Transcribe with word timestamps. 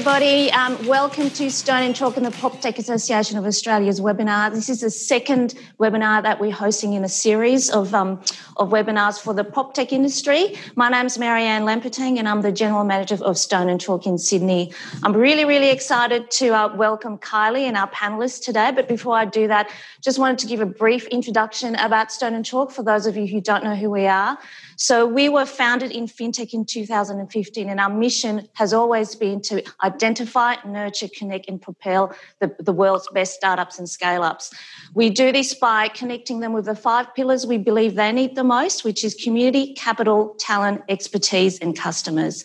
everybody. 0.00 0.50
Um, 0.52 0.86
welcome 0.86 1.28
to 1.28 1.50
Stone 1.50 1.82
and 1.82 1.94
Chalk 1.94 2.16
and 2.16 2.24
the 2.24 2.30
PropTech 2.30 2.78
Association 2.78 3.36
of 3.36 3.44
Australia's 3.44 4.00
webinar. 4.00 4.50
This 4.50 4.70
is 4.70 4.80
the 4.80 4.88
second 4.88 5.52
webinar 5.78 6.22
that 6.22 6.40
we're 6.40 6.52
hosting 6.52 6.94
in 6.94 7.04
a 7.04 7.08
series 7.08 7.68
of, 7.68 7.94
um, 7.94 8.12
of 8.56 8.70
webinars 8.70 9.20
for 9.20 9.34
the 9.34 9.44
PropTech 9.44 9.92
industry. 9.92 10.56
My 10.74 10.88
name 10.88 11.04
is 11.04 11.18
Marianne 11.18 11.64
Lampertang 11.64 12.18
and 12.18 12.26
I'm 12.26 12.40
the 12.40 12.50
General 12.50 12.82
Manager 12.82 13.18
of 13.22 13.36
Stone 13.36 13.68
and 13.68 13.78
Chalk 13.78 14.06
in 14.06 14.16
Sydney. 14.16 14.72
I'm 15.02 15.14
really, 15.14 15.44
really 15.44 15.68
excited 15.68 16.30
to 16.30 16.48
uh, 16.48 16.74
welcome 16.74 17.18
Kylie 17.18 17.64
and 17.64 17.76
our 17.76 17.90
panelists 17.90 18.42
today. 18.42 18.72
But 18.74 18.88
before 18.88 19.18
I 19.18 19.26
do 19.26 19.48
that, 19.48 19.70
just 20.00 20.18
wanted 20.18 20.38
to 20.38 20.46
give 20.46 20.62
a 20.62 20.66
brief 20.66 21.08
introduction 21.08 21.74
about 21.74 22.10
Stone 22.10 22.32
and 22.32 22.46
Chalk 22.46 22.70
for 22.70 22.82
those 22.82 23.04
of 23.04 23.18
you 23.18 23.26
who 23.26 23.42
don't 23.42 23.64
know 23.64 23.76
who 23.76 23.90
we 23.90 24.06
are. 24.06 24.38
So 24.82 25.04
we 25.04 25.28
were 25.28 25.44
founded 25.44 25.90
in 25.90 26.06
fintech 26.06 26.54
in 26.54 26.64
2015, 26.64 27.68
and 27.68 27.78
our 27.78 27.90
mission 27.90 28.48
has 28.54 28.72
always 28.72 29.14
been 29.14 29.42
to 29.42 29.62
identify, 29.84 30.56
nurture, 30.66 31.08
connect, 31.14 31.50
and 31.50 31.60
propel 31.60 32.14
the, 32.38 32.56
the 32.58 32.72
world's 32.72 33.06
best 33.12 33.34
startups 33.34 33.78
and 33.78 33.86
scale 33.86 34.22
ups. 34.22 34.50
We 34.94 35.10
do 35.10 35.32
this 35.32 35.52
by 35.52 35.88
connecting 35.88 36.40
them 36.40 36.54
with 36.54 36.64
the 36.64 36.74
five 36.74 37.14
pillars 37.14 37.46
we 37.46 37.58
believe 37.58 37.94
they 37.94 38.10
need 38.10 38.36
the 38.36 38.42
most, 38.42 38.82
which 38.82 39.04
is 39.04 39.14
community, 39.14 39.74
capital, 39.74 40.34
talent, 40.38 40.80
expertise, 40.88 41.58
and 41.58 41.76
customers. 41.76 42.42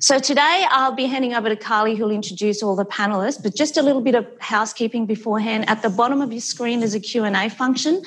So 0.00 0.18
today 0.18 0.66
I'll 0.70 0.96
be 0.96 1.06
handing 1.06 1.34
over 1.34 1.48
to 1.48 1.56
Carly, 1.56 1.94
who'll 1.94 2.10
introduce 2.10 2.64
all 2.64 2.74
the 2.74 2.84
panelists, 2.84 3.40
but 3.40 3.54
just 3.54 3.76
a 3.76 3.82
little 3.82 4.02
bit 4.02 4.16
of 4.16 4.26
housekeeping 4.40 5.06
beforehand. 5.06 5.68
At 5.68 5.82
the 5.82 5.90
bottom 5.90 6.20
of 6.20 6.32
your 6.32 6.40
screen, 6.40 6.80
there's 6.80 6.94
a 6.94 7.00
Q&A 7.00 7.48
function. 7.48 8.02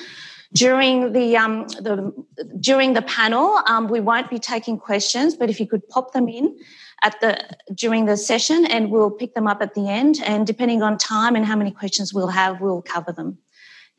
During 0.52 1.12
the, 1.12 1.36
um, 1.36 1.68
the 1.68 2.12
during 2.58 2.94
the 2.94 3.02
panel, 3.02 3.60
um, 3.66 3.86
we 3.86 4.00
won't 4.00 4.28
be 4.28 4.40
taking 4.40 4.78
questions, 4.78 5.36
but 5.36 5.48
if 5.48 5.60
you 5.60 5.66
could 5.66 5.88
pop 5.88 6.12
them 6.12 6.28
in 6.28 6.58
at 7.02 7.20
the 7.20 7.38
during 7.72 8.06
the 8.06 8.16
session, 8.16 8.66
and 8.66 8.90
we'll 8.90 9.12
pick 9.12 9.34
them 9.34 9.46
up 9.46 9.62
at 9.62 9.74
the 9.74 9.88
end. 9.88 10.16
And 10.24 10.46
depending 10.46 10.82
on 10.82 10.98
time 10.98 11.36
and 11.36 11.46
how 11.46 11.54
many 11.54 11.70
questions 11.70 12.12
we'll 12.12 12.28
have, 12.28 12.60
we'll 12.60 12.82
cover 12.82 13.12
them. 13.12 13.38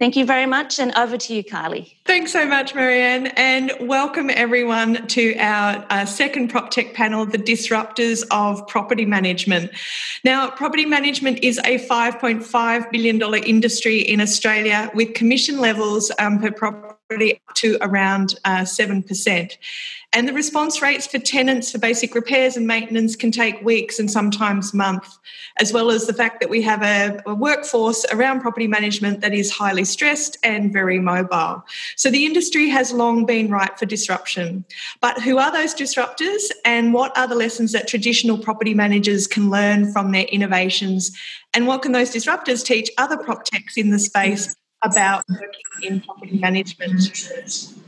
Thank 0.02 0.16
you 0.16 0.26
very 0.26 0.48
much, 0.48 0.80
and 0.80 0.92
over 0.96 1.16
to 1.16 1.36
you, 1.36 1.44
Kylie. 1.44 1.94
Thanks 2.06 2.34
so 2.34 2.44
much, 2.48 2.74
Marianne, 2.74 3.28
and 3.38 3.72
welcome 3.82 4.32
everyone 4.32 5.06
to 5.10 5.36
our 5.38 5.86
uh, 5.92 6.06
second 6.06 6.48
prop 6.48 6.72
tech 6.72 6.96
panel, 6.96 7.24
The 7.28 7.38
Disruptors 7.38 8.26
of 8.32 8.68
Property 8.68 9.06
Management. 9.06 9.70
Now, 10.24 10.50
property 10.50 10.88
management 10.88 11.44
is 11.44 11.60
a 11.60 11.78
$5.5 11.88 12.90
billion 12.90 13.22
industry 13.44 14.00
in 14.00 14.22
Australia 14.22 14.90
with 14.96 15.14
commission 15.14 15.60
levels 15.60 16.12
um, 16.18 16.40
per 16.40 16.50
property 16.50 17.40
up 17.48 17.56
to 17.58 17.78
around 17.82 18.40
uh, 18.44 18.62
7%. 18.62 19.58
And 20.14 20.28
the 20.28 20.34
response 20.34 20.82
rates 20.82 21.08
for 21.08 21.20
tenants 21.20 21.72
for 21.72 21.78
basic 21.78 22.14
repairs 22.16 22.58
and 22.58 22.68
maintenance 22.68 23.16
can 23.16 23.32
take 23.32 23.62
weeks 23.62 23.98
and 23.98 24.12
sometimes 24.12 24.74
months, 24.74 25.18
as 25.58 25.72
well 25.72 25.90
as 25.90 26.06
the 26.06 26.14
fact 26.14 26.42
that 26.42 26.50
we 26.50 26.62
have 26.64 26.84
a, 26.84 27.22
a, 27.26 27.34
workforce 27.34 28.06
around 28.12 28.42
property 28.42 28.68
management 28.68 29.22
that 29.22 29.34
is 29.34 29.50
highly 29.50 29.86
stressed 29.86 30.38
and 30.44 30.74
very 30.74 31.00
mobile. 31.00 31.64
So 31.96 32.12
the 32.12 32.26
industry 32.26 32.68
has 32.68 32.92
long 32.92 33.26
been 33.26 33.50
ripe 33.50 33.80
for 33.80 33.86
disruption. 33.86 34.66
But 35.00 35.22
who 35.22 35.38
are 35.38 35.52
those 35.52 35.74
disruptors 35.74 36.42
and 36.66 36.94
what 36.94 37.18
are 37.18 37.28
the 37.28 37.36
lessons 37.36 37.72
that 37.72 37.88
traditional 37.88 38.38
property 38.38 38.74
managers 38.74 39.28
can 39.28 39.50
learn 39.50 39.94
from 39.94 40.12
their 40.12 40.26
innovations? 40.26 41.18
And 41.54 41.68
what 41.68 41.84
can 41.84 41.94
those 41.94 42.14
disruptors 42.14 42.66
teach 42.66 42.92
other 42.98 43.18
prop 43.18 43.46
techs 43.46 43.78
in 43.78 43.92
the 43.92 44.00
space 44.00 44.56
about 44.84 45.24
working 45.30 45.84
in 45.84 46.02
property 46.02 46.38
management? 46.38 47.81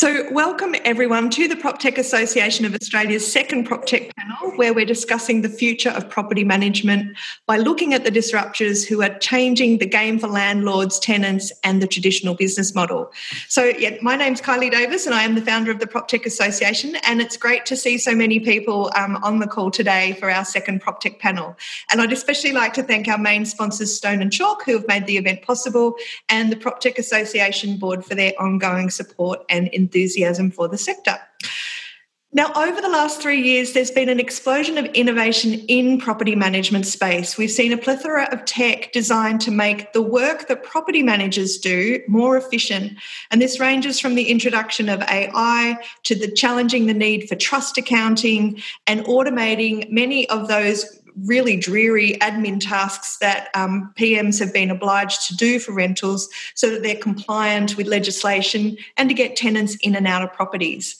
So, 0.00 0.32
welcome 0.32 0.74
everyone 0.86 1.28
to 1.28 1.46
the 1.46 1.56
PropTech 1.56 1.98
Association 1.98 2.64
of 2.64 2.74
Australia's 2.74 3.30
second 3.30 3.68
PropTech 3.68 4.10
panel, 4.16 4.56
where 4.56 4.72
we're 4.72 4.86
discussing 4.86 5.42
the 5.42 5.50
future 5.50 5.90
of 5.90 6.08
property 6.08 6.42
management 6.42 7.18
by 7.44 7.58
looking 7.58 7.92
at 7.92 8.04
the 8.04 8.10
disruptors 8.10 8.82
who 8.88 9.02
are 9.02 9.18
changing 9.18 9.76
the 9.76 9.84
game 9.84 10.18
for 10.18 10.26
landlords, 10.26 10.98
tenants, 10.98 11.52
and 11.64 11.82
the 11.82 11.86
traditional 11.86 12.34
business 12.34 12.74
model. 12.74 13.12
So, 13.48 13.64
yeah, 13.64 13.98
my 14.00 14.16
name's 14.16 14.40
Kylie 14.40 14.70
Davis, 14.70 15.04
and 15.04 15.14
I 15.14 15.22
am 15.22 15.34
the 15.34 15.42
founder 15.42 15.70
of 15.70 15.80
the 15.80 15.86
PropTech 15.86 16.24
Association. 16.24 16.96
And 17.06 17.20
it's 17.20 17.36
great 17.36 17.66
to 17.66 17.76
see 17.76 17.98
so 17.98 18.14
many 18.14 18.40
people 18.40 18.90
um, 18.96 19.16
on 19.16 19.38
the 19.38 19.46
call 19.46 19.70
today 19.70 20.14
for 20.14 20.30
our 20.30 20.46
second 20.46 20.80
PropTech 20.80 21.18
panel. 21.18 21.58
And 21.92 22.00
I'd 22.00 22.10
especially 22.10 22.52
like 22.52 22.72
to 22.72 22.82
thank 22.82 23.06
our 23.06 23.18
main 23.18 23.44
sponsors, 23.44 23.94
Stone 23.94 24.22
and 24.22 24.32
Chalk, 24.32 24.64
who 24.64 24.72
have 24.72 24.88
made 24.88 25.04
the 25.04 25.18
event 25.18 25.42
possible, 25.42 25.96
and 26.30 26.50
the 26.50 26.56
PropTech 26.56 26.96
Association 26.96 27.76
Board 27.76 28.02
for 28.02 28.14
their 28.14 28.32
ongoing 28.40 28.88
support 28.88 29.44
and 29.50 29.68
enthusiasm 29.90 30.50
for 30.50 30.68
the 30.68 30.78
sector. 30.78 31.18
Now, 32.32 32.52
over 32.54 32.80
the 32.80 32.88
last 32.88 33.20
three 33.20 33.42
years, 33.42 33.72
there's 33.72 33.90
been 33.90 34.08
an 34.08 34.20
explosion 34.20 34.78
of 34.78 34.84
innovation 34.86 35.54
in 35.66 35.98
property 35.98 36.36
management 36.36 36.86
space. 36.86 37.36
We've 37.36 37.50
seen 37.50 37.72
a 37.72 37.76
plethora 37.76 38.28
of 38.30 38.44
tech 38.44 38.92
designed 38.92 39.40
to 39.40 39.50
make 39.50 39.92
the 39.94 40.02
work 40.02 40.46
that 40.46 40.62
property 40.62 41.02
managers 41.02 41.58
do 41.58 42.00
more 42.06 42.36
efficient. 42.36 42.92
And 43.32 43.42
this 43.42 43.58
ranges 43.58 43.98
from 43.98 44.14
the 44.14 44.30
introduction 44.30 44.88
of 44.88 45.02
AI 45.02 45.76
to 46.04 46.14
the 46.14 46.30
challenging 46.30 46.86
the 46.86 46.94
need 46.94 47.28
for 47.28 47.34
trust 47.34 47.76
accounting 47.76 48.62
and 48.86 49.04
automating 49.06 49.90
many 49.90 50.28
of 50.30 50.46
those 50.46 50.99
really 51.16 51.56
dreary 51.56 52.18
admin 52.20 52.60
tasks 52.60 53.18
that 53.18 53.48
um, 53.54 53.92
PMs 53.96 54.38
have 54.38 54.52
been 54.52 54.70
obliged 54.70 55.26
to 55.28 55.36
do 55.36 55.58
for 55.58 55.72
rentals 55.72 56.28
so 56.54 56.70
that 56.70 56.82
they're 56.82 56.96
compliant 56.96 57.76
with 57.76 57.86
legislation 57.86 58.76
and 58.96 59.08
to 59.08 59.14
get 59.14 59.36
tenants 59.36 59.76
in 59.82 59.94
and 59.94 60.06
out 60.06 60.22
of 60.22 60.32
properties. 60.32 60.99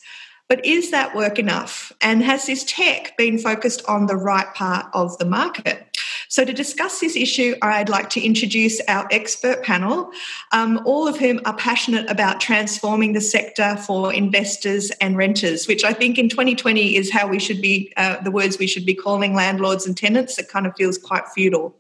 But 0.51 0.67
is 0.67 0.91
that 0.91 1.15
work 1.15 1.39
enough? 1.39 1.93
And 2.01 2.25
has 2.25 2.47
this 2.47 2.65
tech 2.65 3.17
been 3.17 3.39
focused 3.39 3.85
on 3.87 4.07
the 4.07 4.17
right 4.17 4.53
part 4.53 4.87
of 4.93 5.17
the 5.19 5.25
market? 5.25 5.97
So, 6.29 6.45
to 6.45 6.53
discuss 6.53 6.99
this 6.99 7.15
issue, 7.15 7.55
I'd 7.63 7.89
like 7.89 8.11
to 8.11 8.21
introduce 8.21 8.81
our 8.89 9.07
expert 9.13 9.63
panel, 9.63 10.11
um, 10.51 10.81
all 10.85 11.07
of 11.07 11.19
whom 11.19 11.41
are 11.45 11.55
passionate 11.55 12.11
about 12.11 12.41
transforming 12.41 13.13
the 13.13 13.21
sector 13.21 13.77
for 13.77 14.13
investors 14.13 14.91
and 15.01 15.17
renters, 15.17 15.69
which 15.69 15.85
I 15.85 15.93
think 15.93 16.19
in 16.19 16.29
2020 16.29 16.97
is 16.97 17.13
how 17.13 17.29
we 17.29 17.39
should 17.39 17.61
be, 17.61 17.93
uh, 17.97 18.21
the 18.21 18.33
words 18.33 18.59
we 18.59 18.67
should 18.67 18.85
be 18.85 18.95
calling 18.95 19.37
landlords 19.37 19.87
and 19.87 19.97
tenants. 19.97 20.37
It 20.37 20.49
kind 20.49 20.67
of 20.67 20.75
feels 20.77 20.99
quite 20.99 21.29
feudal. 21.29 21.77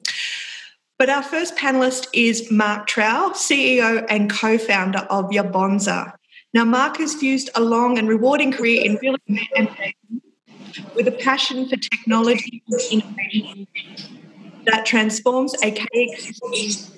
But 0.96 1.10
our 1.10 1.24
first 1.24 1.56
panelist 1.56 2.06
is 2.12 2.52
Mark 2.52 2.88
Trowell, 2.88 3.32
CEO 3.32 4.06
and 4.08 4.30
co 4.30 4.58
founder 4.58 5.00
of 5.10 5.30
Yabonza. 5.30 6.12
Now, 6.52 6.64
Mark 6.64 6.96
has 6.96 7.14
fused 7.14 7.50
a 7.54 7.60
long 7.60 7.98
and 7.98 8.08
rewarding 8.08 8.50
career 8.52 8.84
in 8.84 8.96
real 8.96 9.16
estate 9.28 9.96
with 10.96 11.06
a 11.06 11.12
passion 11.12 11.68
for 11.68 11.76
technology 11.76 12.62
and 12.68 12.80
innovation 12.90 13.66
that 14.66 14.84
transforms 14.84 15.54
a 15.62 15.72
KX. 15.72 16.90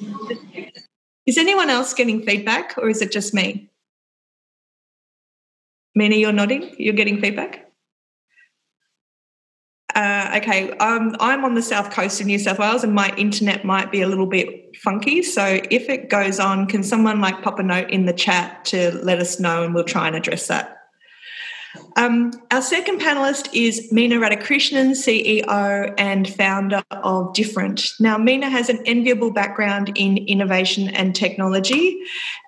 Is 1.26 1.38
anyone 1.38 1.70
else 1.70 1.92
getting 1.94 2.22
feedback 2.22 2.74
or 2.78 2.88
is 2.88 3.02
it 3.02 3.12
just 3.12 3.34
me? 3.34 3.70
Mina, 5.94 6.16
you're 6.16 6.32
nodding? 6.32 6.74
You're 6.78 6.94
getting 6.94 7.20
feedback? 7.20 7.61
Uh, 9.94 10.38
okay, 10.42 10.70
um, 10.78 11.14
I'm 11.20 11.44
on 11.44 11.54
the 11.54 11.62
south 11.62 11.90
coast 11.90 12.20
of 12.20 12.26
New 12.26 12.38
South 12.38 12.58
Wales 12.58 12.82
and 12.82 12.94
my 12.94 13.14
internet 13.16 13.64
might 13.64 13.92
be 13.92 14.00
a 14.00 14.08
little 14.08 14.26
bit 14.26 14.76
funky. 14.76 15.22
So 15.22 15.60
if 15.70 15.88
it 15.88 16.08
goes 16.08 16.40
on, 16.40 16.66
can 16.66 16.82
someone 16.82 17.20
like 17.20 17.42
pop 17.42 17.58
a 17.58 17.62
note 17.62 17.90
in 17.90 18.06
the 18.06 18.12
chat 18.12 18.64
to 18.66 18.92
let 19.02 19.18
us 19.18 19.38
know 19.38 19.64
and 19.64 19.74
we'll 19.74 19.84
try 19.84 20.06
and 20.06 20.16
address 20.16 20.46
that? 20.48 20.78
Um, 21.96 22.32
our 22.50 22.62
second 22.62 23.00
panelist 23.00 23.48
is 23.52 23.92
Mina 23.92 24.16
Radhakrishnan, 24.16 24.92
CEO 24.92 25.94
and 25.98 26.28
founder 26.28 26.82
of 26.90 27.34
Different. 27.34 27.92
Now, 28.00 28.18
Mina 28.18 28.48
has 28.50 28.68
an 28.68 28.82
enviable 28.86 29.30
background 29.30 29.92
in 29.94 30.18
innovation 30.18 30.88
and 30.88 31.14
technology, 31.14 32.02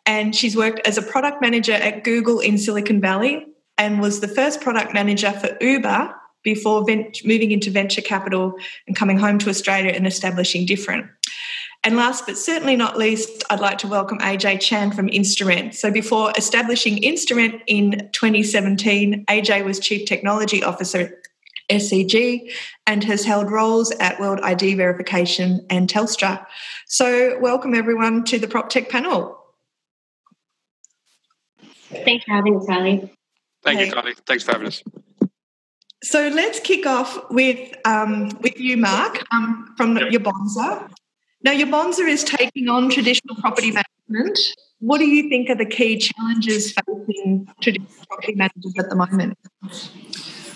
and 0.06 0.34
she's 0.34 0.56
worked 0.56 0.87
as 0.87 0.99
a 0.99 1.03
product 1.03 1.40
manager 1.40 1.73
at 1.73 2.05
Google 2.05 2.40
in 2.40 2.58
Silicon 2.58 3.00
Valley 3.00 3.47
and 3.76 4.00
was 4.00 4.20
the 4.20 4.29
first 4.29 4.61
product 4.61 4.94
manager 4.94 5.32
for 5.32 5.56
Uber 5.61 6.14
before 6.44 6.85
vent- 6.85 7.25
moving 7.25 7.50
into 7.50 7.70
venture 7.70 8.02
capital 8.02 8.55
and 8.87 8.94
coming 8.94 9.19
home 9.19 9.38
to 9.41 9.50
Australia 9.50 9.91
and 9.91 10.06
establishing 10.06 10.64
different. 10.64 11.06
And 11.82 11.96
last 11.96 12.26
but 12.26 12.38
certainly 12.38 12.76
not 12.76 12.96
least, 12.96 13.44
I'd 13.50 13.61
like 13.61 13.76
to 13.79 13.88
welcome 13.88 14.19
AJ 14.20 14.61
Chand 14.61 14.94
from 14.94 15.08
InstaRent. 15.08 15.75
So 15.75 15.91
before 15.91 16.32
establishing 16.37 17.02
InstaRent 17.02 17.61
in 17.67 18.08
2017, 18.12 19.26
AJ 19.26 19.64
was 19.64 19.79
Chief 19.81 20.06
Technology 20.06 20.62
Officer 20.62 20.99
at 21.00 21.12
SCG 21.70 22.50
and 22.87 23.05
has 23.05 23.25
held 23.25 23.50
roles 23.50 23.90
at 23.93 24.19
World 24.19 24.40
ID 24.43 24.75
Verification 24.75 25.67
and 25.69 25.88
Telstra. 25.88 26.47
So 26.87 27.38
welcome 27.40 27.75
everyone 27.75 28.25
to 28.25 28.38
the 28.38 28.47
PropTech 28.47 28.88
panel. 28.88 29.38
Thanks 31.88 32.25
for 32.25 32.32
having 32.32 32.56
us, 32.56 32.67
Kylie. 32.67 33.11
Thank 33.62 33.81
you, 33.81 33.93
Kylie. 33.93 34.17
Thanks 34.26 34.44
for 34.44 34.52
having 34.52 34.69
us. 34.69 34.82
So 36.04 36.28
let's 36.28 36.60
kick 36.60 36.84
off 36.84 37.18
with 37.30 37.74
um, 37.86 38.28
with 38.42 38.60
you, 38.60 38.76
Mark, 38.76 39.24
um, 39.32 39.72
from 39.78 39.96
yep. 39.96 40.12
Yabonza. 40.12 40.90
Now, 41.42 41.52
Yabonza 41.52 42.06
is 42.06 42.22
taking 42.22 42.68
on 42.68 42.90
traditional 42.90 43.36
property 43.36 43.72
management. 43.72 44.38
What 44.80 44.98
do 44.98 45.06
you 45.06 45.30
think 45.30 45.48
are 45.48 45.54
the 45.54 45.64
key 45.64 45.96
challenges 45.96 46.74
facing 46.74 47.48
traditional 47.62 47.90
property 48.06 48.34
managers 48.34 48.74
at 48.78 48.90
the 48.90 48.96
moment? 48.96 49.38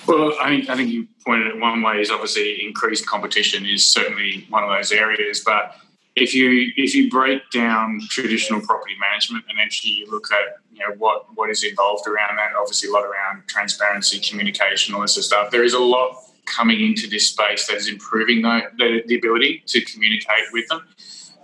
Well, 0.06 0.34
I 0.38 0.50
think 0.50 0.68
I 0.68 0.76
think 0.76 0.90
you 0.90 1.08
pointed 1.24 1.46
it 1.46 1.58
one 1.58 1.80
way 1.80 2.02
is 2.02 2.10
obviously 2.10 2.62
increased 2.62 3.06
competition 3.06 3.64
is 3.64 3.86
certainly 3.86 4.46
one 4.50 4.62
of 4.64 4.68
those 4.68 4.92
areas, 4.92 5.42
but 5.44 5.74
if 6.14 6.34
you 6.34 6.72
if 6.76 6.94
you 6.94 7.08
break 7.08 7.48
down 7.50 8.00
traditional 8.10 8.60
property 8.60 8.96
management 9.00 9.46
and 9.48 9.58
actually 9.58 9.92
you 9.92 10.10
look 10.10 10.30
at 10.30 10.67
you 10.78 10.86
know 10.86 10.94
what 10.98 11.26
what 11.34 11.50
is 11.50 11.64
involved 11.64 12.06
around 12.06 12.36
that, 12.36 12.52
obviously 12.58 12.88
a 12.88 12.92
lot 12.92 13.04
around 13.04 13.42
transparency, 13.46 14.18
communication, 14.20 14.94
all 14.94 15.02
this 15.02 15.14
sort 15.14 15.22
of 15.22 15.24
stuff. 15.24 15.50
There 15.50 15.64
is 15.64 15.74
a 15.74 15.78
lot 15.78 16.16
coming 16.46 16.80
into 16.80 17.08
this 17.08 17.28
space 17.28 17.66
that 17.66 17.76
is 17.76 17.88
improving 17.88 18.42
the, 18.42 18.62
the, 18.78 19.02
the 19.06 19.16
ability 19.16 19.62
to 19.66 19.84
communicate 19.84 20.44
with 20.52 20.66
them. 20.68 20.82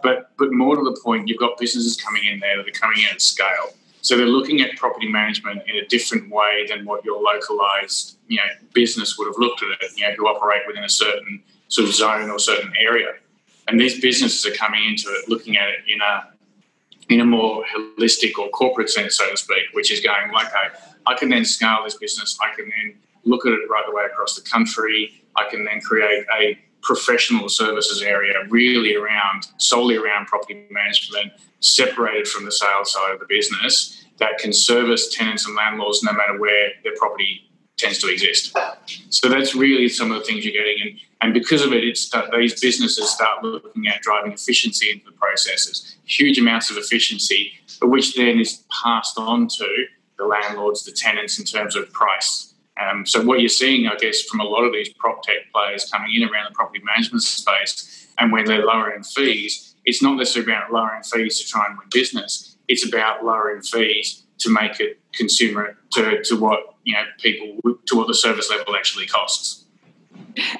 But 0.03 0.31
but 0.39 0.53
more 0.53 0.77
to 0.77 0.85
the 0.85 0.99
point, 1.03 1.29
you've 1.29 1.41
got 1.41 1.59
businesses 1.59 1.97
coming 1.97 2.25
in 2.25 2.39
there 2.39 2.57
that 2.57 2.69
are 2.69 2.79
coming 2.79 2.99
in 2.99 3.07
at 3.13 3.21
scale. 3.21 3.75
So 4.03 4.19
they're 4.19 4.27
looking 4.27 4.61
at 4.61 4.77
property 4.77 5.09
management 5.09 5.63
in 5.67 5.77
a 5.77 5.87
different 5.87 6.31
way 6.31 6.67
than 6.69 6.85
what 6.85 7.05
your 7.05 7.23
localized 7.23 8.19
you 8.29 8.37
know 8.37 8.49
business 8.73 9.17
would 9.19 9.27
have 9.27 9.39
looked 9.39 9.63
at 9.63 9.69
it. 9.81 9.91
You 9.97 10.07
know, 10.07 10.15
who 10.15 10.27
operate 10.27 10.63
within 10.67 10.85
a 10.85 10.91
certain 10.91 11.43
sort 11.69 11.89
of 11.89 11.95
zone 11.95 12.31
or 12.31 12.39
certain 12.39 12.73
area. 12.79 13.15
And 13.67 13.81
these 13.81 13.99
businesses 13.99 14.45
are 14.45 14.55
coming 14.55 14.85
into 14.85 15.09
it 15.09 15.29
looking 15.29 15.57
at 15.57 15.69
it 15.71 15.79
in 15.89 16.01
a 16.03 16.34
in 17.09 17.21
a 17.21 17.25
more 17.25 17.65
holistic 17.65 18.39
or 18.39 18.49
corporate 18.51 18.91
sense, 18.91 19.17
so 19.17 19.31
to 19.31 19.37
speak, 19.37 19.65
which 19.73 19.91
is 19.91 20.01
going 20.01 20.33
like, 20.33 20.47
okay, 20.49 20.75
I 21.07 21.15
can 21.15 21.29
then 21.29 21.45
scale 21.45 21.81
this 21.85 21.97
business. 21.97 22.39
I 22.41 22.55
can 22.55 22.71
then 22.71 22.97
look 23.25 23.47
at 23.47 23.53
it 23.53 23.69
right 23.71 23.85
the 23.87 23.95
way 23.95 24.05
across 24.05 24.37
the 24.37 24.49
country. 24.49 25.23
I 25.37 25.49
can 25.51 25.65
then 25.65 25.81
create 25.81 26.25
a 26.39 26.59
professional 26.83 27.49
services 27.49 28.03
area 28.03 28.35
really 28.49 28.95
around 28.95 29.47
solely 29.57 29.97
around 29.97 30.27
property 30.27 30.67
management, 30.71 31.33
separated 31.61 32.29
from 32.29 32.45
the 32.45 32.53
sales 32.53 32.93
side 32.93 33.13
of 33.13 33.21
the 33.21 33.27
business 33.27 34.05
that 34.19 34.39
can 34.39 34.53
service 34.53 35.13
tenants 35.15 35.47
and 35.47 35.57
landlords 35.57 36.03
no 36.03 36.13
matter 36.13 36.39
where 36.39 36.71
their 36.85 36.95
property 36.97 37.51
tends 37.77 37.99
to 37.99 38.09
exist. 38.09 38.57
So 39.09 39.29
that's 39.29 39.55
really 39.55 39.89
some 39.89 40.13
of 40.13 40.19
the 40.19 40.25
things 40.25 40.45
you're 40.45 40.53
getting, 40.53 40.81
and, 40.83 41.01
and 41.25 41.33
because 41.33 41.65
of 41.65 41.73
it, 41.73 41.83
it's 41.83 42.13
these 42.37 42.61
businesses 42.61 43.09
start 43.09 43.43
looking 43.43 43.89
at 43.89 44.03
driving 44.03 44.33
efficiency 44.33 44.91
into 44.91 45.07
the 45.07 45.13
processes, 45.13 45.97
huge 46.05 46.39
amounts 46.39 46.71
of 46.71 46.77
efficiency, 46.77 47.55
which 47.81 48.15
then 48.15 48.39
is 48.39 48.63
passed 48.83 49.17
on 49.17 49.49
to 49.49 49.87
the 50.19 50.27
landlords, 50.27 50.85
the 50.85 50.93
tenants 50.93 51.39
in 51.39 51.47
terms 51.47 51.77
of 51.77 51.91
price. 51.95 52.53
Um, 52.79 53.07
so 53.07 53.25
what 53.25 53.41
you're 53.41 53.49
seeing, 53.49 53.87
I 53.87 53.97
guess, 53.97 54.21
from 54.21 54.41
a 54.41 54.45
lot 54.45 54.65
of 54.65 54.75
these 54.75 54.93
prop 54.99 55.23
tech 55.23 55.51
players 55.51 55.89
coming 55.91 56.11
in 56.15 56.29
around 56.29 56.51
the 56.51 56.55
property 56.55 56.83
management 56.85 57.23
space, 57.23 58.07
and 58.19 58.31
when 58.31 58.45
they're 58.45 58.67
lowering 58.67 59.03
fees, 59.03 59.77
it's 59.87 60.03
not 60.03 60.19
necessarily 60.19 60.53
about 60.53 60.73
lowering 60.73 61.05
fees 61.05 61.41
to 61.41 61.49
try 61.49 61.65
and 61.67 61.79
win 61.79 61.89
business. 61.91 62.59
It's 62.69 62.87
about 62.87 63.25
lowering 63.25 63.63
fees 63.63 64.25
to 64.41 64.51
make 64.51 64.79
it 64.79 65.01
consumer 65.15 65.79
to, 65.93 66.23
to 66.25 66.39
what 66.39 66.75
you 66.85 66.93
know 66.93 67.05
people 67.19 67.73
to 67.87 67.97
what 67.97 68.09
the 68.09 68.15
service 68.15 68.51
level 68.51 68.77
actually 68.77 69.07
costs. 69.07 69.64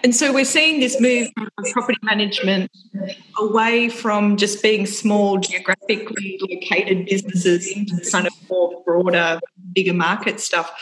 And 0.03 0.15
so 0.15 0.33
we're 0.33 0.45
seeing 0.45 0.81
this 0.81 1.01
move 1.01 1.29
from 1.35 1.49
property 1.73 1.99
management 2.03 2.71
away 3.39 3.89
from 3.89 4.37
just 4.37 4.63
being 4.63 4.87
small, 4.87 5.39
geographically 5.39 6.39
located 6.41 7.07
businesses 7.07 7.67
into 7.69 8.09
kind 8.11 8.27
of 8.27 8.33
more 8.49 8.83
broader, 8.85 9.41
bigger 9.73 9.95
market 9.95 10.41
stuff. 10.41 10.73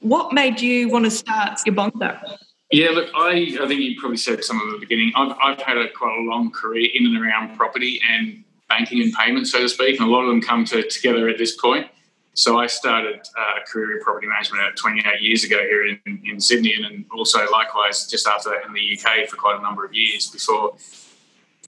What 0.00 0.32
made 0.32 0.60
you 0.60 0.88
want 0.88 1.04
to 1.04 1.10
start 1.10 1.60
Yabonza? 1.66 2.38
Yeah, 2.70 2.90
look, 2.90 3.10
I, 3.14 3.58
I 3.60 3.68
think 3.68 3.80
you 3.80 4.00
probably 4.00 4.16
said 4.16 4.42
some 4.42 4.56
at 4.58 4.72
the 4.72 4.78
beginning. 4.78 5.12
I've, 5.14 5.36
I've 5.42 5.60
had 5.60 5.76
a 5.76 5.90
quite 5.90 6.18
a 6.18 6.22
long 6.22 6.50
career 6.50 6.88
in 6.94 7.06
and 7.06 7.22
around 7.22 7.56
property 7.56 8.00
and 8.08 8.42
banking 8.68 9.02
and 9.02 9.12
payments, 9.12 9.52
so 9.52 9.60
to 9.60 9.68
speak, 9.68 10.00
and 10.00 10.08
a 10.08 10.10
lot 10.10 10.22
of 10.22 10.28
them 10.28 10.40
come 10.40 10.64
to, 10.64 10.82
together 10.88 11.28
at 11.28 11.36
this 11.36 11.54
point. 11.54 11.86
So 12.34 12.58
I 12.58 12.66
started 12.66 13.20
uh, 13.38 13.60
a 13.60 13.66
career 13.66 13.98
in 13.98 14.02
property 14.02 14.26
management 14.26 14.76
28 14.76 15.20
years 15.20 15.44
ago 15.44 15.58
here 15.58 15.86
in, 15.86 16.00
in 16.24 16.40
Sydney, 16.40 16.74
and 16.74 17.04
also 17.12 17.38
likewise 17.50 18.06
just 18.06 18.26
after 18.26 18.50
that 18.50 18.66
in 18.66 18.72
the 18.72 18.98
UK 18.98 19.28
for 19.28 19.36
quite 19.36 19.58
a 19.58 19.62
number 19.62 19.84
of 19.84 19.92
years 19.92 20.30
before 20.30 20.74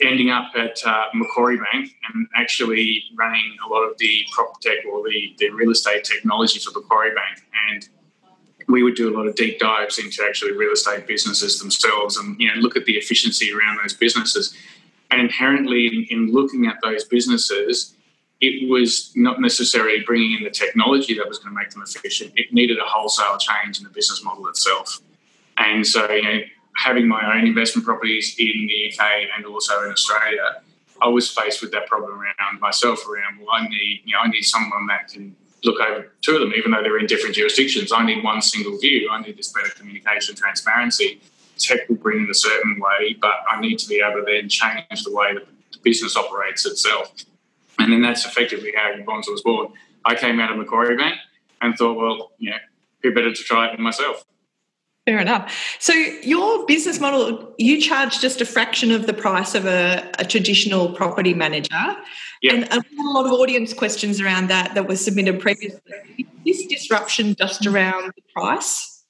ending 0.00 0.30
up 0.30 0.50
at 0.56 0.78
uh, 0.84 1.04
Macquarie 1.14 1.58
Bank 1.58 1.94
and 2.12 2.26
actually 2.34 3.04
running 3.16 3.56
a 3.64 3.68
lot 3.68 3.82
of 3.82 3.96
the 3.98 4.24
prop 4.32 4.60
tech 4.60 4.78
or 4.90 5.06
the, 5.08 5.34
the 5.38 5.50
real 5.50 5.70
estate 5.70 6.04
technology 6.04 6.58
for 6.58 6.72
Macquarie 6.78 7.14
Bank. 7.14 7.46
And 7.70 7.88
we 8.68 8.82
would 8.82 8.94
do 8.94 9.08
a 9.08 9.14
lot 9.16 9.26
of 9.26 9.36
deep 9.36 9.60
dives 9.60 9.98
into 9.98 10.24
actually 10.26 10.52
real 10.52 10.72
estate 10.72 11.06
businesses 11.06 11.60
themselves 11.60 12.16
and 12.16 12.40
you 12.40 12.48
know 12.48 12.60
look 12.60 12.76
at 12.76 12.86
the 12.86 12.96
efficiency 12.96 13.52
around 13.52 13.78
those 13.82 13.94
businesses. 13.94 14.56
And 15.10 15.20
inherently, 15.20 15.86
in, 15.86 16.06
in 16.10 16.32
looking 16.32 16.66
at 16.66 16.78
those 16.82 17.04
businesses, 17.04 17.93
it 18.44 18.68
was 18.68 19.12
not 19.16 19.40
necessarily 19.40 20.02
bringing 20.04 20.36
in 20.38 20.44
the 20.44 20.50
technology 20.50 21.14
that 21.14 21.26
was 21.26 21.38
going 21.38 21.54
to 21.54 21.58
make 21.58 21.70
them 21.70 21.82
efficient. 21.82 22.32
It 22.36 22.52
needed 22.52 22.78
a 22.78 22.84
wholesale 22.84 23.38
change 23.38 23.78
in 23.78 23.84
the 23.84 23.90
business 23.90 24.22
model 24.22 24.46
itself. 24.48 25.00
And 25.56 25.86
so, 25.86 26.10
you 26.10 26.22
know, 26.22 26.40
having 26.76 27.08
my 27.08 27.36
own 27.36 27.46
investment 27.46 27.86
properties 27.86 28.36
in 28.38 28.68
the 28.68 28.92
UK 28.92 29.00
and 29.36 29.46
also 29.46 29.84
in 29.84 29.90
Australia, 29.90 30.62
I 31.00 31.08
was 31.08 31.30
faced 31.30 31.62
with 31.62 31.72
that 31.72 31.86
problem 31.86 32.20
around 32.20 32.60
myself 32.60 33.06
around, 33.08 33.38
well, 33.40 33.48
I 33.52 33.66
need, 33.68 34.02
you 34.04 34.14
know, 34.14 34.20
I 34.20 34.28
need 34.28 34.42
someone 34.42 34.86
that 34.88 35.08
can 35.08 35.34
look 35.64 35.80
over 35.80 36.12
two 36.20 36.34
of 36.34 36.40
them, 36.40 36.52
even 36.54 36.70
though 36.70 36.82
they're 36.82 36.98
in 36.98 37.06
different 37.06 37.34
jurisdictions. 37.34 37.92
I 37.92 38.04
need 38.04 38.22
one 38.22 38.42
single 38.42 38.78
view. 38.78 39.08
I 39.10 39.20
need 39.22 39.36
this 39.36 39.52
better 39.52 39.70
communication, 39.70 40.34
transparency. 40.34 41.20
Tech 41.58 41.88
will 41.88 41.96
bring 41.96 42.24
in 42.24 42.30
a 42.30 42.34
certain 42.34 42.78
way, 42.80 43.16
but 43.20 43.34
I 43.48 43.60
need 43.60 43.78
to 43.78 43.88
be 43.88 44.02
able 44.04 44.20
to 44.20 44.26
then 44.26 44.48
change 44.48 45.04
the 45.04 45.12
way 45.12 45.34
that 45.34 45.46
the 45.72 45.78
business 45.82 46.16
operates 46.16 46.66
itself. 46.66 47.12
And 47.78 47.92
then 47.92 48.02
that's 48.02 48.24
effectively 48.24 48.72
how 48.76 48.92
Yabonza 48.92 49.30
was 49.30 49.42
born. 49.42 49.68
I 50.04 50.14
came 50.14 50.40
out 50.40 50.50
of 50.50 50.58
Macquarie 50.58 50.96
Bank 50.96 51.16
and 51.60 51.76
thought, 51.76 51.96
well, 51.96 52.32
you 52.38 52.50
know, 52.50 52.56
who 53.02 53.12
better 53.14 53.32
to 53.32 53.42
try 53.42 53.68
it 53.68 53.76
than 53.76 53.82
myself? 53.82 54.24
Fair 55.06 55.18
enough. 55.18 55.76
So 55.80 55.92
your 55.92 56.64
business 56.64 56.98
model, 56.98 57.54
you 57.58 57.78
charge 57.78 58.20
just 58.20 58.40
a 58.40 58.46
fraction 58.46 58.90
of 58.90 59.06
the 59.06 59.12
price 59.12 59.54
of 59.54 59.66
a, 59.66 60.10
a 60.18 60.24
traditional 60.24 60.92
property 60.92 61.34
manager. 61.34 61.96
Yep. 62.40 62.54
And, 62.54 62.72
and 62.72 62.84
a 62.98 63.10
lot 63.10 63.26
of 63.26 63.32
audience 63.32 63.74
questions 63.74 64.20
around 64.20 64.48
that 64.48 64.74
that 64.74 64.88
was 64.88 65.04
submitted 65.04 65.40
previously. 65.40 65.80
Is 66.46 66.58
this 66.58 66.66
disruption 66.66 67.34
just 67.34 67.66
around 67.66 68.12
the 68.16 68.22
price? 68.34 69.04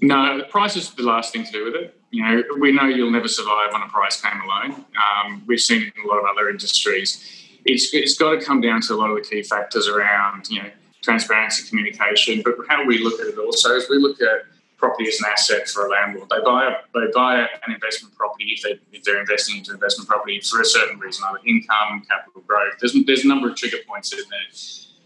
No, 0.00 0.38
the 0.38 0.44
price 0.44 0.76
is 0.76 0.90
the 0.90 1.02
last 1.02 1.32
thing 1.32 1.44
to 1.44 1.52
do 1.52 1.64
with 1.64 1.74
it. 1.74 2.00
You 2.10 2.22
know, 2.22 2.42
we 2.58 2.72
know 2.72 2.84
you'll 2.84 3.10
never 3.10 3.28
survive 3.28 3.72
on 3.72 3.82
a 3.82 3.88
price 3.88 4.20
game 4.20 4.40
alone. 4.40 4.84
Um, 4.96 5.42
we've 5.46 5.60
seen 5.60 5.82
it 5.82 5.92
in 5.96 6.04
a 6.04 6.08
lot 6.08 6.18
of 6.18 6.24
other 6.24 6.48
industries 6.48 7.45
it's, 7.66 7.92
it's 7.92 8.16
got 8.16 8.38
to 8.38 8.44
come 8.44 8.60
down 8.60 8.80
to 8.82 8.94
a 8.94 8.96
lot 8.96 9.10
of 9.10 9.16
the 9.16 9.22
key 9.22 9.42
factors 9.42 9.88
around, 9.88 10.48
you 10.48 10.62
know, 10.62 10.70
transparency, 11.02 11.68
communication. 11.68 12.42
But 12.44 12.54
how 12.68 12.84
we 12.84 12.98
look 12.98 13.20
at 13.20 13.26
it 13.26 13.38
also 13.38 13.76
is 13.76 13.88
we 13.88 13.98
look 13.98 14.20
at 14.20 14.44
property 14.76 15.08
as 15.08 15.18
an 15.20 15.26
asset 15.30 15.68
for 15.68 15.86
a 15.86 15.90
landlord. 15.90 16.28
They 16.28 16.40
buy 16.44 16.66
a, 16.66 16.72
they 16.94 17.10
buy 17.14 17.40
an 17.40 17.72
investment 17.72 18.14
property 18.14 18.46
if, 18.56 18.62
they, 18.62 18.78
if 18.92 19.04
they're 19.04 19.20
investing 19.20 19.58
into 19.58 19.72
investment 19.72 20.08
property 20.08 20.40
for 20.40 20.60
a 20.60 20.64
certain 20.64 20.98
reason, 20.98 21.24
either 21.28 21.40
income, 21.46 22.02
capital 22.08 22.42
growth. 22.46 22.74
There's, 22.80 22.96
there's 23.06 23.24
a 23.24 23.28
number 23.28 23.48
of 23.50 23.56
trigger 23.56 23.78
points 23.88 24.12
in 24.12 24.18
there. 24.30 24.40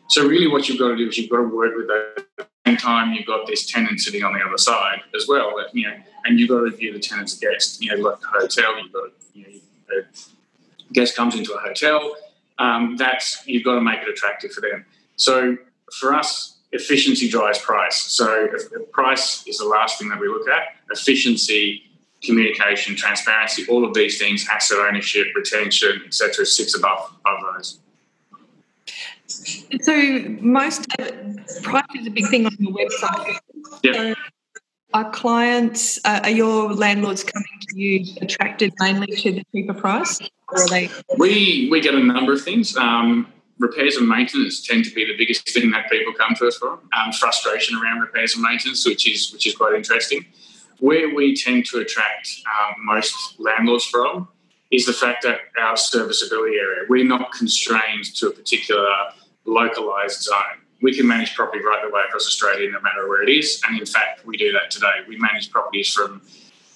So 0.08 0.26
really 0.26 0.48
what 0.48 0.68
you've 0.68 0.78
got 0.78 0.88
to 0.88 0.96
do 0.96 1.08
is 1.08 1.16
you've 1.18 1.30
got 1.30 1.38
to 1.38 1.44
work 1.44 1.76
with 1.76 1.86
that. 1.86 2.24
At 2.38 2.48
the 2.64 2.70
same 2.72 2.76
time, 2.76 3.12
you've 3.12 3.26
got 3.26 3.46
this 3.46 3.70
tenant 3.70 4.00
sitting 4.00 4.24
on 4.24 4.34
the 4.34 4.40
other 4.40 4.58
side 4.58 5.02
as 5.14 5.26
well. 5.28 5.54
You 5.72 5.86
know, 5.86 5.96
and 6.24 6.38
you've 6.38 6.48
got 6.48 6.62
to 6.62 6.70
view 6.70 6.92
the 6.92 6.98
tenant 6.98 7.30
as 7.30 7.38
a 7.38 7.40
guest. 7.40 7.82
You 7.82 7.94
know, 7.94 8.08
like 8.10 8.18
a 8.18 8.40
hotel, 8.40 8.82
you've 8.82 8.92
got 8.92 9.10
you 9.34 9.44
know, 9.44 9.98
a 9.98 10.92
guest 10.92 11.16
comes 11.16 11.36
into 11.36 11.54
a 11.54 11.58
hotel, 11.60 12.16
um, 12.60 12.96
that's 12.96 13.42
you've 13.46 13.64
got 13.64 13.74
to 13.74 13.80
make 13.80 14.00
it 14.00 14.08
attractive 14.08 14.52
for 14.52 14.60
them. 14.60 14.84
So 15.16 15.56
for 15.98 16.14
us, 16.14 16.58
efficiency 16.72 17.28
drives 17.28 17.58
price. 17.58 17.96
So 17.96 18.48
price 18.92 19.44
is 19.46 19.58
the 19.58 19.64
last 19.64 19.98
thing 19.98 20.08
that 20.10 20.20
we 20.20 20.28
look 20.28 20.48
at. 20.48 20.76
Efficiency, 20.90 21.82
communication, 22.22 22.94
transparency, 22.94 23.66
all 23.68 23.84
of 23.84 23.94
these 23.94 24.18
things, 24.18 24.46
asset 24.52 24.78
ownership, 24.78 25.28
retention, 25.34 26.02
etc., 26.06 26.46
sits 26.46 26.76
above, 26.76 27.12
above 27.20 27.54
those. 27.54 27.78
So 29.26 29.94
most 30.40 30.86
price 31.62 31.84
is 31.94 32.06
a 32.06 32.10
big 32.10 32.28
thing 32.28 32.46
on 32.46 32.56
your 32.58 32.72
website. 32.72 33.38
Yeah. 33.82 33.92
So 33.92 34.14
are 34.92 35.10
clients, 35.10 35.98
uh, 36.04 36.20
are 36.24 36.30
your 36.30 36.72
landlords 36.74 37.24
coming 37.24 37.46
to 37.68 37.78
you 37.78 38.04
attracted 38.20 38.72
mainly 38.80 39.06
to 39.06 39.32
the 39.32 39.44
cheaper 39.52 39.74
price? 39.74 40.20
Or 40.48 40.62
are 40.62 40.68
they? 40.68 40.90
We, 41.16 41.68
we 41.70 41.80
get 41.80 41.94
a 41.94 42.00
number 42.00 42.32
of 42.32 42.42
things. 42.42 42.76
Um, 42.76 43.32
repairs 43.58 43.96
and 43.96 44.08
maintenance 44.08 44.66
tend 44.66 44.84
to 44.86 44.94
be 44.94 45.04
the 45.04 45.16
biggest 45.16 45.48
thing 45.50 45.70
that 45.70 45.90
people 45.90 46.12
come 46.14 46.34
to 46.36 46.48
us 46.48 46.56
for. 46.56 46.72
Um, 46.72 47.12
frustration 47.12 47.78
around 47.78 48.00
repairs 48.00 48.34
and 48.34 48.42
maintenance, 48.42 48.84
which 48.84 49.08
is 49.08 49.32
which 49.32 49.46
is 49.46 49.54
quite 49.54 49.74
interesting. 49.74 50.26
Where 50.78 51.14
we 51.14 51.36
tend 51.36 51.66
to 51.66 51.78
attract 51.78 52.28
um, 52.46 52.84
most 52.84 53.38
landlords 53.38 53.84
from 53.84 54.28
is 54.70 54.86
the 54.86 54.92
fact 54.92 55.22
that 55.24 55.40
our 55.60 55.76
serviceability 55.76 56.56
area, 56.56 56.86
we're 56.88 57.04
not 57.04 57.32
constrained 57.32 58.04
to 58.16 58.28
a 58.28 58.30
particular 58.30 58.88
localized 59.44 60.22
zone 60.22 60.59
we 60.82 60.94
can 60.94 61.06
manage 61.06 61.34
property 61.34 61.62
right 61.64 61.80
the 61.82 61.94
way 61.94 62.02
across 62.08 62.26
Australia, 62.26 62.70
no 62.70 62.80
matter 62.80 63.08
where 63.08 63.22
it 63.22 63.28
is. 63.28 63.60
And 63.66 63.78
in 63.78 63.86
fact, 63.86 64.24
we 64.24 64.36
do 64.36 64.52
that 64.52 64.70
today. 64.70 65.04
We 65.06 65.16
manage 65.16 65.50
properties 65.50 65.92
from 65.92 66.22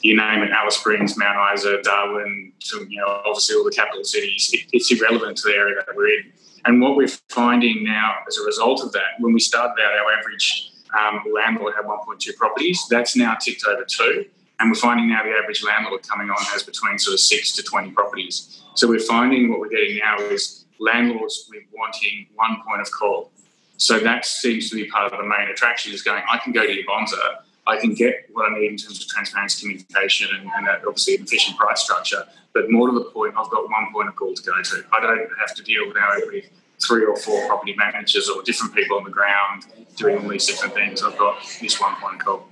you 0.04 0.14
name 0.14 0.42
it, 0.42 0.50
Alice 0.50 0.76
Springs, 0.76 1.16
Mount 1.16 1.38
Isa, 1.54 1.80
Darwin, 1.82 2.52
to 2.60 2.86
you 2.90 3.00
know, 3.00 3.22
obviously 3.24 3.56
all 3.56 3.64
the 3.64 3.70
capital 3.70 4.04
cities. 4.04 4.50
It, 4.52 4.66
it's 4.72 4.92
irrelevant 4.92 5.38
to 5.38 5.48
the 5.48 5.54
area 5.54 5.76
that 5.76 5.96
we're 5.96 6.08
in. 6.08 6.32
And 6.66 6.80
what 6.80 6.94
we're 6.96 7.08
finding 7.30 7.82
now 7.84 8.16
as 8.28 8.36
a 8.36 8.44
result 8.44 8.82
of 8.82 8.92
that, 8.92 9.18
when 9.18 9.32
we 9.32 9.40
started 9.40 9.82
out, 9.82 9.92
our 9.92 10.12
average 10.12 10.70
um, 10.98 11.20
landlord 11.34 11.74
had 11.74 11.86
1.2 11.86 12.36
properties. 12.36 12.84
That's 12.90 13.16
now 13.16 13.34
ticked 13.34 13.64
over 13.66 13.84
two. 13.84 14.26
And 14.60 14.70
we're 14.70 14.76
finding 14.76 15.08
now 15.08 15.22
the 15.22 15.30
average 15.30 15.64
landlord 15.64 16.06
coming 16.06 16.28
on 16.28 16.42
has 16.44 16.62
between 16.62 16.98
sort 16.98 17.14
of 17.14 17.20
six 17.20 17.52
to 17.56 17.62
20 17.62 17.90
properties. 17.92 18.62
So 18.74 18.86
we're 18.86 19.00
finding 19.00 19.50
what 19.50 19.58
we're 19.58 19.68
getting 19.68 19.98
now 19.98 20.18
is 20.18 20.66
landlords 20.78 21.50
wanting 21.72 22.26
one 22.34 22.58
point 22.66 22.80
of 22.80 22.90
call. 22.90 23.32
So 23.76 23.98
that 23.98 24.24
seems 24.24 24.70
to 24.70 24.76
be 24.76 24.86
part 24.86 25.12
of 25.12 25.18
the 25.18 25.24
main 25.24 25.48
attraction 25.50 25.92
is 25.92 26.02
going, 26.02 26.22
I 26.30 26.38
can 26.38 26.52
go 26.52 26.64
to 26.64 26.72
Yabonza, 26.72 27.42
I 27.66 27.78
can 27.78 27.94
get 27.94 28.26
what 28.32 28.50
I 28.50 28.58
need 28.58 28.72
in 28.72 28.76
terms 28.76 29.00
of 29.00 29.08
transparency, 29.08 29.62
communication, 29.62 30.28
and, 30.34 30.50
and 30.56 30.68
uh, 30.68 30.76
obviously 30.86 31.16
an 31.16 31.22
efficient 31.22 31.56
price 31.56 31.82
structure. 31.82 32.24
But 32.52 32.70
more 32.70 32.88
to 32.88 32.94
the 32.94 33.06
point, 33.06 33.34
I've 33.36 33.50
got 33.50 33.68
one 33.70 33.92
point 33.92 34.08
of 34.08 34.16
call 34.16 34.34
to 34.34 34.42
go 34.42 34.62
to. 34.62 34.84
I 34.92 35.00
don't 35.00 35.28
have 35.40 35.54
to 35.56 35.62
deal 35.62 35.92
now 35.92 36.12
with 36.26 36.44
three 36.86 37.04
or 37.04 37.16
four 37.16 37.46
property 37.46 37.74
managers 37.76 38.28
or 38.28 38.42
different 38.42 38.74
people 38.74 38.98
on 38.98 39.04
the 39.04 39.10
ground 39.10 39.66
doing 39.96 40.18
all 40.18 40.28
these 40.28 40.46
different 40.46 40.74
things. 40.74 41.02
I've 41.02 41.16
got 41.16 41.36
this 41.60 41.80
one 41.80 41.94
point 41.96 42.16
of 42.16 42.20
call. 42.20 42.48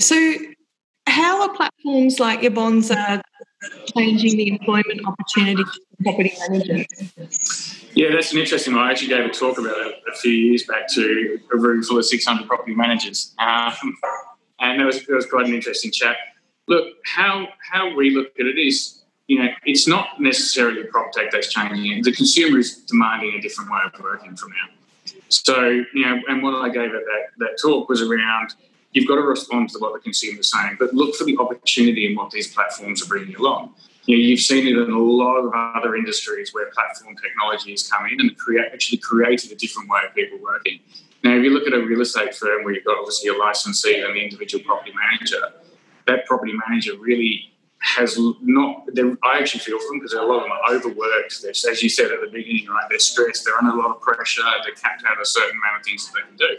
So, 0.00 0.36
how 1.06 1.42
are 1.42 1.54
platforms 1.54 2.18
like 2.18 2.40
Yabonza 2.40 3.22
changing 3.96 4.36
the 4.36 4.48
employment 4.48 5.02
opportunities 5.06 5.66
for 5.66 6.02
property 6.02 6.34
managers? 6.48 7.73
Yeah, 7.94 8.10
that's 8.12 8.32
an 8.32 8.38
interesting 8.38 8.74
one. 8.74 8.82
I 8.82 8.90
actually 8.90 9.08
gave 9.08 9.24
a 9.24 9.30
talk 9.30 9.58
about 9.58 9.76
it 9.86 10.02
a 10.12 10.16
few 10.16 10.32
years 10.32 10.64
back 10.64 10.88
to 10.94 11.38
a 11.52 11.56
room 11.56 11.82
full 11.82 11.98
of 11.98 12.04
600 12.04 12.46
property 12.46 12.74
managers. 12.74 13.34
Um, 13.38 13.96
and 14.60 14.82
it 14.82 14.84
was, 14.84 14.96
it 14.96 15.12
was 15.14 15.26
quite 15.26 15.46
an 15.46 15.54
interesting 15.54 15.92
chat. 15.92 16.16
Look, 16.66 16.94
how, 17.04 17.48
how 17.70 17.94
we 17.94 18.10
look 18.10 18.28
at 18.38 18.46
it 18.46 18.58
is, 18.58 19.02
you 19.28 19.38
know, 19.38 19.48
it's 19.64 19.86
not 19.86 20.20
necessarily 20.20 20.82
prop 20.84 21.12
tech 21.12 21.30
that's 21.30 21.52
changing. 21.52 22.02
The 22.02 22.12
consumer 22.12 22.58
is 22.58 22.78
demanding 22.78 23.34
a 23.34 23.40
different 23.40 23.70
way 23.70 23.78
of 23.92 24.00
working 24.00 24.34
from 24.36 24.50
now. 24.50 25.12
So, 25.28 25.68
you 25.68 26.06
know, 26.06 26.20
and 26.28 26.42
what 26.42 26.54
I 26.54 26.68
gave 26.70 26.94
at 26.94 27.04
that, 27.04 27.26
that 27.38 27.58
talk 27.62 27.88
was 27.88 28.02
around 28.02 28.54
you've 28.94 29.08
got 29.08 29.16
to 29.16 29.22
respond 29.22 29.68
to 29.70 29.78
what 29.78 29.92
the 29.92 29.98
consumer 29.98 30.40
is 30.40 30.50
saying, 30.50 30.76
but 30.78 30.94
look 30.94 31.14
for 31.16 31.24
the 31.24 31.36
opportunity 31.36 32.06
in 32.06 32.16
what 32.16 32.30
these 32.30 32.52
platforms 32.52 33.02
are 33.02 33.06
bringing 33.06 33.34
along. 33.36 33.74
You 34.06 34.16
know, 34.16 34.22
you've 34.22 34.40
seen 34.40 34.66
it 34.66 34.76
in 34.76 34.90
a 34.90 34.98
lot 34.98 35.36
of 35.36 35.52
other 35.54 35.96
industries 35.96 36.52
where 36.52 36.70
platform 36.70 37.16
technology 37.16 37.70
has 37.70 37.88
come 37.88 38.06
in 38.06 38.20
and 38.20 38.36
create, 38.36 38.66
actually 38.72 38.98
created 38.98 39.50
a 39.52 39.54
different 39.54 39.88
way 39.88 40.00
of 40.06 40.14
people 40.14 40.38
working. 40.42 40.80
Now, 41.22 41.36
if 41.36 41.42
you 41.42 41.50
look 41.50 41.66
at 41.66 41.72
a 41.72 41.80
real 41.80 42.02
estate 42.02 42.34
firm 42.34 42.64
where 42.64 42.74
you've 42.74 42.84
got 42.84 42.98
obviously 42.98 43.30
a 43.30 43.34
licensee 43.34 44.00
and 44.00 44.14
the 44.14 44.22
individual 44.22 44.62
property 44.62 44.92
manager, 44.94 45.40
that 46.06 46.26
property 46.26 46.52
manager 46.68 46.92
really 46.98 47.50
has 47.80 48.18
not. 48.42 48.88
I 49.22 49.38
actually 49.38 49.60
feel 49.60 49.78
for 49.78 49.88
them 49.88 50.00
because 50.00 50.12
a 50.14 50.22
lot 50.22 50.38
of 50.38 50.42
them 50.44 50.52
are 50.52 50.74
overworked. 50.74 51.42
They're, 51.42 51.50
as 51.50 51.82
you 51.82 51.88
said 51.88 52.10
at 52.10 52.20
the 52.20 52.28
beginning, 52.32 52.66
right? 52.68 52.86
They're 52.88 52.98
stressed. 52.98 53.44
They're 53.44 53.56
under 53.56 53.72
a 53.72 53.80
lot 53.80 53.96
of 53.96 54.00
pressure. 54.00 54.42
They're 54.64 54.74
capped 54.74 55.04
out 55.06 55.20
a 55.20 55.26
certain 55.26 55.58
amount 55.58 55.80
of 55.80 55.84
things 55.84 56.06
that 56.06 56.14
they 56.14 56.28
can 56.28 56.36
do. 56.36 56.56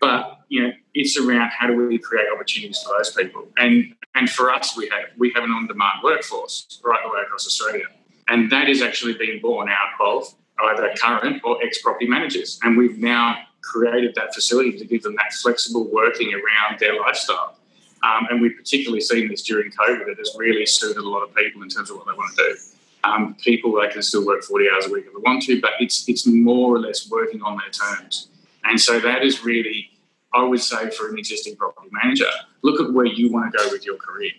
But 0.00 0.40
you 0.48 0.62
know, 0.62 0.72
it's 0.94 1.16
around 1.18 1.50
how 1.50 1.66
do 1.66 1.74
we 1.74 1.98
create 1.98 2.26
opportunities 2.32 2.82
for 2.82 2.96
those 2.96 3.12
people. 3.12 3.48
And 3.56 3.94
and 4.18 4.28
for 4.28 4.52
us, 4.52 4.76
we 4.76 4.88
have 4.88 5.10
we 5.16 5.30
have 5.34 5.44
an 5.44 5.52
on-demand 5.52 6.00
workforce 6.02 6.80
right 6.84 6.98
the 7.04 7.08
way 7.08 7.20
across 7.24 7.46
Australia, 7.46 7.86
and 8.26 8.50
that 8.50 8.68
is 8.68 8.82
actually 8.82 9.14
being 9.14 9.40
born 9.40 9.68
out 9.68 9.90
of 10.00 10.34
either 10.70 10.92
current 11.00 11.40
or 11.44 11.62
ex-property 11.62 12.08
managers. 12.08 12.58
And 12.64 12.76
we've 12.76 12.98
now 12.98 13.38
created 13.62 14.16
that 14.16 14.34
facility 14.34 14.76
to 14.76 14.84
give 14.84 15.02
them 15.02 15.14
that 15.16 15.32
flexible 15.34 15.88
working 15.92 16.32
around 16.34 16.80
their 16.80 16.98
lifestyle. 17.00 17.56
Um, 18.02 18.26
and 18.28 18.40
we've 18.40 18.56
particularly 18.56 19.00
seen 19.00 19.28
this 19.28 19.42
during 19.42 19.70
COVID. 19.70 20.08
It 20.08 20.18
has 20.18 20.34
really 20.36 20.66
suited 20.66 20.96
a 20.96 21.08
lot 21.08 21.22
of 21.22 21.32
people 21.34 21.62
in 21.62 21.68
terms 21.68 21.90
of 21.90 21.96
what 21.96 22.06
they 22.06 22.12
want 22.12 22.36
to 22.36 22.42
do. 22.42 22.56
Um, 23.04 23.36
people 23.36 23.80
they 23.80 23.88
can 23.88 24.02
still 24.02 24.26
work 24.26 24.42
40 24.42 24.66
hours 24.74 24.86
a 24.86 24.90
week 24.90 25.04
if 25.06 25.12
they 25.12 25.22
want 25.22 25.44
to, 25.44 25.60
but 25.60 25.72
it's 25.78 26.08
it's 26.08 26.26
more 26.26 26.74
or 26.74 26.80
less 26.80 27.08
working 27.08 27.40
on 27.42 27.56
their 27.58 27.70
terms. 27.70 28.28
And 28.64 28.80
so 28.80 28.98
that 28.98 29.22
is 29.22 29.44
really, 29.44 29.90
I 30.34 30.44
would 30.44 30.60
say, 30.60 30.90
for 30.90 31.08
an 31.08 31.18
existing 31.18 31.56
property 31.56 31.88
manager, 31.90 32.28
look 32.62 32.80
at 32.80 32.92
where 32.92 33.06
you 33.06 33.32
want 33.32 33.52
to 33.52 33.58
go 33.58 33.70
with 33.70 33.84
your 33.84 33.96
career. 33.96 34.32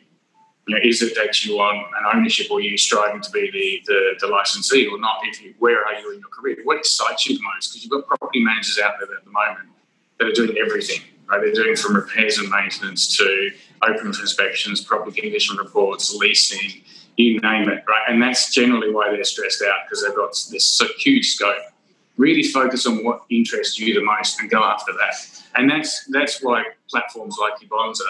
You 0.67 0.75
know, 0.75 0.81
is 0.84 1.01
it 1.01 1.15
that 1.15 1.43
you 1.43 1.58
want 1.58 1.77
an 1.77 2.15
ownership 2.15 2.51
or 2.51 2.60
are 2.60 2.62
you 2.62 2.77
striving 2.77 3.22
to 3.22 3.31
be 3.31 3.50
the, 3.50 3.81
the, 3.88 4.13
the 4.19 4.27
licensee 4.27 4.86
or 4.86 5.00
not? 5.00 5.17
If 5.24 5.41
you, 5.41 5.55
where 5.58 5.84
are 5.84 5.96
you 5.96 6.13
in 6.13 6.19
your 6.19 6.29
career? 6.29 6.58
What 6.63 6.77
excites 6.77 7.27
you 7.27 7.38
the 7.38 7.43
most? 7.55 7.69
Because 7.69 7.84
you've 7.84 7.91
got 7.91 8.05
property 8.05 8.43
managers 8.43 8.77
out 8.77 8.93
there 9.00 9.17
at 9.17 9.25
the 9.25 9.31
moment 9.31 9.69
that 10.19 10.27
are 10.27 10.31
doing 10.31 10.55
everything. 10.63 11.01
Right? 11.27 11.41
They're 11.41 11.53
doing 11.53 11.75
from 11.75 11.96
repairs 11.96 12.38
and 12.38 12.50
maintenance 12.50 13.17
to 13.17 13.51
open 13.81 14.08
inspections, 14.08 14.84
property 14.84 15.22
condition 15.22 15.58
reports, 15.58 16.13
leasing, 16.13 16.84
you 17.15 17.39
name 17.39 17.67
it, 17.69 17.84
right? 17.88 18.03
And 18.08 18.22
that's 18.22 18.53
generally 18.53 18.91
why 18.91 19.10
they're 19.12 19.24
stressed 19.24 19.63
out 19.63 19.79
because 19.86 20.03
they've 20.03 20.15
got 20.15 20.31
this 20.51 20.81
huge 21.00 21.31
scope 21.31 21.58
really 22.20 22.44
focus 22.44 22.86
on 22.86 23.04
what 23.04 23.24
interests 23.30 23.80
you 23.80 23.94
the 23.94 24.04
most 24.04 24.40
and 24.40 24.50
go 24.52 24.62
after 24.62 24.92
that. 24.92 25.16
And 25.56 25.72
that's 25.72 26.06
that's 26.12 26.44
why 26.44 26.64
platforms 26.90 27.38
like 27.42 27.54
Yabonza 27.60 28.02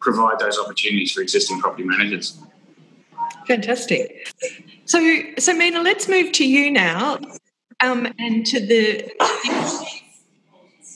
provide 0.00 0.40
those 0.40 0.58
opportunities 0.58 1.12
for 1.12 1.20
existing 1.20 1.60
property 1.60 1.84
managers. 1.84 2.38
Fantastic. 3.46 4.32
So, 4.86 5.20
so 5.38 5.54
Mina, 5.54 5.80
let's 5.82 6.08
move 6.08 6.32
to 6.32 6.48
you 6.48 6.70
now, 6.70 7.18
um, 7.80 8.12
and 8.18 8.44
to 8.46 8.58
the. 8.58 9.10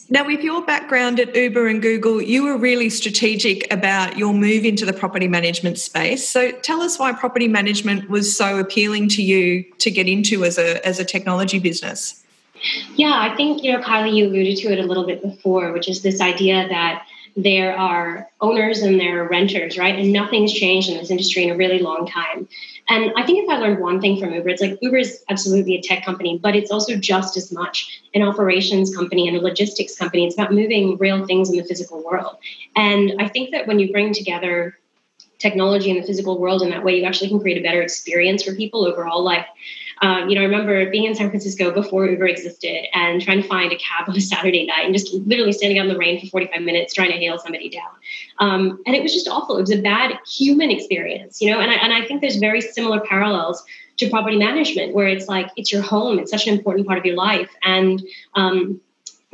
Now, 0.08 0.24
with 0.24 0.40
your 0.40 0.64
background 0.64 1.18
at 1.18 1.34
Uber 1.34 1.66
and 1.66 1.82
Google, 1.82 2.22
you 2.22 2.44
were 2.44 2.56
really 2.56 2.90
strategic 2.90 3.72
about 3.72 4.16
your 4.16 4.32
move 4.32 4.64
into 4.64 4.86
the 4.86 4.92
property 4.92 5.26
management 5.26 5.78
space. 5.78 6.28
So, 6.28 6.52
tell 6.52 6.80
us 6.80 6.96
why 6.96 7.12
property 7.12 7.48
management 7.48 8.08
was 8.08 8.36
so 8.36 8.58
appealing 8.60 9.08
to 9.10 9.22
you 9.22 9.64
to 9.78 9.90
get 9.90 10.06
into 10.08 10.44
as 10.44 10.58
a 10.58 10.84
as 10.86 11.00
a 11.00 11.04
technology 11.04 11.58
business. 11.58 12.24
Yeah, 12.94 13.12
I 13.14 13.34
think, 13.36 13.62
you 13.62 13.72
know, 13.72 13.80
Kylie, 13.80 14.14
you 14.14 14.26
alluded 14.26 14.56
to 14.58 14.72
it 14.72 14.78
a 14.78 14.86
little 14.86 15.06
bit 15.06 15.22
before, 15.22 15.72
which 15.72 15.88
is 15.88 16.02
this 16.02 16.20
idea 16.20 16.68
that 16.68 17.06
there 17.36 17.76
are 17.76 18.28
owners 18.40 18.80
and 18.80 18.98
there 18.98 19.22
are 19.22 19.28
renters, 19.28 19.76
right? 19.76 19.94
And 19.98 20.10
nothing's 20.10 20.54
changed 20.54 20.88
in 20.88 20.96
this 20.96 21.10
industry 21.10 21.44
in 21.44 21.50
a 21.50 21.56
really 21.56 21.80
long 21.80 22.06
time. 22.06 22.48
And 22.88 23.12
I 23.16 23.24
think 23.24 23.44
if 23.44 23.50
I 23.50 23.58
learned 23.58 23.80
one 23.80 24.00
thing 24.00 24.18
from 24.18 24.32
Uber, 24.32 24.48
it's 24.48 24.62
like 24.62 24.78
Uber 24.80 24.96
is 24.96 25.22
absolutely 25.28 25.74
a 25.74 25.82
tech 25.82 26.02
company, 26.02 26.38
but 26.42 26.56
it's 26.56 26.70
also 26.70 26.96
just 26.96 27.36
as 27.36 27.52
much 27.52 28.00
an 28.14 28.22
operations 28.22 28.94
company 28.94 29.28
and 29.28 29.36
a 29.36 29.40
logistics 29.40 29.96
company. 29.96 30.24
It's 30.24 30.34
about 30.34 30.54
moving 30.54 30.96
real 30.96 31.26
things 31.26 31.50
in 31.50 31.56
the 31.56 31.64
physical 31.64 32.02
world. 32.02 32.36
And 32.74 33.14
I 33.18 33.28
think 33.28 33.50
that 33.50 33.66
when 33.66 33.78
you 33.78 33.92
bring 33.92 34.14
together 34.14 34.78
technology 35.38 35.90
in 35.90 36.00
the 36.00 36.06
physical 36.06 36.38
world 36.38 36.62
in 36.62 36.70
that 36.70 36.84
way, 36.84 36.98
you 36.98 37.04
actually 37.04 37.28
can 37.28 37.40
create 37.40 37.58
a 37.58 37.62
better 37.62 37.82
experience 37.82 38.44
for 38.44 38.54
people 38.54 38.86
overall. 38.86 39.22
Like, 39.22 39.46
um, 40.02 40.28
you 40.28 40.34
know, 40.34 40.42
I 40.42 40.44
remember 40.44 40.90
being 40.90 41.04
in 41.04 41.14
San 41.14 41.30
Francisco 41.30 41.70
before 41.70 42.06
Uber 42.06 42.26
existed 42.26 42.86
and 42.92 43.20
trying 43.22 43.42
to 43.42 43.48
find 43.48 43.72
a 43.72 43.76
cab 43.76 44.08
on 44.08 44.16
a 44.16 44.20
Saturday 44.20 44.66
night 44.66 44.84
and 44.84 44.94
just 44.94 45.12
literally 45.12 45.52
standing 45.52 45.78
out 45.78 45.86
in 45.86 45.92
the 45.92 45.98
rain 45.98 46.20
for 46.20 46.26
45 46.26 46.62
minutes 46.62 46.92
trying 46.92 47.10
to 47.10 47.16
hail 47.16 47.38
somebody 47.38 47.70
down. 47.70 47.90
Um, 48.38 48.82
and 48.86 48.94
it 48.94 49.02
was 49.02 49.14
just 49.14 49.28
awful. 49.28 49.56
It 49.56 49.62
was 49.62 49.72
a 49.72 49.80
bad 49.80 50.18
human 50.26 50.70
experience, 50.70 51.40
you 51.40 51.50
know, 51.50 51.60
and 51.60 51.70
I, 51.70 51.74
and 51.74 51.92
I 51.92 52.06
think 52.06 52.20
there's 52.20 52.36
very 52.36 52.60
similar 52.60 53.00
parallels 53.00 53.64
to 53.98 54.10
property 54.10 54.36
management 54.36 54.94
where 54.94 55.08
it's 55.08 55.28
like 55.28 55.50
it's 55.56 55.72
your 55.72 55.82
home, 55.82 56.18
it's 56.18 56.30
such 56.30 56.46
an 56.46 56.54
important 56.54 56.86
part 56.86 56.98
of 56.98 57.06
your 57.06 57.16
life. 57.16 57.50
And 57.62 58.02
um, 58.34 58.80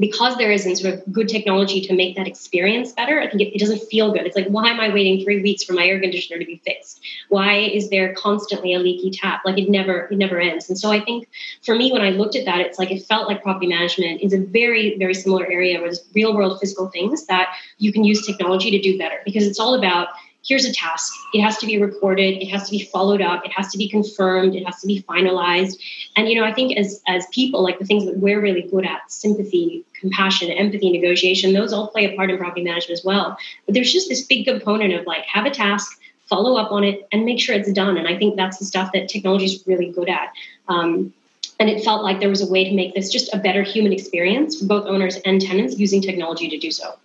because 0.03 0.37
there 0.37 0.51
isn't 0.51 0.75
sort 0.75 0.95
of 0.95 1.13
good 1.13 1.29
technology 1.29 1.81
to 1.81 1.95
make 1.95 2.17
that 2.17 2.27
experience 2.27 2.91
better, 2.91 3.21
I 3.21 3.29
think 3.29 3.41
it, 3.41 3.55
it, 3.55 3.61
doesn't 3.61 3.83
feel 3.89 4.13
good. 4.13 4.27
It's 4.27 4.35
like, 4.35 4.49
why 4.49 4.69
am 4.69 4.81
I 4.81 4.93
waiting 4.93 5.23
three 5.23 5.41
weeks 5.41 5.63
for 5.63 5.75
my 5.75 5.87
air 5.87 6.01
conditioner 6.01 6.41
to 6.41 6.45
be 6.45 6.61
fixed? 6.65 7.01
Why 7.29 7.59
is 7.59 7.89
there 7.89 8.13
constantly 8.15 8.75
a 8.75 8.81
leaky 8.81 9.13
tap? 9.13 9.43
Like 9.45 9.59
it 9.59 9.71
never, 9.71 10.09
it 10.11 10.19
never 10.19 10.41
ends. 10.41 10.69
And 10.69 10.77
so 10.77 10.91
I 10.91 10.99
think 10.99 11.29
for 11.65 11.77
me, 11.77 11.93
when 11.93 12.03
I 12.03 12.11
looked 12.11 12.35
at 12.35 12.45
that, 12.47 12.59
it's 12.59 12.81
like 12.81 12.91
it 12.91 13.05
felt 13.05 13.29
like 13.29 13.45
property 13.45 13.69
management 13.69 14.23
is 14.23 14.33
a 14.33 14.39
very, 14.39 14.99
very 14.99 15.15
similar 15.15 15.47
area 15.47 15.79
where 15.79 15.89
there's 15.89 16.05
real 16.17 16.35
world 16.35 16.59
physical 16.59 16.89
things 16.89 17.27
that 17.27 17.55
you 17.79 17.93
can 17.93 18.03
use 18.03 18.27
technology 18.27 18.73
to 18.73 18.81
do 18.81 18.99
better 18.99 19.21
because 19.25 19.47
it's 19.47 19.61
all 19.61 19.77
about 19.77 20.09
here's 20.45 20.65
a 20.65 20.73
task. 20.73 21.13
It 21.33 21.41
has 21.41 21.57
to 21.59 21.67
be 21.67 21.81
recorded. 21.81 22.43
It 22.43 22.49
has 22.49 22.65
to 22.65 22.71
be 22.71 22.85
followed 22.85 23.23
up. 23.23 23.45
It 23.45 23.53
has 23.53 23.71
to 23.73 23.79
be 23.79 23.89
confirmed. 23.89 24.55
It 24.55 24.65
has 24.65 24.81
to 24.81 24.87
be 24.87 25.03
finalized. 25.03 25.79
And 26.17 26.29
you 26.29 26.39
know, 26.39 26.45
I 26.45 26.53
think 26.53 26.77
as 26.77 27.01
as 27.07 27.27
people, 27.33 27.63
like 27.63 27.79
the 27.79 27.85
things 27.85 28.05
that 28.07 28.19
we're 28.19 28.41
really 28.41 28.63
good 28.63 28.85
at, 28.85 29.11
sympathy, 29.11 29.85
compassion, 29.99 30.51
empathy, 30.51 30.91
negotiation, 30.91 31.53
those 31.53 31.73
all 31.73 31.89
play 31.89 32.13
a 32.13 32.17
part 32.17 32.31
in 32.31 32.39
property 32.39 32.63
management 32.63 32.99
as 32.99 33.05
well. 33.05 33.37
But 33.67 33.75
there's 33.75 33.93
just 33.93 34.09
this 34.09 34.25
big 34.25 34.45
component 34.45 34.93
of 34.95 35.07
like 35.07 35.25
have 35.25 35.47
a 35.47 35.51
task, 35.51 35.99
follow 36.27 36.57
up 36.57 36.73
on 36.73 36.85
it, 36.85 37.07
and 37.13 37.25
make 37.25 37.41
sure 37.41 37.55
it's 37.55 37.73
done. 37.73 37.97
And 37.97 38.09
I 38.09 38.19
think 38.19 38.37
that's 38.37 38.59
the 38.59 38.65
stuff 38.65 38.93
that 38.93 39.09
technology 39.09 39.47
is 39.47 39.63
really 39.67 39.91
good 39.91 40.09
at. 40.09 40.33
Um, 40.69 41.13
and 41.61 41.71
it 41.71 41.85
felt 41.85 42.03
like 42.03 42.19
there 42.19 42.29
was 42.29 42.43
a 42.43 42.51
way 42.51 42.65
to 42.65 42.75
make 42.75 42.95
this 42.95 43.13
just 43.13 43.33
a 43.33 43.39
better 43.39 43.63
human 43.63 43.93
experience 43.93 44.59
for 44.59 44.67
both 44.67 44.87
owners 44.87 45.17
and 45.25 45.41
tenants 45.41 45.79
using 45.79 46.03
technology 46.03 46.49
to 46.49 46.59
do 46.59 46.73
so. 46.73 46.97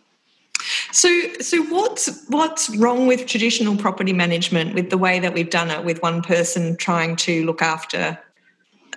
So, 0.98 1.10
so 1.40 1.62
what's 1.66 2.26
what's 2.26 2.76
wrong 2.76 3.06
with 3.06 3.28
traditional 3.28 3.78
property 3.78 4.14
management 4.14 4.74
with 4.74 4.90
the 4.90 4.98
way 4.98 5.20
that 5.20 5.32
we've 5.32 5.52
done 5.52 5.70
it, 5.70 5.86
with 5.86 6.02
one 6.02 6.24
person 6.24 6.76
trying 6.76 7.16
to 7.18 7.46
look 7.46 7.62
after 7.62 8.18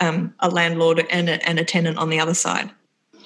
um, 0.01 0.33
a 0.41 0.49
landlord 0.49 1.07
and 1.11 1.29
a, 1.29 1.47
and 1.47 1.59
a 1.59 1.65
tenant 1.65 1.99
on 1.99 2.09
the 2.09 2.19
other 2.19 2.33
side? 2.33 2.71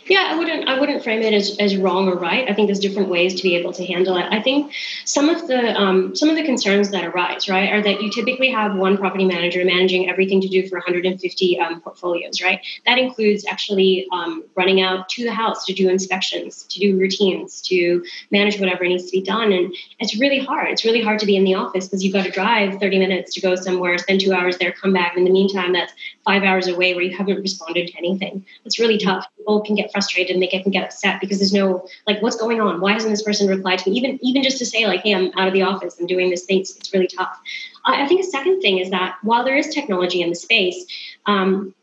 Yeah, 0.06 0.28
I 0.30 0.38
wouldn't. 0.38 0.68
I 0.68 0.78
wouldn't 0.78 1.02
frame 1.02 1.22
it 1.22 1.32
as, 1.32 1.56
as 1.58 1.76
wrong 1.76 2.08
or 2.08 2.16
right. 2.16 2.48
I 2.48 2.52
think 2.52 2.68
there's 2.68 2.78
different 2.78 3.08
ways 3.08 3.34
to 3.36 3.42
be 3.42 3.56
able 3.56 3.72
to 3.72 3.86
handle 3.86 4.16
it. 4.18 4.26
I 4.30 4.40
think 4.42 4.72
some 5.06 5.30
of 5.30 5.48
the 5.48 5.74
um, 5.80 6.14
some 6.14 6.28
of 6.28 6.36
the 6.36 6.44
concerns 6.44 6.90
that 6.90 7.04
arise, 7.04 7.48
right, 7.48 7.72
are 7.72 7.82
that 7.82 8.02
you 8.02 8.10
typically 8.10 8.50
have 8.50 8.76
one 8.76 8.98
property 8.98 9.24
manager 9.24 9.64
managing 9.64 10.10
everything 10.10 10.42
to 10.42 10.48
do 10.48 10.68
for 10.68 10.76
150 10.76 11.58
um, 11.58 11.80
portfolios, 11.80 12.42
right? 12.42 12.60
That 12.84 12.98
includes 12.98 13.46
actually 13.46 14.06
um, 14.12 14.44
running 14.54 14.82
out 14.82 15.08
to 15.10 15.24
the 15.24 15.32
house 15.32 15.64
to 15.66 15.72
do 15.72 15.88
inspections, 15.88 16.64
to 16.64 16.80
do 16.80 16.98
routines, 16.98 17.62
to 17.62 18.04
manage 18.30 18.60
whatever 18.60 18.84
needs 18.84 19.06
to 19.06 19.12
be 19.12 19.22
done, 19.22 19.52
and 19.52 19.74
it's 20.00 20.18
really 20.20 20.38
hard. 20.38 20.68
It's 20.68 20.84
really 20.84 21.02
hard 21.02 21.18
to 21.20 21.26
be 21.26 21.36
in 21.36 21.44
the 21.44 21.54
office 21.54 21.88
because 21.88 22.04
you've 22.04 22.12
got 22.12 22.24
to 22.24 22.30
drive 22.30 22.78
30 22.78 22.98
minutes 22.98 23.32
to 23.34 23.40
go 23.40 23.54
somewhere, 23.54 23.96
spend 23.96 24.20
two 24.20 24.34
hours 24.34 24.58
there, 24.58 24.72
come 24.72 24.92
back. 24.92 25.16
In 25.16 25.24
the 25.24 25.30
meantime, 25.30 25.72
that's 25.72 25.94
five 26.24 26.42
hours 26.42 26.68
away 26.68 26.94
where 26.94 27.04
you 27.04 27.16
haven't 27.16 27.40
responded 27.40 27.86
to 27.88 27.98
anything. 27.98 28.44
It's 28.64 28.78
really 28.78 28.98
tough. 28.98 29.26
People 29.36 29.60
can 29.60 29.74
get 29.74 29.92
frustrated 29.92 30.34
and 30.34 30.42
they 30.42 30.46
can 30.46 30.70
get 30.70 30.84
upset 30.84 31.20
because 31.20 31.38
there's 31.38 31.52
no 31.52 31.86
like 32.06 32.22
what's 32.22 32.36
going 32.36 32.60
on? 32.60 32.80
Why 32.80 32.92
hasn't 32.92 33.12
this 33.12 33.22
person 33.22 33.48
replied 33.48 33.80
to 33.80 33.90
me? 33.90 33.96
Even 33.96 34.18
even 34.22 34.42
just 34.42 34.58
to 34.58 34.66
say 34.66 34.86
like 34.86 35.00
hey 35.00 35.14
i'm 35.14 35.30
out 35.36 35.48
of 35.48 35.54
the 35.54 35.62
office. 35.62 35.96
I'm 35.98 36.06
doing 36.06 36.30
this 36.30 36.44
thing. 36.44 36.60
It's, 36.60 36.76
it's 36.76 36.92
really 36.92 37.08
tough. 37.08 37.38
I, 37.84 38.04
I, 38.04 38.08
think 38.08 38.20
a 38.20 38.24
second 38.24 38.60
thing 38.60 38.78
is 38.78 38.90
that 38.90 39.16
while 39.22 39.44
there 39.44 39.56
is 39.56 39.68
technology 39.68 40.22
in 40.22 40.30
the 40.30 40.36
space 40.36 40.84
um, 41.26 41.74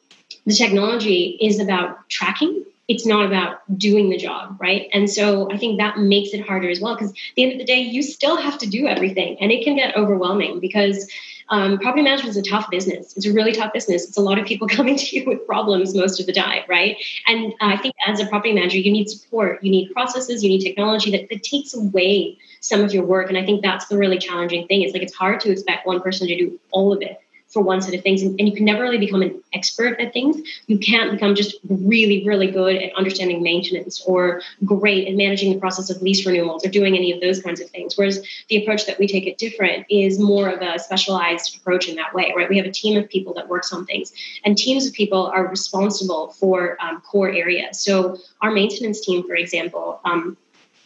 the 0.45 0.53
technology 0.53 1.38
is 1.41 1.60
about 1.60 2.10
tracking. 2.10 2.65
It's 2.88 3.05
not 3.05 3.25
about 3.25 3.60
doing 3.77 4.10
the 4.10 4.17
job, 4.17 4.57
right? 4.60 4.89
And 4.91 5.10
so 5.10 5.50
I 5.50 5.57
think 5.57 5.79
that 5.79 6.00
makes 6.00 6.33
it 6.33 6.45
harder 6.45 6.69
as 6.69 6.81
well 6.81 6.95
because 6.95 7.12
at 7.12 7.17
the 7.36 7.43
end 7.43 7.53
of 7.53 7.60
the 7.60 7.65
day, 7.65 7.79
you 7.79 8.01
still 8.01 8.36
have 8.36 8.57
to 8.57 8.67
do 8.67 8.88
everything 8.88 9.38
and 9.39 9.51
it 9.51 9.63
can 9.63 9.75
get 9.75 9.95
overwhelming 9.95 10.60
because 10.60 11.10
um, 11.51 11.77
property 11.79 12.01
management 12.01 12.29
is 12.29 12.38
a 12.38 12.50
tough 12.50 12.70
business. 12.72 13.15
It's 13.15 13.25
a 13.25 13.34
really 13.34 13.51
tough 13.51 13.74
business. 13.74 14.08
It's 14.08 14.17
a 14.17 14.22
lot 14.22 14.39
of 14.39 14.46
people 14.46 14.67
coming 14.77 14.96
to 14.96 15.15
you 15.15 15.25
with 15.25 15.46
problems 15.46 15.93
most 15.93 16.20
of 16.20 16.25
the 16.25 16.34
time, 16.34 16.63
right? 16.67 16.98
And 17.27 17.53
I 17.62 17.77
think 17.77 17.93
as 18.08 18.20
a 18.20 18.25
property 18.25 18.53
manager, 18.53 18.77
you 18.77 18.91
need 18.91 19.10
support, 19.10 19.63
you 19.63 19.70
need 19.70 19.91
processes, 19.91 20.43
you 20.43 20.50
need 20.50 20.62
technology 20.62 21.12
that, 21.12 21.29
that 21.29 21.43
takes 21.43 21.74
away 21.74 22.38
some 22.62 22.81
of 22.81 22.93
your 22.93 23.03
work. 23.03 23.29
And 23.29 23.38
I 23.38 23.46
think 23.46 23.62
that's 23.62 23.88
the 23.88 23.98
really 23.98 24.17
challenging 24.17 24.65
thing. 24.67 24.81
It's 24.81 24.93
like 24.93 25.03
it's 25.03 25.13
hard 25.13 25.41
to 25.41 25.51
expect 25.51 25.86
one 25.86 26.01
person 26.01 26.27
to 26.27 26.36
do 26.36 26.60
all 26.72 26.93
of 26.93 27.01
it 27.01 27.20
for 27.51 27.62
one 27.62 27.81
set 27.81 27.93
of 27.93 28.01
things 28.01 28.22
and, 28.22 28.39
and, 28.39 28.48
you 28.48 28.55
can 28.55 28.65
never 28.65 28.81
really 28.81 28.98
become 28.98 29.22
an 29.22 29.41
expert 29.53 30.00
at 30.00 30.13
things. 30.13 30.38
You 30.67 30.77
can't 30.77 31.12
become 31.12 31.36
just 31.36 31.55
really 31.67 32.25
really 32.25 32.50
good 32.50 32.75
at 32.75 32.93
understanding 32.96 33.43
maintenance 33.43 34.01
or 34.05 34.41
great 34.65 35.08
at 35.08 35.15
managing 35.15 35.53
the 35.53 35.60
process 35.60 35.89
of 35.89 36.01
lease 36.01 36.25
renewals 36.25 36.65
or 36.65 36.70
doing 36.70 36.96
any 36.96 37.12
of 37.12 37.22
those 37.22 37.41
kinds 37.41 37.60
of 37.60 37.70
things 37.70 37.98
whereas 37.98 38.25
the 38.50 38.62
approach 38.62 38.86
that 38.86 39.00
we 39.00 39.08
take 39.08 39.27
at 39.27 39.38
different 39.38 39.86
is 39.89 40.20
more 40.20 40.50
of 40.50 40.62
a 40.62 40.79
specialized 40.79 41.58
approach 41.58 41.88
in 41.88 41.96
that 41.96 42.13
way 42.13 42.34
right? 42.36 42.50
We 42.50 42.58
have 42.58 42.65
a 42.65 42.72
team 42.72 42.98
of 42.98 43.10
people 43.10 43.34
that 43.36 43.48
works 43.48 43.74
on 43.74 43.86
things 43.86 44.13
and 44.46 44.58
teams 44.58 44.88
of 44.88 44.93
people 44.93 45.27
are 45.27 45.48
responsible 45.48 46.29
for 46.39 46.77
um, 46.81 47.01
core 47.01 47.31
areas. 47.31 47.79
So 47.79 48.17
our 48.41 48.51
maintenance 48.51 49.01
team 49.01 49.24
for 49.24 49.36
example 49.36 50.00
um, 50.05 50.38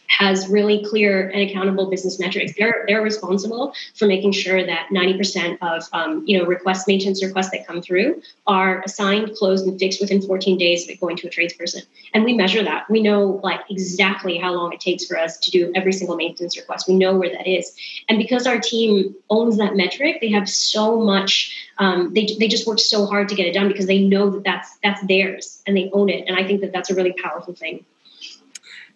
has 0.08 0.48
really 0.48 0.84
clear 0.84 1.28
and 1.28 1.48
accountable 1.48 1.90
business 1.90 2.18
metrics. 2.18 2.52
They're 2.56 2.84
they're 2.86 3.02
responsible 3.02 3.72
for 3.94 4.06
making 4.06 4.32
sure 4.32 4.64
that 4.64 4.88
90% 4.92 5.58
of 5.60 5.88
um, 5.92 6.24
you 6.26 6.38
know 6.38 6.44
requests, 6.44 6.86
maintenance 6.86 7.22
requests 7.22 7.50
that 7.50 7.66
come 7.66 7.82
through 7.82 8.22
are 8.46 8.82
assigned, 8.82 9.34
closed, 9.36 9.66
and 9.66 9.78
fixed 9.78 10.00
within 10.00 10.22
14 10.22 10.58
days 10.58 10.84
of 10.84 10.90
it 10.90 11.00
going 11.00 11.16
to 11.16 11.26
a 11.26 11.30
tradesperson. 11.30 11.84
And 12.14 12.24
we 12.24 12.34
measure 12.34 12.62
that. 12.62 12.88
We 12.90 13.02
know 13.02 13.40
like 13.42 13.60
exactly 13.70 14.38
how 14.38 14.54
long 14.54 14.72
it 14.72 14.80
takes 14.80 15.06
for 15.06 15.18
us 15.18 15.38
to 15.38 15.50
do 15.50 15.72
every 15.74 15.92
single 15.92 16.16
maintenance 16.16 16.56
request. 16.56 16.88
We 16.88 16.94
know 16.94 17.16
where 17.16 17.30
that 17.30 17.46
is. 17.46 17.74
And 18.08 18.18
because 18.18 18.46
our 18.46 18.60
team 18.60 19.14
owns 19.30 19.56
that 19.58 19.76
metric, 19.76 20.18
they 20.20 20.30
have 20.30 20.48
so 20.48 21.00
much. 21.00 21.54
Um, 21.78 22.14
they 22.14 22.26
they 22.38 22.48
just 22.48 22.66
work 22.66 22.78
so 22.78 23.06
hard 23.06 23.28
to 23.28 23.34
get 23.34 23.46
it 23.46 23.52
done 23.52 23.68
because 23.68 23.86
they 23.86 23.98
know 23.98 24.30
that 24.30 24.44
that's 24.44 24.76
that's 24.82 25.06
theirs 25.06 25.62
and 25.66 25.76
they 25.76 25.90
own 25.92 26.08
it. 26.08 26.24
And 26.26 26.36
I 26.36 26.46
think 26.46 26.60
that 26.62 26.72
that's 26.72 26.90
a 26.90 26.94
really 26.94 27.12
powerful 27.12 27.54
thing. 27.54 27.84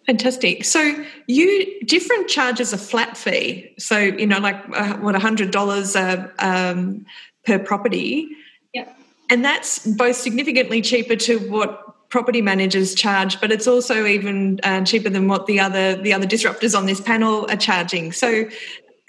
Fantastic. 0.07 0.65
So 0.65 0.95
you 1.27 1.79
different 1.85 2.27
charges 2.27 2.73
a 2.73 2.77
flat 2.77 3.15
fee. 3.15 3.73
So 3.77 3.99
you 3.99 4.25
know, 4.25 4.39
like 4.39 4.57
uh, 4.73 4.95
what 4.97 5.15
hundred 5.15 5.51
dollars 5.51 5.95
uh, 5.95 6.27
um, 6.39 7.05
per 7.45 7.59
property. 7.59 8.27
Yeah. 8.73 8.91
And 9.29 9.45
that's 9.45 9.85
both 9.85 10.15
significantly 10.15 10.81
cheaper 10.81 11.15
to 11.17 11.37
what 11.49 12.09
property 12.09 12.41
managers 12.41 12.93
charge, 12.93 13.39
but 13.39 13.51
it's 13.51 13.67
also 13.67 14.05
even 14.05 14.59
uh, 14.63 14.83
cheaper 14.83 15.09
than 15.09 15.27
what 15.27 15.47
the 15.47 15.59
other 15.59 15.95
the 15.95 16.13
other 16.13 16.27
disruptors 16.27 16.77
on 16.77 16.85
this 16.85 17.01
panel 17.01 17.49
are 17.49 17.57
charging. 17.57 18.11
So, 18.11 18.45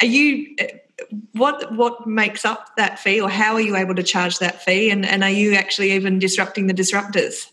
are 0.00 0.06
you? 0.06 0.56
What 1.32 1.74
what 1.74 2.06
makes 2.06 2.44
up 2.44 2.76
that 2.76 2.98
fee, 2.98 3.20
or 3.20 3.28
how 3.28 3.54
are 3.54 3.60
you 3.60 3.76
able 3.76 3.94
to 3.96 4.02
charge 4.02 4.38
that 4.38 4.62
fee? 4.62 4.90
And 4.90 5.04
and 5.04 5.24
are 5.24 5.30
you 5.30 5.54
actually 5.54 5.92
even 5.92 6.18
disrupting 6.18 6.68
the 6.68 6.74
disruptors? 6.74 7.46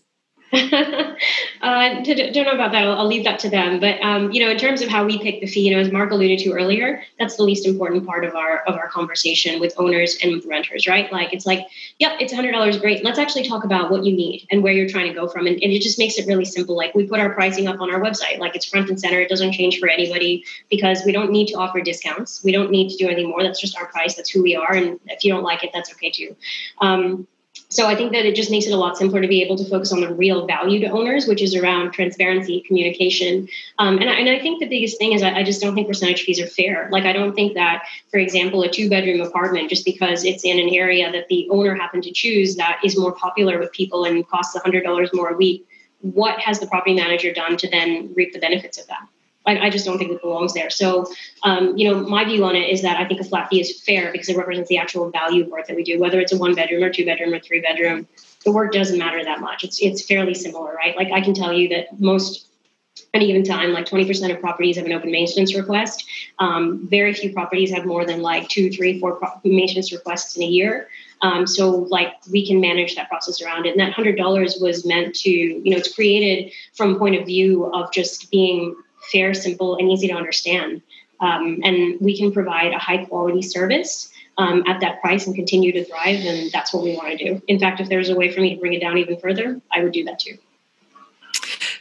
uh, 0.52 2.02
don't 2.02 2.34
know 2.34 2.50
about 2.50 2.72
that. 2.72 2.82
I'll, 2.82 2.98
I'll, 2.98 3.06
leave 3.06 3.22
that 3.22 3.38
to 3.40 3.50
them. 3.50 3.78
But 3.78 4.00
um, 4.02 4.32
you 4.32 4.44
know, 4.44 4.50
in 4.50 4.58
terms 4.58 4.82
of 4.82 4.88
how 4.88 5.04
we 5.04 5.16
pick 5.20 5.40
the 5.40 5.46
fee, 5.46 5.60
you 5.60 5.72
know, 5.72 5.80
as 5.80 5.92
Mark 5.92 6.10
alluded 6.10 6.40
to 6.40 6.52
earlier, 6.52 7.04
that's 7.20 7.36
the 7.36 7.44
least 7.44 7.66
important 7.66 8.04
part 8.04 8.24
of 8.24 8.34
our 8.34 8.58
of 8.62 8.74
our 8.74 8.88
conversation 8.88 9.60
with 9.60 9.74
owners 9.78 10.18
and 10.20 10.32
with 10.32 10.44
renters, 10.46 10.88
right? 10.88 11.10
Like 11.12 11.32
it's 11.32 11.46
like, 11.46 11.68
yep, 12.00 12.14
it's 12.18 12.32
hundred 12.32 12.50
dollars, 12.50 12.78
great. 12.78 13.04
Let's 13.04 13.18
actually 13.18 13.48
talk 13.48 13.62
about 13.62 13.92
what 13.92 14.04
you 14.04 14.12
need 14.12 14.48
and 14.50 14.64
where 14.64 14.72
you're 14.72 14.88
trying 14.88 15.06
to 15.06 15.14
go 15.14 15.28
from, 15.28 15.46
and, 15.46 15.54
and 15.62 15.72
it 15.72 15.82
just 15.82 16.00
makes 16.00 16.18
it 16.18 16.26
really 16.26 16.44
simple. 16.44 16.76
Like 16.76 16.96
we 16.96 17.06
put 17.06 17.20
our 17.20 17.32
pricing 17.32 17.68
up 17.68 17.80
on 17.80 17.88
our 17.88 18.00
website, 18.00 18.38
like 18.38 18.56
it's 18.56 18.66
front 18.66 18.88
and 18.88 18.98
center. 18.98 19.20
It 19.20 19.28
doesn't 19.28 19.52
change 19.52 19.78
for 19.78 19.88
anybody 19.88 20.44
because 20.68 21.02
we 21.06 21.12
don't 21.12 21.30
need 21.30 21.46
to 21.48 21.54
offer 21.54 21.80
discounts. 21.80 22.42
We 22.42 22.50
don't 22.50 22.72
need 22.72 22.90
to 22.90 22.96
do 22.96 23.06
anything 23.06 23.28
more. 23.28 23.44
That's 23.44 23.60
just 23.60 23.78
our 23.78 23.86
price. 23.86 24.16
That's 24.16 24.30
who 24.30 24.42
we 24.42 24.56
are, 24.56 24.72
and 24.72 24.98
if 25.06 25.24
you 25.24 25.32
don't 25.32 25.44
like 25.44 25.62
it, 25.62 25.70
that's 25.72 25.92
okay 25.92 26.10
too. 26.10 26.34
Um, 26.80 27.28
so 27.70 27.86
I 27.86 27.94
think 27.94 28.10
that 28.12 28.26
it 28.26 28.34
just 28.34 28.50
makes 28.50 28.66
it 28.66 28.72
a 28.72 28.76
lot 28.76 28.96
simpler 28.96 29.22
to 29.22 29.28
be 29.28 29.42
able 29.44 29.56
to 29.56 29.64
focus 29.64 29.92
on 29.92 30.00
the 30.00 30.12
real 30.12 30.44
value 30.44 30.80
to 30.80 30.86
owners, 30.88 31.28
which 31.28 31.40
is 31.40 31.54
around 31.54 31.92
transparency, 31.92 32.62
communication. 32.62 33.48
Um, 33.78 33.98
and, 33.98 34.10
I, 34.10 34.14
and 34.14 34.28
I 34.28 34.40
think 34.40 34.58
the 34.58 34.66
biggest 34.66 34.98
thing 34.98 35.12
is 35.12 35.22
I, 35.22 35.36
I 35.36 35.42
just 35.44 35.60
don't 35.60 35.76
think 35.76 35.86
percentage 35.86 36.22
fees 36.22 36.40
are 36.40 36.48
fair. 36.48 36.88
Like 36.90 37.04
I 37.04 37.12
don't 37.12 37.32
think 37.32 37.54
that, 37.54 37.84
for 38.10 38.18
example, 38.18 38.62
a 38.62 38.68
two 38.68 38.90
bedroom 38.90 39.20
apartment, 39.20 39.70
just 39.70 39.84
because 39.84 40.24
it's 40.24 40.44
in 40.44 40.58
an 40.58 40.68
area 40.70 41.12
that 41.12 41.28
the 41.28 41.48
owner 41.50 41.76
happened 41.76 42.02
to 42.04 42.12
choose 42.12 42.56
that 42.56 42.80
is 42.84 42.98
more 42.98 43.12
popular 43.12 43.60
with 43.60 43.70
people 43.70 44.04
and 44.04 44.28
costs 44.28 44.58
$100 44.58 45.14
more 45.14 45.28
a 45.28 45.36
week, 45.36 45.64
what 46.00 46.40
has 46.40 46.58
the 46.58 46.66
property 46.66 46.94
manager 46.94 47.32
done 47.32 47.56
to 47.58 47.70
then 47.70 48.12
reap 48.14 48.32
the 48.32 48.40
benefits 48.40 48.78
of 48.78 48.86
that? 48.88 49.06
I, 49.46 49.58
I 49.58 49.70
just 49.70 49.84
don't 49.84 49.98
think 49.98 50.10
it 50.10 50.20
belongs 50.20 50.52
there. 50.52 50.70
So, 50.70 51.10
um, 51.44 51.76
you 51.76 51.90
know, 51.90 52.00
my 52.00 52.24
view 52.24 52.44
on 52.44 52.56
it 52.56 52.68
is 52.68 52.82
that 52.82 52.98
I 52.98 53.06
think 53.06 53.20
a 53.20 53.24
flat 53.24 53.48
fee 53.48 53.60
is 53.60 53.80
fair 53.82 54.12
because 54.12 54.28
it 54.28 54.36
represents 54.36 54.68
the 54.68 54.78
actual 54.78 55.10
value 55.10 55.44
of 55.44 55.50
work 55.50 55.66
that 55.66 55.76
we 55.76 55.82
do, 55.82 55.98
whether 55.98 56.20
it's 56.20 56.32
a 56.32 56.38
one 56.38 56.54
bedroom 56.54 56.82
or 56.82 56.90
two 56.90 57.04
bedroom 57.04 57.32
or 57.32 57.40
three 57.40 57.60
bedroom. 57.60 58.06
The 58.44 58.52
work 58.52 58.72
doesn't 58.72 58.98
matter 58.98 59.22
that 59.24 59.40
much. 59.40 59.64
It's 59.64 59.80
it's 59.82 60.04
fairly 60.04 60.34
similar, 60.34 60.74
right? 60.74 60.96
Like 60.96 61.10
I 61.12 61.20
can 61.20 61.34
tell 61.34 61.52
you 61.52 61.68
that 61.70 62.00
most 62.00 62.46
any 63.14 63.26
given 63.26 63.44
time, 63.44 63.72
like 63.72 63.86
20% 63.86 64.34
of 64.34 64.40
properties 64.40 64.76
have 64.76 64.86
an 64.86 64.92
open 64.92 65.10
maintenance 65.10 65.54
request. 65.54 66.04
Um, 66.38 66.86
very 66.88 67.12
few 67.14 67.32
properties 67.32 67.70
have 67.72 67.84
more 67.84 68.04
than 68.04 68.20
like 68.22 68.48
two, 68.48 68.70
three, 68.70 69.00
four 69.00 69.16
pro- 69.16 69.40
maintenance 69.44 69.92
requests 69.92 70.36
in 70.36 70.42
a 70.42 70.46
year. 70.46 70.88
Um, 71.22 71.46
so 71.46 71.70
like 71.70 72.14
we 72.30 72.46
can 72.46 72.60
manage 72.60 72.94
that 72.96 73.08
process 73.08 73.42
around 73.42 73.66
it. 73.66 73.70
And 73.70 73.80
that 73.80 73.92
hundred 73.92 74.16
dollars 74.16 74.58
was 74.60 74.86
meant 74.86 75.14
to, 75.16 75.30
you 75.30 75.70
know, 75.70 75.76
it's 75.76 75.94
created 75.94 76.52
from 76.74 76.98
point 76.98 77.16
of 77.16 77.26
view 77.26 77.66
of 77.72 77.92
just 77.92 78.30
being 78.30 78.74
fair, 79.12 79.34
simple, 79.34 79.76
and 79.76 79.90
easy 79.90 80.08
to 80.08 80.14
understand. 80.14 80.82
Um, 81.20 81.60
and 81.64 82.00
we 82.00 82.16
can 82.16 82.32
provide 82.32 82.72
a 82.72 82.78
high 82.78 83.04
quality 83.04 83.42
service 83.42 84.10
um, 84.38 84.62
at 84.66 84.80
that 84.80 85.00
price 85.00 85.26
and 85.26 85.36
continue 85.36 85.72
to 85.72 85.84
thrive. 85.84 86.20
And 86.24 86.50
that's 86.50 86.72
what 86.72 86.82
we 86.82 86.96
want 86.96 87.18
to 87.18 87.24
do. 87.24 87.42
In 87.46 87.58
fact, 87.58 87.80
if 87.80 87.88
there's 87.88 88.08
a 88.08 88.14
way 88.14 88.32
for 88.32 88.40
me 88.40 88.54
to 88.54 88.60
bring 88.60 88.72
it 88.72 88.80
down 88.80 88.96
even 88.98 89.18
further, 89.18 89.60
I 89.70 89.82
would 89.82 89.92
do 89.92 90.04
that 90.04 90.18
too. 90.18 90.38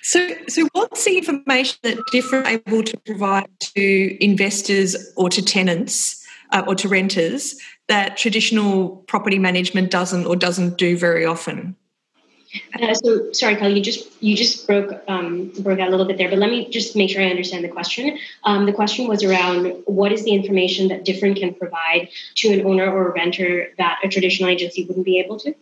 So, 0.01 0.27
so 0.47 0.67
what's 0.73 1.05
the 1.05 1.17
information 1.17 1.77
that 1.83 1.99
different 2.11 2.47
able 2.47 2.83
to 2.83 2.97
provide 2.97 3.47
to 3.59 4.23
investors 4.23 5.13
or 5.15 5.29
to 5.29 5.41
tenants 5.41 6.25
uh, 6.51 6.63
or 6.67 6.75
to 6.75 6.87
renters 6.87 7.55
that 7.87 8.17
traditional 8.17 8.89
property 9.07 9.37
management 9.37 9.91
doesn't 9.91 10.25
or 10.25 10.35
doesn't 10.35 10.77
do 10.77 10.97
very 10.97 11.25
often? 11.25 11.75
Uh, 12.73 12.93
so 12.93 13.31
sorry, 13.31 13.55
Kelly, 13.55 13.75
you 13.75 13.83
just 13.83 14.07
you 14.21 14.35
just 14.35 14.65
broke 14.65 15.03
um, 15.07 15.49
broke 15.59 15.79
out 15.79 15.87
a 15.87 15.91
little 15.91 16.07
bit 16.07 16.17
there, 16.17 16.29
but 16.29 16.39
let 16.39 16.49
me 16.49 16.69
just 16.69 16.95
make 16.95 17.09
sure 17.09 17.21
I 17.21 17.29
understand 17.29 17.63
the 17.63 17.69
question. 17.69 18.17
Um, 18.43 18.65
the 18.65 18.73
question 18.73 19.07
was 19.07 19.23
around 19.23 19.83
what 19.85 20.11
is 20.11 20.23
the 20.23 20.31
information 20.31 20.87
that 20.87 21.05
different 21.05 21.37
can 21.37 21.53
provide 21.53 22.09
to 22.35 22.49
an 22.49 22.65
owner 22.65 22.91
or 22.91 23.09
a 23.09 23.13
renter 23.13 23.67
that 23.77 23.99
a 24.03 24.07
traditional 24.07 24.49
agency 24.49 24.85
wouldn't 24.85 25.05
be 25.05 25.19
able 25.19 25.39
to. 25.39 25.53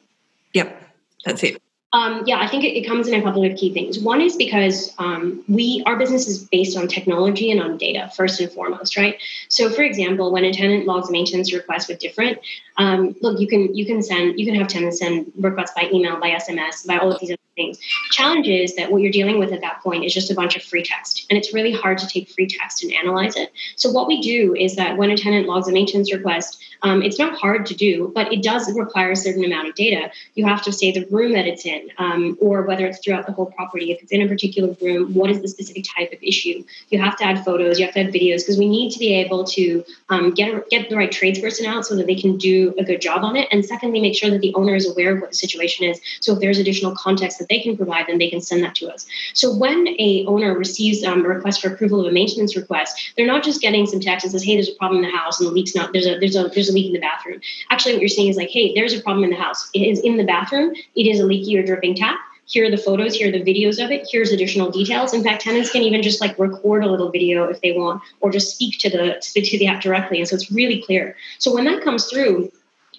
Yep, 0.53 0.81
that's 1.25 1.43
it. 1.43 1.61
Um, 1.93 2.23
yeah, 2.25 2.39
I 2.39 2.47
think 2.47 2.65
it, 2.65 2.75
it, 2.75 2.85
comes 2.85 3.07
in 3.07 3.17
a 3.17 3.23
couple 3.23 3.45
of 3.45 3.55
key 3.55 3.73
things. 3.73 3.97
One 3.97 4.19
is 4.19 4.35
because 4.35 4.93
um, 4.97 5.43
we 5.47 5.83
our 5.85 5.95
business 5.95 6.27
is 6.27 6.43
based 6.43 6.77
on 6.77 6.89
technology 6.89 7.49
and 7.49 7.61
on 7.61 7.77
data 7.77 8.11
first 8.13 8.41
and 8.41 8.51
foremost, 8.51 8.97
right? 8.97 9.17
So, 9.47 9.69
for 9.69 9.83
example, 9.83 10.33
when 10.33 10.43
a 10.43 10.51
tenant 10.51 10.85
logs 10.85 11.07
a 11.07 11.13
maintenance 11.13 11.53
request 11.53 11.87
with 11.87 11.99
different, 11.99 12.39
um, 12.77 13.15
look, 13.21 13.39
you 13.39 13.47
can 13.47 13.73
you 13.73 13.85
can 13.85 14.03
send 14.03 14.37
you 14.37 14.45
can 14.45 14.55
have 14.55 14.67
tenants 14.67 14.99
send 14.99 15.31
requests 15.37 15.71
by 15.75 15.89
email, 15.93 16.19
by 16.19 16.31
SMS, 16.31 16.85
by 16.85 16.97
all 16.97 17.13
of 17.13 17.21
these 17.21 17.37
things. 17.57 17.77
Challenge 18.11 18.47
is 18.47 18.75
that 18.77 18.89
what 18.89 19.01
you're 19.01 19.11
dealing 19.11 19.37
with 19.37 19.51
at 19.51 19.59
that 19.59 19.83
point 19.83 20.05
is 20.05 20.13
just 20.13 20.31
a 20.31 20.35
bunch 20.35 20.55
of 20.55 20.63
free 20.63 20.83
text, 20.83 21.25
and 21.29 21.37
it's 21.37 21.53
really 21.53 21.73
hard 21.73 21.97
to 21.97 22.07
take 22.07 22.29
free 22.29 22.47
text 22.47 22.83
and 22.83 22.93
analyze 22.93 23.35
it. 23.35 23.51
So 23.75 23.91
what 23.91 24.07
we 24.07 24.21
do 24.21 24.55
is 24.55 24.77
that 24.77 24.95
when 24.95 25.09
a 25.09 25.17
tenant 25.17 25.47
logs 25.47 25.67
a 25.67 25.73
maintenance 25.73 26.13
request, 26.13 26.63
um, 26.83 27.01
it's 27.01 27.19
not 27.19 27.37
hard 27.37 27.65
to 27.65 27.75
do, 27.75 28.11
but 28.13 28.31
it 28.31 28.43
does 28.43 28.71
require 28.73 29.11
a 29.11 29.15
certain 29.15 29.43
amount 29.43 29.67
of 29.67 29.75
data. 29.75 30.11
You 30.35 30.45
have 30.45 30.63
to 30.63 30.71
say 30.71 30.91
the 30.91 31.07
room 31.07 31.33
that 31.33 31.47
it's 31.47 31.65
in, 31.65 31.89
um, 31.97 32.37
or 32.39 32.61
whether 32.61 32.85
it's 32.85 32.99
throughout 32.99 33.25
the 33.25 33.33
whole 33.33 33.47
property. 33.47 33.91
If 33.91 34.03
it's 34.03 34.11
in 34.11 34.21
a 34.21 34.27
particular 34.27 34.75
room, 34.79 35.13
what 35.15 35.31
is 35.31 35.41
the 35.41 35.47
specific 35.47 35.85
type 35.95 36.13
of 36.13 36.19
issue? 36.21 36.63
You 36.89 36.99
have 37.01 37.17
to 37.17 37.23
add 37.25 37.43
photos, 37.43 37.79
you 37.79 37.85
have 37.85 37.95
to 37.95 38.01
add 38.01 38.13
videos, 38.13 38.41
because 38.41 38.59
we 38.59 38.69
need 38.69 38.91
to 38.91 38.99
be 38.99 39.15
able 39.15 39.43
to 39.45 39.83
um, 40.09 40.33
get 40.35 40.69
get 40.69 40.89
the 40.89 40.95
right 40.95 41.11
tradesperson 41.11 41.65
out 41.65 41.85
so 41.85 41.95
that 41.95 42.05
they 42.05 42.15
can 42.15 42.37
do 42.37 42.75
a 42.77 42.83
good 42.83 43.01
job 43.01 43.23
on 43.23 43.35
it. 43.35 43.47
And 43.51 43.65
secondly, 43.65 43.99
make 43.99 44.15
sure 44.15 44.29
that 44.29 44.41
the 44.41 44.53
owner 44.53 44.75
is 44.75 44.87
aware 44.87 45.15
of 45.15 45.21
what 45.21 45.31
the 45.31 45.35
situation 45.35 45.87
is. 45.89 45.99
So 46.21 46.33
if 46.33 46.39
there's 46.39 46.59
additional 46.59 46.95
context 46.95 47.39
that 47.47 47.53
they 47.53 47.61
can 47.61 47.77
provide, 47.77 48.05
then 48.07 48.17
they 48.17 48.29
can 48.29 48.41
send 48.41 48.63
that 48.63 48.75
to 48.75 48.91
us. 48.91 49.05
So 49.33 49.55
when 49.55 49.87
a 49.99 50.25
owner 50.27 50.57
receives 50.57 51.03
um, 51.03 51.25
a 51.25 51.27
request 51.27 51.61
for 51.61 51.73
approval 51.73 52.01
of 52.01 52.07
a 52.07 52.11
maintenance 52.11 52.55
request, 52.55 53.13
they're 53.15 53.27
not 53.27 53.43
just 53.43 53.61
getting 53.61 53.85
some 53.85 53.99
text 53.99 54.25
that 54.25 54.31
says, 54.31 54.43
"Hey, 54.43 54.55
there's 54.55 54.69
a 54.69 54.75
problem 54.75 55.03
in 55.03 55.09
the 55.09 55.17
house 55.17 55.39
and 55.39 55.47
the 55.47 55.53
leak's 55.53 55.75
not 55.75 55.93
there's 55.93 56.07
a 56.07 56.19
there's 56.19 56.35
a 56.35 56.49
there's 56.53 56.69
a 56.69 56.73
leak 56.73 56.87
in 56.87 56.93
the 56.93 56.99
bathroom." 56.99 57.39
Actually, 57.69 57.93
what 57.93 58.01
you're 58.01 58.09
seeing 58.09 58.29
is 58.29 58.37
like, 58.37 58.49
"Hey, 58.49 58.73
there's 58.73 58.93
a 58.93 59.01
problem 59.01 59.23
in 59.23 59.29
the 59.29 59.37
house. 59.37 59.69
It 59.73 59.81
is 59.81 59.99
in 59.99 60.17
the 60.17 60.23
bathroom. 60.23 60.73
It 60.95 61.07
is 61.07 61.19
a 61.19 61.25
leaky 61.25 61.57
or 61.57 61.63
dripping 61.63 61.95
tap." 61.95 62.19
here 62.47 62.65
are 62.65 62.71
the 62.71 62.77
photos, 62.77 63.13
here 63.13 63.27
are 63.27 63.31
the 63.31 63.43
videos 63.43 63.83
of 63.83 63.91
it, 63.91 64.07
here's 64.09 64.31
additional 64.31 64.71
details. 64.71 65.13
In 65.13 65.23
fact, 65.23 65.41
tenants 65.41 65.71
can 65.71 65.81
even 65.83 66.01
just 66.01 66.21
like 66.21 66.39
record 66.39 66.83
a 66.83 66.89
little 66.89 67.11
video 67.11 67.43
if 67.45 67.61
they 67.61 67.73
want, 67.73 68.01
or 68.21 68.31
just 68.31 68.55
speak 68.55 68.79
to 68.79 68.89
the 68.89 69.17
speak 69.21 69.51
to 69.51 69.59
the 69.59 69.67
app 69.67 69.81
directly. 69.81 70.19
And 70.19 70.27
so 70.27 70.35
it's 70.35 70.49
really 70.49 70.81
clear. 70.81 71.15
So 71.39 71.53
when 71.53 71.65
that 71.65 71.83
comes 71.83 72.05
through, 72.05 72.51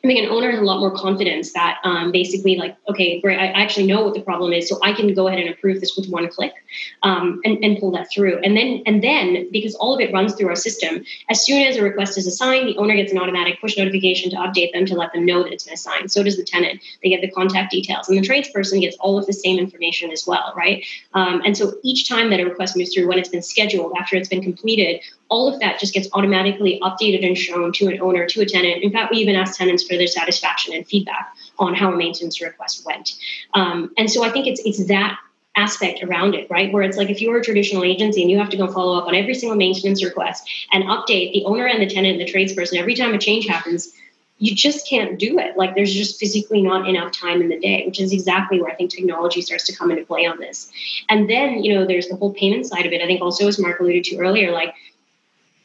I 0.04 0.06
think 0.06 0.20
an 0.20 0.30
owner 0.30 0.50
has 0.50 0.60
a 0.60 0.64
lot 0.64 0.78
more 0.78 0.92
confidence 0.92 1.52
that 1.54 1.78
um, 1.82 2.12
basically, 2.12 2.56
like, 2.56 2.76
okay, 2.88 3.20
great, 3.20 3.38
I 3.38 3.46
actually 3.46 3.86
know 3.86 4.04
what 4.04 4.14
the 4.14 4.20
problem 4.20 4.52
is, 4.52 4.68
so 4.68 4.78
I 4.82 4.92
can 4.92 5.12
go 5.12 5.26
ahead 5.26 5.40
and 5.40 5.50
approve 5.50 5.80
this 5.80 5.96
with 5.96 6.08
one 6.08 6.28
click 6.28 6.54
um, 7.02 7.40
and, 7.44 7.62
and 7.64 7.78
pull 7.78 7.90
that 7.92 8.08
through. 8.12 8.38
And 8.38 8.56
then, 8.56 8.82
and 8.86 9.02
then, 9.02 9.48
because 9.50 9.74
all 9.74 9.94
of 9.94 10.00
it 10.00 10.12
runs 10.12 10.34
through 10.34 10.48
our 10.48 10.56
system, 10.56 11.04
as 11.28 11.44
soon 11.44 11.66
as 11.66 11.76
a 11.76 11.82
request 11.82 12.16
is 12.16 12.28
assigned, 12.28 12.68
the 12.68 12.76
owner 12.76 12.94
gets 12.94 13.10
an 13.10 13.18
automatic 13.18 13.60
push 13.60 13.76
notification 13.76 14.30
to 14.30 14.36
update 14.36 14.72
them 14.72 14.86
to 14.86 14.94
let 14.94 15.12
them 15.12 15.26
know 15.26 15.42
that 15.42 15.52
it's 15.52 15.64
been 15.64 15.74
assigned. 15.74 16.12
So 16.12 16.22
does 16.22 16.36
the 16.36 16.44
tenant. 16.44 16.80
They 17.02 17.08
get 17.08 17.20
the 17.20 17.30
contact 17.30 17.72
details, 17.72 18.08
and 18.08 18.16
the 18.16 18.26
tradesperson 18.26 18.80
gets 18.80 18.96
all 19.00 19.18
of 19.18 19.26
the 19.26 19.32
same 19.32 19.58
information 19.58 20.12
as 20.12 20.26
well, 20.26 20.52
right? 20.56 20.84
Um, 21.14 21.42
and 21.44 21.56
so 21.56 21.72
each 21.82 22.08
time 22.08 22.30
that 22.30 22.38
a 22.38 22.44
request 22.44 22.76
moves 22.76 22.94
through, 22.94 23.08
when 23.08 23.18
it's 23.18 23.28
been 23.28 23.42
scheduled, 23.42 23.92
after 23.98 24.14
it's 24.14 24.28
been 24.28 24.42
completed, 24.42 25.00
all 25.28 25.52
of 25.52 25.60
that 25.60 25.78
just 25.78 25.92
gets 25.92 26.08
automatically 26.12 26.80
updated 26.82 27.26
and 27.26 27.36
shown 27.36 27.72
to 27.72 27.88
an 27.88 28.00
owner, 28.00 28.26
to 28.26 28.40
a 28.40 28.46
tenant. 28.46 28.82
In 28.82 28.90
fact, 28.90 29.10
we 29.10 29.18
even 29.18 29.34
ask 29.34 29.58
tenants 29.58 29.84
for 29.84 29.96
their 29.96 30.06
satisfaction 30.06 30.74
and 30.74 30.86
feedback 30.86 31.34
on 31.58 31.74
how 31.74 31.92
a 31.92 31.96
maintenance 31.96 32.40
request 32.40 32.84
went. 32.86 33.12
Um, 33.54 33.92
and 33.98 34.10
so 34.10 34.24
I 34.24 34.30
think 34.30 34.46
it's 34.46 34.60
it's 34.64 34.86
that 34.86 35.18
aspect 35.56 36.02
around 36.04 36.34
it, 36.34 36.48
right? 36.48 36.72
Where 36.72 36.82
it's 36.82 36.96
like 36.96 37.10
if 37.10 37.20
you're 37.20 37.38
a 37.38 37.44
traditional 37.44 37.84
agency 37.84 38.22
and 38.22 38.30
you 38.30 38.38
have 38.38 38.50
to 38.50 38.56
go 38.56 38.68
follow 38.68 38.96
up 38.96 39.08
on 39.08 39.14
every 39.14 39.34
single 39.34 39.56
maintenance 39.56 40.04
request 40.04 40.48
and 40.72 40.84
update 40.84 41.32
the 41.32 41.44
owner 41.44 41.66
and 41.66 41.82
the 41.82 41.92
tenant 41.92 42.18
and 42.18 42.26
the 42.26 42.32
tradesperson 42.32 42.78
every 42.78 42.94
time 42.94 43.12
a 43.12 43.18
change 43.18 43.46
happens, 43.46 43.92
you 44.38 44.54
just 44.54 44.88
can't 44.88 45.18
do 45.18 45.38
it. 45.40 45.56
Like 45.56 45.74
there's 45.74 45.92
just 45.92 46.20
physically 46.20 46.62
not 46.62 46.88
enough 46.88 47.12
time 47.12 47.42
in 47.42 47.48
the 47.48 47.58
day, 47.58 47.84
which 47.84 48.00
is 48.00 48.12
exactly 48.12 48.60
where 48.60 48.70
I 48.70 48.76
think 48.76 48.90
technology 48.90 49.42
starts 49.42 49.64
to 49.64 49.74
come 49.74 49.90
into 49.90 50.06
play 50.06 50.26
on 50.26 50.38
this. 50.38 50.70
And 51.08 51.28
then, 51.28 51.64
you 51.64 51.74
know, 51.74 51.84
there's 51.84 52.06
the 52.08 52.16
whole 52.16 52.32
payment 52.32 52.66
side 52.66 52.86
of 52.86 52.92
it. 52.92 53.02
I 53.02 53.06
think 53.06 53.20
also, 53.20 53.48
as 53.48 53.58
Mark 53.58 53.80
alluded 53.80 54.04
to 54.04 54.18
earlier, 54.18 54.52
like 54.52 54.74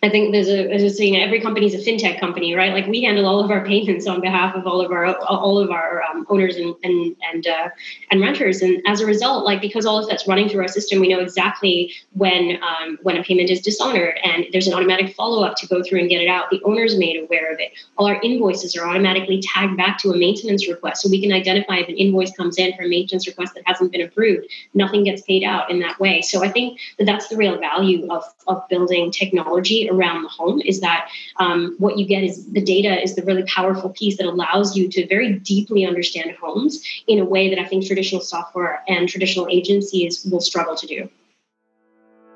I 0.04 0.10
think 0.10 0.34
there's 0.34 0.50
a, 0.50 0.70
as 0.70 0.84
a 0.84 0.90
saying, 0.90 1.16
every 1.16 1.40
company 1.40 1.66
is 1.66 1.74
a 1.74 1.78
fintech 1.78 2.20
company, 2.20 2.54
right? 2.54 2.74
Like 2.74 2.88
we 2.88 3.02
handle 3.04 3.26
all 3.26 3.40
of 3.40 3.50
our 3.50 3.66
payments 3.66 4.06
on 4.06 4.20
behalf 4.20 4.54
of 4.54 4.68
all 4.68 4.82
of 4.82 4.92
our 4.92 5.16
all 5.16 5.58
of 5.58 5.72
our 5.72 6.04
um, 6.04 6.26
owners 6.30 6.58
and 6.58 6.76
and 6.84 7.16
and 7.32 7.48
uh, 7.48 7.70
and 8.12 8.20
renters, 8.20 8.62
and 8.62 8.82
as 8.86 9.00
a 9.00 9.06
result, 9.06 9.46
like 9.46 9.62
because 9.62 9.86
all 9.86 9.98
of 9.98 10.10
that's 10.10 10.28
running 10.28 10.50
through 10.50 10.62
our 10.62 10.68
system, 10.68 11.00
we 11.00 11.08
know 11.08 11.22
exactly 11.22 11.94
when 12.12 12.62
um, 12.62 13.00
when 13.04 13.16
a 13.16 13.24
payment 13.24 13.50
is 13.50 13.62
dishonored, 13.62 14.20
and 14.26 14.46
there's 14.52 14.68
an 14.68 14.74
automatic 14.74 15.16
follow 15.16 15.42
up 15.46 15.56
to 15.56 15.68
go 15.68 15.82
through 15.82 16.02
and 16.02 16.10
get 16.10 16.22
it 16.22 16.28
out. 16.28 16.50
The 16.50 16.62
owner's 16.66 16.98
made 16.98 17.24
aware 17.24 17.54
of 17.54 17.62
it. 17.62 17.72
All 17.98 18.06
our 18.06 18.20
invoices 18.22 18.76
are 18.76 18.86
automatically 18.86 19.42
tagged 19.42 19.78
back 19.78 20.00
to 20.00 20.12
a 20.12 20.18
maintenance 20.18 20.68
request, 20.68 21.02
so 21.02 21.10
we 21.10 21.22
can 21.22 21.32
identify 21.32 21.78
if 21.78 21.88
an 21.88 21.96
invoice 21.96 22.36
comes 22.36 22.58
in 22.58 22.76
for 22.76 22.84
a 22.84 22.90
maintenance 22.90 23.26
request 23.26 23.54
that 23.56 23.64
hasn't 23.66 23.94
been 23.94 24.02
approved. 24.02 24.48
Nothing 24.74 25.06
gets 25.06 25.22
paid 25.22 25.46
out 25.46 25.72
in 25.72 25.80
that 25.80 25.98
way. 26.02 26.22
So 26.22 26.44
I 26.44 26.50
think 26.50 26.78
that 26.98 27.06
that's 27.06 27.30
the 27.30 27.38
real 27.38 27.58
value 27.58 28.12
of 28.12 28.26
of 28.48 28.68
building 28.68 29.10
technology 29.10 29.88
around 29.94 30.24
the 30.24 30.30
home 30.30 30.62
is 30.62 30.82
that 30.82 31.10
um, 31.38 31.76
what 31.78 31.98
you 31.98 32.06
get 32.06 32.24
is 32.24 32.46
the 32.52 32.62
data 32.62 33.02
is 33.02 33.16
the 33.16 33.24
really 33.24 33.44
powerful 33.44 33.90
piece 33.90 34.18
that 34.18 34.26
allows 34.26 34.76
you 34.76 34.90
to 34.90 35.08
very 35.08 35.34
deeply 35.34 35.86
understand 35.86 36.32
homes 36.42 36.84
in 37.08 37.20
a 37.20 37.26
way 37.26 37.50
that 37.50 37.60
I 37.60 37.66
think 37.66 37.86
traditional 37.86 38.22
software 38.22 38.84
and 38.88 39.08
traditional 39.08 39.48
agencies 39.50 40.26
will 40.30 40.42
struggle 40.42 40.76
to 40.76 40.88
do. 40.88 41.10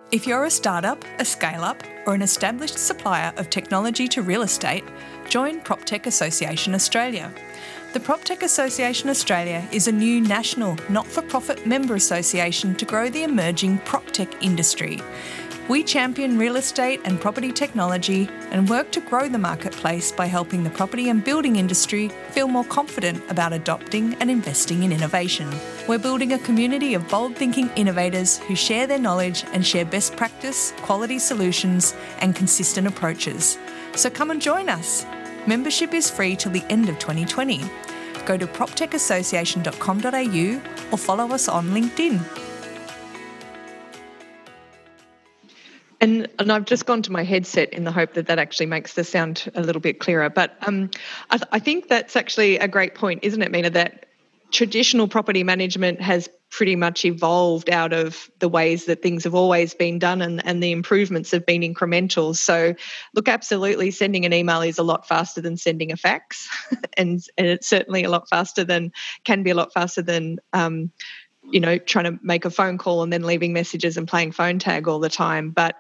If 0.10 0.26
you're 0.26 0.46
a 0.46 0.50
startup, 0.50 1.04
a 1.20 1.26
scale 1.26 1.66
up, 1.66 1.84
or 2.06 2.14
an 2.14 2.22
established 2.22 2.80
supplier 2.80 3.34
of 3.36 3.50
technology 3.50 4.08
to 4.08 4.22
real 4.22 4.44
estate, 4.44 4.86
join 5.28 5.60
PropTech 5.60 6.06
Association 6.06 6.74
Australia. 6.74 7.34
The 7.92 8.00
PropTech 8.00 8.42
Association 8.42 9.10
Australia 9.10 9.68
is 9.72 9.88
a 9.88 9.92
new 9.92 10.22
national, 10.22 10.78
not 10.88 11.08
for 11.08 11.22
profit 11.22 11.66
member 11.66 11.96
association 11.96 12.76
to 12.76 12.86
grow 12.86 13.10
the 13.10 13.24
emerging 13.24 13.80
PropTech 13.80 14.42
industry. 14.42 15.02
We 15.70 15.84
champion 15.84 16.38
real 16.38 16.56
estate 16.56 17.02
and 17.04 17.20
property 17.20 17.52
technology 17.52 18.30
and 18.52 18.70
work 18.70 18.90
to 18.92 19.02
grow 19.02 19.28
the 19.28 19.38
marketplace 19.38 20.14
by 20.14 20.28
helping 20.28 20.64
the 20.64 20.70
property 20.70 21.10
and 21.10 21.22
building 21.22 21.58
industry 21.58 22.08
feel 22.32 22.48
more 22.48 22.64
confident 22.64 23.22
about 23.30 23.52
adopting 23.52 24.14
and 24.22 24.32
investing 24.32 24.84
in 24.84 24.94
innovation. 24.94 25.54
We're 25.86 25.98
building 25.98 26.32
a 26.32 26.40
community 26.40 26.94
of 26.94 27.10
bold 27.10 27.36
thinking 27.36 27.70
innovators 27.76 28.38
who 28.38 28.56
share 28.56 28.88
their 28.88 28.98
knowledge 28.98 29.44
and 29.52 29.66
share 29.66 29.84
best 29.84 30.16
practice, 30.16 30.72
quality 30.78 31.20
solutions, 31.20 31.94
and 32.20 32.34
consistent 32.34 32.88
approaches. 32.88 33.58
So 33.94 34.10
come 34.10 34.32
and 34.32 34.42
join 34.42 34.70
us. 34.70 35.06
Membership 35.48 35.94
is 35.94 36.10
free 36.10 36.38
till 36.38 36.54
the 36.54 36.64
end 36.70 36.88
of 36.88 36.98
2020. 36.98 37.62
Go 38.26 38.38
to 38.38 38.48
proptechassociation.com.au 38.48 40.92
or 40.92 40.98
follow 40.98 41.34
us 41.34 41.50
on 41.50 41.68
LinkedIn. 41.68 42.47
And, 46.00 46.28
and 46.38 46.52
I've 46.52 46.66
just 46.66 46.86
gone 46.86 47.02
to 47.04 47.12
my 47.12 47.24
headset 47.24 47.74
in 47.74 47.84
the 47.84 47.92
hope 47.92 48.14
that 48.14 48.28
that 48.28 48.38
actually 48.38 48.68
makes 48.68 48.94
the 48.94 49.04
sound 49.04 49.52
a 49.56 49.62
little 49.62 49.82
bit 49.82 50.00
clearer. 50.00 50.30
But 50.30 50.58
um, 50.68 50.92
I, 51.30 51.38
th- 51.38 51.50
I 51.52 51.60
think 51.60 51.88
that's 51.88 52.16
actually 52.16 52.58
a 52.58 52.68
great 52.68 52.94
point, 52.94 53.24
isn't 53.24 53.42
it, 53.42 53.52
Mina? 53.52 53.72
That 53.72 54.06
traditional 54.52 55.08
property 55.08 55.44
management 55.44 56.02
has 56.02 56.30
pretty 56.50 56.76
much 56.76 57.04
evolved 57.04 57.70
out 57.70 57.92
of 57.92 58.30
the 58.40 58.48
ways 58.48 58.86
that 58.86 59.02
things 59.02 59.24
have 59.26 59.36
always 59.36 59.74
been 59.74 60.00
done 60.00 60.22
and, 60.22 60.46
and 60.46 60.64
the 60.64 60.72
improvements 60.72 61.32
have 61.32 61.46
been 61.46 61.62
incremental. 61.62 62.36
So, 62.36 62.74
look, 63.14 63.28
absolutely, 63.28 63.92
sending 63.92 64.26
an 64.26 64.34
email 64.34 64.62
is 64.62 64.78
a 64.78 64.84
lot 64.84 65.08
faster 65.08 65.42
than 65.42 65.58
sending 65.58 65.92
a 65.92 65.98
fax, 65.98 66.48
and, 66.98 67.22
and 67.38 67.48
it's 67.48 67.68
certainly 67.68 68.04
a 68.04 68.10
lot 68.10 68.30
faster 68.30 68.64
than, 68.64 68.92
can 69.26 69.44
be 69.44 69.50
a 69.50 69.56
lot 69.56 69.74
faster 69.74 70.02
than. 70.02 70.40
Um, 70.54 70.92
you 71.52 71.60
know, 71.60 71.78
trying 71.78 72.06
to 72.06 72.20
make 72.24 72.46
a 72.46 72.50
phone 72.50 72.78
call 72.78 73.04
and 73.04 73.12
then 73.12 73.24
leaving 73.24 73.54
messages 73.54 73.98
and 73.98 74.08
playing 74.08 74.32
phone 74.32 74.60
tag 74.60 74.88
all 74.88 75.00
the 75.00 75.10
time. 75.10 75.52
But 75.52 75.76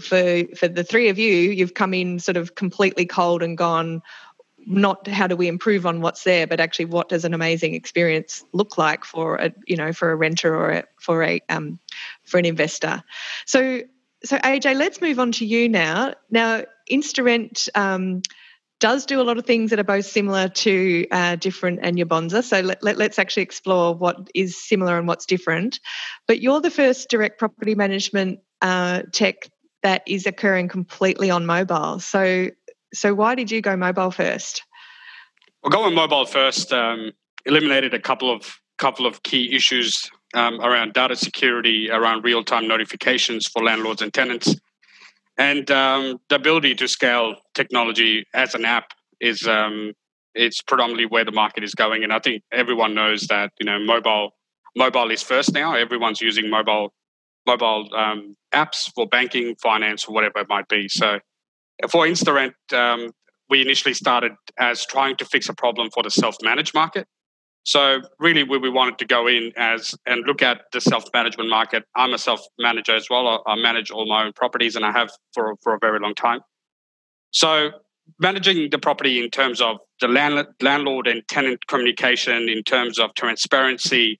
for 0.00 0.44
for 0.56 0.68
the 0.68 0.84
three 0.84 1.08
of 1.08 1.18
you, 1.18 1.32
you've 1.32 1.74
come 1.74 1.94
in 1.94 2.18
sort 2.18 2.36
of 2.36 2.54
completely 2.54 3.06
cold 3.06 3.42
and 3.42 3.58
gone. 3.58 4.02
Not 4.66 5.06
how 5.06 5.26
do 5.26 5.36
we 5.36 5.48
improve 5.48 5.86
on 5.86 6.00
what's 6.00 6.24
there, 6.24 6.46
but 6.46 6.60
actually 6.60 6.86
what 6.86 7.08
does 7.08 7.24
an 7.24 7.34
amazing 7.34 7.74
experience 7.74 8.44
look 8.52 8.76
like 8.76 9.04
for 9.04 9.36
a 9.36 9.52
you 9.66 9.76
know 9.76 9.92
for 9.92 10.10
a 10.10 10.16
renter 10.16 10.54
or 10.54 10.70
a, 10.70 10.84
for 11.00 11.22
a 11.22 11.40
um, 11.48 11.78
for 12.24 12.38
an 12.38 12.44
investor. 12.44 13.02
So 13.46 13.82
so 14.24 14.36
AJ, 14.38 14.76
let's 14.76 15.00
move 15.00 15.18
on 15.18 15.32
to 15.32 15.46
you 15.46 15.68
now. 15.68 16.14
Now 16.30 16.64
InstaRent 16.90 17.68
um, 17.74 18.22
does 18.80 19.06
do 19.06 19.20
a 19.20 19.24
lot 19.24 19.38
of 19.38 19.44
things 19.46 19.70
that 19.70 19.78
are 19.78 19.84
both 19.84 20.06
similar 20.06 20.48
to 20.48 21.06
uh, 21.10 21.36
different 21.36 21.80
and 21.82 21.96
Yabonza. 21.96 22.44
So 22.44 22.60
let, 22.60 22.82
let, 22.82 23.00
us 23.00 23.18
actually 23.18 23.42
explore 23.42 23.94
what 23.94 24.30
is 24.34 24.56
similar 24.56 24.98
and 24.98 25.08
what's 25.08 25.26
different. 25.26 25.80
But 26.26 26.40
you're 26.40 26.60
the 26.60 26.70
first 26.70 27.10
direct 27.10 27.38
property 27.38 27.74
management 27.74 28.40
uh, 28.62 29.02
tech 29.12 29.48
that 29.82 30.02
is 30.06 30.26
occurring 30.26 30.68
completely 30.68 31.30
on 31.30 31.46
mobile. 31.46 32.00
So 32.00 32.48
so 32.94 33.14
why 33.14 33.34
did 33.34 33.50
you 33.50 33.60
go 33.60 33.76
mobile 33.76 34.10
first? 34.10 34.62
Well, 35.62 35.70
going 35.70 35.94
mobile 35.94 36.24
first 36.24 36.72
um, 36.72 37.12
eliminated 37.44 37.94
a 37.94 38.00
couple 38.00 38.32
of 38.32 38.58
couple 38.78 39.06
of 39.06 39.22
key 39.24 39.54
issues 39.54 40.10
um, 40.34 40.60
around 40.60 40.92
data 40.92 41.16
security, 41.16 41.90
around 41.90 42.24
real 42.24 42.44
time 42.44 42.68
notifications 42.68 43.46
for 43.46 43.62
landlords 43.62 44.02
and 44.02 44.14
tenants 44.14 44.54
and 45.38 45.70
um, 45.70 46.20
the 46.28 46.34
ability 46.34 46.74
to 46.74 46.88
scale 46.88 47.36
technology 47.54 48.26
as 48.34 48.54
an 48.54 48.64
app 48.64 48.88
is 49.20 49.46
um, 49.46 49.92
it's 50.34 50.60
predominantly 50.60 51.06
where 51.06 51.24
the 51.24 51.32
market 51.32 51.64
is 51.64 51.74
going. 51.74 52.02
And 52.02 52.12
i 52.12 52.18
think 52.18 52.42
everyone 52.52 52.94
knows 52.94 53.22
that 53.28 53.52
you 53.58 53.66
know 53.66 53.78
mobile 53.78 54.32
mobile 54.76 55.10
is 55.10 55.22
first 55.22 55.52
now. 55.52 55.74
Everyone's 55.74 56.20
using 56.20 56.50
mobile 56.50 56.92
mobile 57.46 57.88
um, 57.96 58.34
apps 58.52 58.90
for 58.94 59.06
banking 59.06 59.54
finance 59.62 60.04
or 60.06 60.14
whatever 60.14 60.40
it 60.40 60.48
might 60.48 60.68
be. 60.68 60.88
So 60.88 61.20
for 61.88 62.04
instarent 62.04 62.54
um, 62.72 63.10
we 63.48 63.62
initially 63.62 63.94
started 63.94 64.32
as 64.58 64.84
trying 64.84 65.16
to 65.16 65.24
fix 65.24 65.48
a 65.48 65.54
problem 65.54 65.88
for 65.94 66.02
the 66.02 66.10
self-managed 66.10 66.74
market 66.74 67.06
So 67.68 68.00
really, 68.18 68.44
where 68.44 68.58
we 68.58 68.70
wanted 68.70 68.96
to 68.96 69.04
go 69.04 69.26
in 69.26 69.52
as 69.58 69.94
and 70.06 70.26
look 70.26 70.40
at 70.40 70.62
the 70.72 70.80
self 70.80 71.04
management 71.12 71.50
market. 71.50 71.84
I'm 71.94 72.14
a 72.14 72.18
self 72.18 72.40
manager 72.58 72.96
as 72.96 73.08
well. 73.10 73.42
I, 73.46 73.52
I 73.52 73.56
manage 73.56 73.90
all 73.90 74.06
my 74.08 74.24
own 74.24 74.32
properties, 74.32 74.74
and 74.74 74.86
I 74.86 74.90
have 74.90 75.10
for 75.34 75.54
for 75.62 75.74
a 75.74 75.78
very 75.78 76.00
long 76.00 76.14
time. 76.14 76.40
So 77.30 77.72
managing 78.18 78.70
the 78.70 78.78
property 78.78 79.22
in 79.22 79.28
terms 79.28 79.60
of 79.60 79.76
the 80.00 80.08
land, 80.08 80.46
landlord 80.62 81.06
and 81.08 81.22
tenant 81.28 81.66
communication, 81.66 82.48
in 82.48 82.62
terms 82.62 82.98
of 82.98 83.12
transparency 83.12 84.18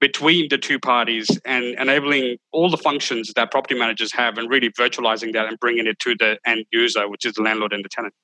between 0.00 0.46
the 0.48 0.58
two 0.58 0.78
parties, 0.78 1.28
and 1.44 1.76
enabling 1.80 2.36
all 2.52 2.70
the 2.70 2.76
functions 2.76 3.32
that 3.34 3.50
property 3.50 3.74
managers 3.76 4.12
have, 4.12 4.38
and 4.38 4.48
really 4.48 4.70
virtualizing 4.70 5.32
that 5.32 5.48
and 5.48 5.58
bringing 5.58 5.88
it 5.88 5.98
to 5.98 6.14
the 6.20 6.38
end 6.46 6.64
user, 6.70 7.08
which 7.08 7.24
is 7.24 7.32
the 7.34 7.42
landlord 7.42 7.72
and 7.72 7.84
the 7.84 7.88
tenant, 7.88 8.14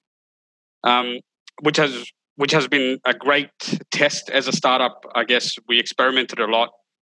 um, 0.84 1.18
which 1.62 1.76
has 1.76 2.06
which 2.40 2.52
has 2.52 2.66
been 2.66 2.98
a 3.04 3.12
great 3.12 3.50
test 3.90 4.30
as 4.30 4.48
a 4.48 4.52
startup. 4.52 5.04
I 5.14 5.24
guess 5.24 5.56
we 5.68 5.78
experimented 5.78 6.38
a 6.38 6.46
lot 6.46 6.70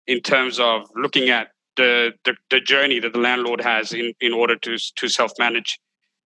in 0.08 0.20
terms 0.20 0.58
of 0.58 0.82
looking 0.96 1.30
at 1.30 1.50
the, 1.76 2.11
the, 2.24 2.35
the 2.50 2.58
journey 2.58 2.98
that 2.98 3.12
the 3.12 3.20
landlord 3.20 3.61
has 3.61 3.92
in, 3.92 4.14
in 4.20 4.32
order 4.32 4.56
to, 4.56 4.76
to 4.96 5.08
self 5.08 5.30
manage, 5.38 5.78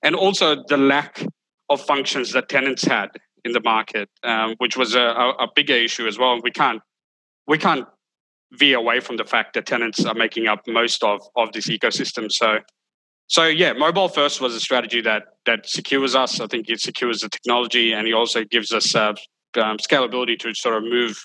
and 0.03 0.17
also 0.17 0.65
the 0.69 0.79
lack 0.79 1.23
of 1.69 1.83
functions 1.83 2.33
that 2.33 2.49
tenants 2.49 2.85
had 2.85 3.11
in 3.45 3.53
the 3.53 3.61
market, 3.61 4.09
um, 4.25 4.55
which 4.59 4.79
was 4.79 4.95
a, 4.95 5.01
a, 5.01 5.47
bigger 5.55 5.75
issue 5.75 6.07
as 6.07 6.19
well. 6.19 6.41
We 6.43 6.51
can't 6.51 6.81
we 7.47 7.59
can't 7.59 7.85
veer 8.53 8.79
away 8.79 9.01
from 9.01 9.19
the 9.19 9.25
fact 9.25 9.53
that 9.55 9.67
tenants 9.67 10.07
are 10.07 10.15
making 10.15 10.47
up 10.47 10.61
most 10.67 11.05
of 11.05 11.21
of 11.37 11.53
this 11.53 11.69
ecosystem. 11.69 12.33
So 12.33 12.61
so 13.29 13.45
yeah, 13.47 13.73
mobile 13.73 14.09
first 14.09 14.41
was 14.41 14.55
a 14.55 14.61
strategy 14.61 15.01
that 15.01 15.25
that 15.47 15.69
secures 15.69 16.15
us. 16.15 16.41
I 16.41 16.47
think 16.47 16.69
it 16.69 16.81
secures 16.81 17.21
the 17.21 17.29
technology, 17.29 17.93
and 17.93 18.07
it 18.07 18.15
also 18.15 18.45
gives 18.45 18.73
us 18.73 18.95
uh, 18.95 19.15
um, 19.57 19.79
scalability 19.79 20.39
to 20.41 20.55
sort 20.55 20.77
of 20.77 20.85
move 20.85 21.25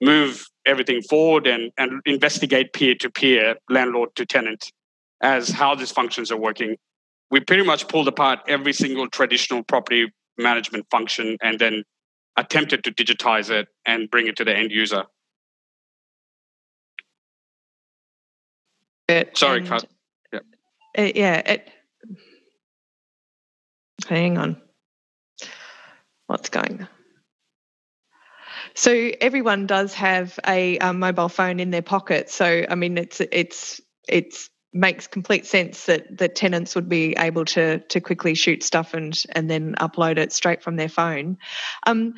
move 0.00 0.46
everything 0.66 1.00
forward 1.02 1.46
and 1.46 1.72
and 1.78 2.02
investigate 2.04 2.72
peer 2.74 2.94
to 2.96 3.10
peer, 3.10 3.56
landlord 3.70 4.14
to 4.16 4.26
tenant, 4.26 4.70
as 5.22 5.48
how 5.48 5.74
these 5.74 5.90
functions 5.90 6.30
are 6.30 6.38
working. 6.38 6.76
We 7.30 7.40
pretty 7.40 7.62
much 7.64 7.88
pulled 7.88 8.08
apart 8.08 8.40
every 8.46 8.72
single 8.72 9.08
traditional 9.08 9.62
property 9.62 10.12
management 10.38 10.86
function 10.90 11.36
and 11.42 11.58
then 11.58 11.82
attempted 12.36 12.84
to 12.84 12.92
digitize 12.92 13.50
it 13.50 13.68
and 13.84 14.10
bring 14.10 14.28
it 14.28 14.36
to 14.36 14.44
the 14.44 14.56
end 14.56 14.70
user. 14.70 15.04
Sorry, 19.34 19.60
and, 19.60 19.68
uh, 20.98 21.12
yeah. 21.14 21.36
It, 21.38 21.70
hang 24.08 24.38
on. 24.38 24.60
What's 26.26 26.50
going 26.50 26.82
on? 26.82 26.88
So 28.74 28.92
everyone 29.20 29.66
does 29.66 29.94
have 29.94 30.38
a, 30.46 30.78
a, 30.78 30.92
mobile 30.92 31.28
phone 31.28 31.58
in 31.58 31.70
their 31.70 31.82
pocket. 31.82 32.30
So 32.30 32.64
I 32.68 32.74
mean, 32.74 32.98
it's 32.98 33.20
it's 33.20 33.80
it's 34.08 34.50
makes 34.72 35.06
complete 35.06 35.46
sense 35.46 35.86
that 35.86 36.18
that 36.18 36.36
tenants 36.36 36.74
would 36.74 36.88
be 36.88 37.16
able 37.16 37.44
to 37.46 37.78
to 37.78 38.00
quickly 38.00 38.34
shoot 38.34 38.62
stuff 38.62 38.94
and 38.94 39.20
and 39.32 39.50
then 39.50 39.74
upload 39.76 40.18
it 40.18 40.32
straight 40.32 40.62
from 40.62 40.76
their 40.76 40.88
phone. 40.88 41.38
Um, 41.86 42.14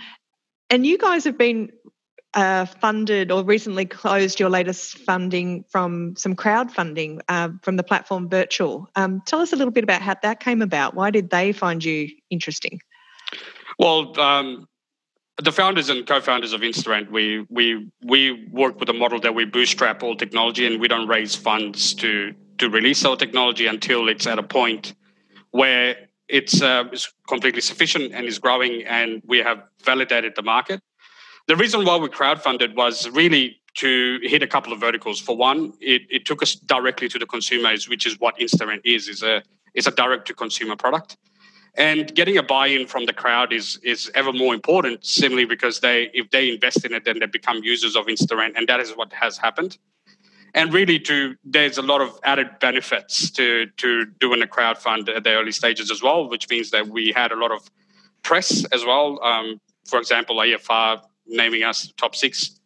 and 0.69 0.87
you 0.87 0.99
guys 0.99 1.25
have 1.25 1.39
been 1.39 1.71
uh, 2.35 2.65
funded 2.65 3.31
or 3.31 3.43
recently 3.43 3.85
closed 3.85 4.39
your 4.39 4.49
latest 4.49 4.99
funding 4.99 5.65
from 5.69 6.15
some 6.17 6.37
crowdfunding 6.37 7.21
uh, 7.29 7.49
from 7.63 7.77
the 7.77 7.83
platform 7.83 8.29
Birchal. 8.29 8.87
Um, 8.97 9.23
tell 9.27 9.41
us 9.41 9.53
a 9.53 9.57
little 9.57 9.73
bit 9.73 9.85
about 9.85 10.03
how 10.03 10.15
that 10.23 10.41
came 10.41 10.63
about. 10.63 10.95
Why 10.95 11.11
did 11.11 11.31
they 11.31 11.53
find 11.53 11.85
you 11.85 12.09
interesting? 12.31 12.81
Well, 13.79 14.19
um, 14.21 14.69
the 15.43 15.53
founders 15.53 15.89
and 15.89 16.07
co-founders 16.07 16.53
of 16.53 16.61
InstaRent, 16.61 17.11
we 17.11 17.47
we 17.49 17.89
we 18.05 18.47
work 18.51 18.79
with 18.79 18.89
a 18.89 18.93
model 18.93 19.21
that 19.21 19.35
we 19.35 19.45
bootstrap 19.45 20.03
all 20.03 20.15
technology, 20.15 20.67
and 20.67 20.81
we 20.81 20.87
don't 20.87 21.09
raise 21.09 21.35
funds 21.35 21.95
to 21.95 22.35
to 22.59 22.69
release 22.69 23.05
our 23.05 23.17
technology 23.17 23.67
until 23.67 24.09
it's 24.09 24.27
at 24.27 24.39
a 24.39 24.43
point 24.43 24.95
where 25.51 25.97
it's, 26.29 26.63
uh, 26.63 26.85
it's 26.93 27.13
completely 27.27 27.61
sufficient 27.61 28.13
and 28.13 28.27
is 28.27 28.39
growing, 28.39 28.85
and 28.85 29.21
we 29.27 29.39
have 29.39 29.65
validated 29.83 30.35
the 30.37 30.43
market 30.43 30.81
the 31.51 31.57
reason 31.57 31.85
why 31.85 31.97
we 31.97 32.07
crowdfunded 32.07 32.77
was 32.77 33.11
really 33.11 33.61
to 33.75 34.21
hit 34.23 34.41
a 34.41 34.47
couple 34.47 34.73
of 34.73 34.79
verticals. 34.79 35.19
For 35.19 35.37
one, 35.37 35.73
it, 35.81 36.03
it 36.09 36.25
took 36.25 36.45
us 36.45 36.55
directly 36.55 37.09
to 37.09 37.19
the 37.19 37.27
consumers, 37.27 37.89
which 37.89 38.07
is 38.07 38.21
what 38.21 38.39
InstaRent 38.39 38.83
is. 38.85 39.09
is 39.09 39.25
a 39.25 39.43
it's 39.75 39.89
a 39.89 39.91
direct 39.91 40.29
to 40.29 40.35
consumer 40.35 40.77
product, 40.77 41.17
and 41.75 42.15
getting 42.15 42.37
a 42.39 42.43
buy-in 42.45 42.87
from 42.87 43.05
the 43.07 43.13
crowd 43.13 43.53
is 43.53 43.81
is 43.83 44.13
ever 44.15 44.33
more 44.33 44.55
important. 44.55 45.05
Simply 45.05 45.45
because 45.45 45.81
they 45.81 46.09
if 46.15 46.31
they 46.31 46.53
invest 46.53 46.85
in 46.85 46.95
it, 46.95 47.05
then 47.05 47.19
they 47.19 47.27
become 47.27 47.59
users 47.65 47.97
of 47.97 48.07
InstaRent, 48.07 48.53
and 48.57 48.69
that 48.69 48.79
is 48.79 48.93
what 48.93 49.13
has 49.13 49.37
happened. 49.37 49.77
And 50.55 50.73
really, 50.73 51.01
to 51.01 51.35
there's 51.43 51.79
a 51.79 51.83
lot 51.83 52.01
of 52.01 52.17
added 52.23 52.61
benefits 52.61 53.29
to 53.33 53.67
to 53.79 54.07
doing 54.21 54.41
a 54.41 54.47
crowdfund 54.47 55.09
at 55.09 55.25
the 55.25 55.33
early 55.33 55.53
stages 55.53 55.91
as 55.91 56.01
well, 56.01 56.29
which 56.29 56.49
means 56.49 56.71
that 56.71 56.87
we 56.87 57.11
had 57.11 57.33
a 57.33 57.37
lot 57.45 57.51
of 57.51 57.69
press 58.23 58.65
as 58.67 58.85
well. 58.85 59.21
Um, 59.25 59.61
for 59.85 59.99
example, 59.99 60.37
AFR 60.37 61.03
naming 61.31 61.63
us 61.63 61.93
top 61.97 62.15
six 62.15 62.61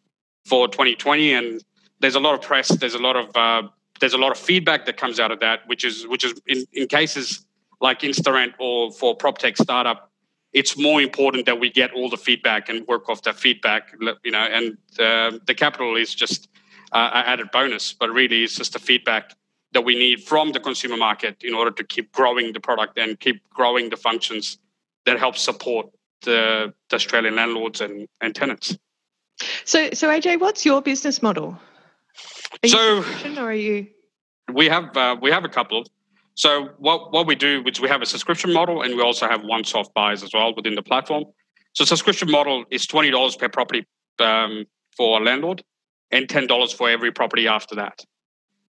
for 0.45 0.67
2020, 0.67 1.33
and 1.33 1.63
there's 1.99 2.15
a 2.15 2.19
lot 2.19 2.33
of 2.33 2.41
press. 2.41 2.67
There's 2.69 2.95
a 2.95 2.99
lot 2.99 3.15
of 3.15 3.35
uh, 3.35 3.67
there's 3.99 4.13
a 4.13 4.17
lot 4.17 4.31
of 4.31 4.37
feedback 4.37 4.85
that 4.85 4.97
comes 4.97 5.19
out 5.19 5.31
of 5.31 5.39
that, 5.39 5.67
which 5.67 5.85
is 5.85 6.07
which 6.07 6.23
is 6.23 6.33
in, 6.47 6.65
in 6.73 6.87
cases 6.87 7.45
like 7.81 8.01
InstaRent 8.01 8.53
or 8.59 8.91
for 8.91 9.15
prop 9.15 9.37
tech 9.37 9.57
startup, 9.57 10.11
it's 10.53 10.77
more 10.77 11.01
important 11.01 11.45
that 11.45 11.59
we 11.59 11.69
get 11.69 11.91
all 11.93 12.09
the 12.09 12.17
feedback 12.17 12.69
and 12.69 12.87
work 12.87 13.09
off 13.09 13.21
that 13.23 13.35
feedback. 13.35 13.93
You 14.23 14.31
know, 14.31 14.39
and 14.39 14.77
uh, 14.99 15.39
the 15.45 15.53
capital 15.53 15.95
is 15.95 16.15
just 16.15 16.49
uh, 16.91 17.11
an 17.13 17.23
added 17.25 17.51
bonus, 17.51 17.93
but 17.93 18.09
really 18.09 18.43
it's 18.43 18.55
just 18.55 18.73
the 18.73 18.79
feedback 18.79 19.33
that 19.73 19.81
we 19.81 19.95
need 19.95 20.23
from 20.23 20.53
the 20.53 20.59
consumer 20.59 20.95
market 20.95 21.43
in 21.43 21.53
order 21.53 21.71
to 21.71 21.83
keep 21.83 22.11
growing 22.13 22.53
the 22.53 22.59
product 22.59 22.97
and 22.97 23.19
keep 23.19 23.47
growing 23.49 23.89
the 23.89 23.97
functions 23.97 24.57
that 25.05 25.19
help 25.19 25.35
support 25.35 25.87
the, 26.25 26.73
the 26.89 26.95
Australian 26.95 27.35
landlords 27.35 27.81
and, 27.81 28.07
and 28.21 28.35
tenants. 28.35 28.77
So, 29.63 29.89
so 29.93 30.09
AJ, 30.09 30.39
what's 30.39 30.65
your 30.65 30.81
business 30.81 31.21
model? 31.21 31.57
Are 32.63 32.67
so, 32.67 33.03
you 33.23 33.37
or 33.37 33.43
are 33.43 33.53
you? 33.53 33.87
We 34.53 34.67
have 34.67 34.95
uh, 34.95 35.15
we 35.21 35.31
have 35.31 35.43
a 35.43 35.49
couple. 35.49 35.85
So 36.35 36.69
what 36.77 37.11
what 37.11 37.27
we 37.27 37.35
do 37.35 37.63
is 37.65 37.81
we 37.81 37.89
have 37.89 38.01
a 38.01 38.05
subscription 38.05 38.53
model, 38.53 38.81
and 38.81 38.95
we 38.95 39.01
also 39.01 39.27
have 39.27 39.41
one-off 39.43 39.93
buys 39.93 40.23
as 40.23 40.31
well 40.33 40.53
within 40.55 40.75
the 40.75 40.83
platform. 40.83 41.25
So 41.73 41.83
subscription 41.85 42.29
model 42.31 42.65
is 42.71 42.85
twenty 42.85 43.11
dollars 43.11 43.35
per 43.35 43.49
property 43.49 43.85
um, 44.19 44.65
for 44.95 45.19
a 45.19 45.23
landlord, 45.23 45.63
and 46.11 46.29
ten 46.29 46.47
dollars 46.47 46.71
for 46.71 46.89
every 46.89 47.11
property 47.11 47.47
after 47.47 47.75
that. 47.75 47.99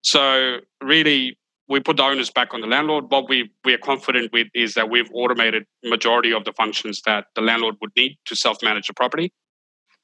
So 0.01 0.59
really, 0.81 1.37
we 1.69 1.79
put 1.79 1.97
the 1.97 2.03
onus 2.03 2.29
back 2.29 2.53
on 2.53 2.61
the 2.61 2.67
landlord. 2.67 3.05
What 3.09 3.27
we, 3.27 3.51
we 3.65 3.73
are 3.73 3.77
confident 3.77 4.31
with 4.31 4.47
is 4.53 4.73
that 4.75 4.89
we've 4.89 5.09
automated 5.13 5.65
majority 5.83 6.33
of 6.33 6.45
the 6.45 6.53
functions 6.53 7.01
that 7.05 7.25
the 7.35 7.41
landlord 7.41 7.75
would 7.81 7.91
need 7.95 8.17
to 8.25 8.35
self-manage 8.35 8.87
the 8.87 8.93
property. 8.93 9.33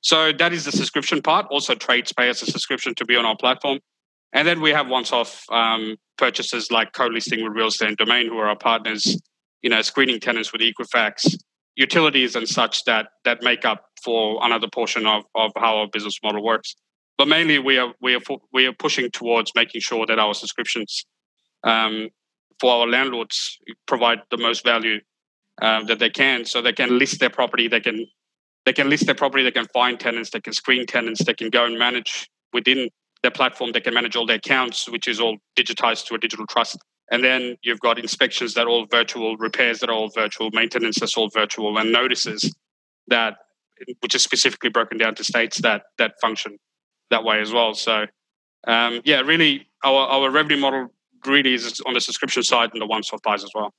So 0.01 0.33
that 0.33 0.51
is 0.51 0.65
the 0.65 0.71
subscription 0.71 1.21
part. 1.21 1.45
Also, 1.49 1.75
trades 1.75 2.11
pay 2.11 2.29
us 2.29 2.41
a 2.41 2.45
subscription 2.45 2.93
to 2.95 3.05
be 3.05 3.15
on 3.15 3.25
our 3.25 3.37
platform. 3.37 3.79
And 4.33 4.47
then 4.47 4.59
we 4.59 4.71
have 4.71 4.87
once-off 4.87 5.45
um, 5.51 5.95
purchases 6.17 6.71
like 6.71 6.91
co-listing 6.91 7.43
with 7.43 7.53
Real 7.53 7.67
Estate 7.67 7.89
and 7.89 7.97
Domain, 7.97 8.27
who 8.27 8.37
are 8.39 8.47
our 8.47 8.57
partners, 8.57 9.17
you 9.61 9.69
know, 9.69 9.81
screening 9.81 10.19
tenants 10.19 10.51
with 10.51 10.61
Equifax, 10.61 11.37
utilities 11.75 12.35
and 12.35 12.47
such 12.47 12.83
that 12.85 13.07
that 13.23 13.41
make 13.41 13.65
up 13.65 13.85
for 14.03 14.39
another 14.43 14.67
portion 14.67 15.07
of, 15.07 15.23
of 15.35 15.51
how 15.55 15.77
our 15.77 15.87
business 15.87 16.19
model 16.23 16.43
works. 16.43 16.75
But 17.17 17.27
mainly, 17.27 17.59
we 17.59 17.77
are 17.77 17.93
we 18.01 18.15
are 18.15 18.21
we 18.51 18.65
are 18.65 18.73
pushing 18.73 19.09
towards 19.11 19.51
making 19.55 19.81
sure 19.81 20.05
that 20.05 20.19
our 20.19 20.33
subscriptions 20.33 21.05
um, 21.63 22.09
for 22.59 22.71
our 22.71 22.87
landlords 22.87 23.59
provide 23.87 24.19
the 24.31 24.37
most 24.37 24.63
value 24.63 24.99
uh, 25.61 25.83
that 25.83 25.99
they 25.99 26.09
can, 26.09 26.45
so 26.45 26.61
they 26.61 26.73
can 26.73 26.97
list 26.97 27.19
their 27.19 27.29
property. 27.29 27.67
They 27.67 27.79
can 27.79 28.05
they 28.65 28.73
can 28.73 28.89
list 28.89 29.05
their 29.05 29.15
property. 29.15 29.43
They 29.43 29.51
can 29.51 29.67
find 29.73 29.99
tenants. 29.99 30.29
They 30.29 30.39
can 30.39 30.53
screen 30.53 30.85
tenants. 30.85 31.23
They 31.25 31.33
can 31.33 31.49
go 31.49 31.65
and 31.65 31.77
manage 31.77 32.29
within 32.53 32.89
their 33.21 33.31
platform. 33.31 33.71
They 33.71 33.81
can 33.81 33.93
manage 33.93 34.15
all 34.15 34.25
their 34.25 34.37
accounts, 34.37 34.89
which 34.89 35.07
is 35.07 35.19
all 35.19 35.37
digitized 35.57 36.07
to 36.07 36.15
a 36.15 36.17
digital 36.17 36.45
trust. 36.47 36.77
And 37.11 37.23
then 37.23 37.57
you've 37.63 37.79
got 37.81 37.99
inspections 37.99 38.53
that 38.53 38.65
are 38.65 38.69
all 38.69 38.85
virtual, 38.89 39.35
repairs 39.37 39.79
that 39.79 39.89
are 39.89 39.95
all 39.95 40.09
virtual, 40.15 40.49
maintenance 40.53 40.99
that's 40.99 41.17
all 41.17 41.29
virtual, 41.29 41.77
and 41.77 41.91
notices 41.91 42.53
that, 43.07 43.35
which 43.99 44.15
is 44.15 44.23
specifically 44.23 44.69
broken 44.69 44.97
down 44.97 45.15
to 45.15 45.23
states 45.23 45.61
that 45.61 45.83
that 45.97 46.13
function 46.21 46.57
that 47.09 47.23
way 47.23 47.41
as 47.41 47.51
well. 47.51 47.73
So, 47.73 48.05
um, 48.67 49.01
yeah, 49.03 49.21
really, 49.21 49.67
our 49.83 50.07
our 50.07 50.31
revenue 50.31 50.57
model 50.57 50.93
really 51.25 51.53
is 51.53 51.81
on 51.85 51.93
the 51.93 52.01
subscription 52.01 52.43
side 52.43 52.71
and 52.73 52.81
the 52.81 52.85
one-off 52.85 53.21
buys 53.21 53.43
as 53.43 53.51
well. 53.53 53.73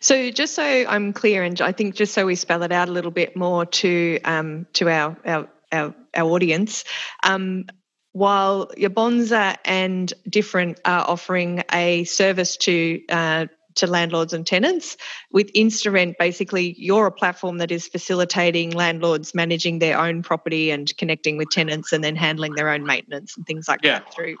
So, 0.00 0.30
just 0.30 0.54
so 0.54 0.62
I'm 0.62 1.12
clear, 1.12 1.42
and 1.42 1.60
I 1.60 1.72
think 1.72 1.94
just 1.94 2.12
so 2.12 2.26
we 2.26 2.34
spell 2.34 2.62
it 2.62 2.72
out 2.72 2.88
a 2.88 2.92
little 2.92 3.10
bit 3.10 3.36
more 3.36 3.66
to 3.66 4.20
um, 4.24 4.66
to 4.74 4.88
our 4.88 5.16
our 5.24 5.48
our, 5.72 5.94
our 6.14 6.30
audience, 6.30 6.84
um, 7.22 7.66
while 8.12 8.70
Yabonza 8.76 9.56
and 9.64 10.12
Different 10.28 10.80
are 10.84 11.08
offering 11.08 11.62
a 11.72 12.04
service 12.04 12.56
to 12.58 13.00
uh, 13.08 13.46
to 13.76 13.86
landlords 13.86 14.32
and 14.32 14.46
tenants. 14.46 14.96
With 15.32 15.52
InstaRent, 15.52 16.14
basically, 16.18 16.74
you're 16.78 17.06
a 17.06 17.12
platform 17.12 17.58
that 17.58 17.70
is 17.70 17.86
facilitating 17.86 18.70
landlords 18.72 19.34
managing 19.34 19.78
their 19.78 19.98
own 19.98 20.22
property 20.22 20.70
and 20.70 20.94
connecting 20.96 21.36
with 21.36 21.50
tenants, 21.50 21.92
and 21.92 22.02
then 22.02 22.16
handling 22.16 22.54
their 22.54 22.68
own 22.68 22.84
maintenance 22.84 23.36
and 23.36 23.46
things 23.46 23.68
like 23.68 23.80
yeah. 23.82 24.00
that 24.00 24.14
through 24.14 24.36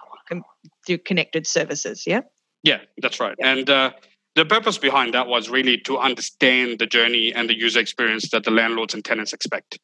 through 0.86 0.98
connected 0.98 1.46
services. 1.46 2.04
Yeah. 2.06 2.20
Yeah, 2.62 2.80
that's 3.00 3.20
right. 3.20 3.34
Yeah. 3.38 3.52
And 3.52 3.70
uh, 3.70 3.90
the 4.34 4.44
purpose 4.44 4.78
behind 4.78 5.14
that 5.14 5.26
was 5.26 5.48
really 5.48 5.78
to 5.78 5.98
understand 5.98 6.78
the 6.78 6.86
journey 6.86 7.32
and 7.34 7.48
the 7.48 7.56
user 7.56 7.80
experience 7.80 8.30
that 8.30 8.44
the 8.44 8.50
landlords 8.50 8.94
and 8.94 9.04
tenants 9.04 9.32
expect. 9.32 9.78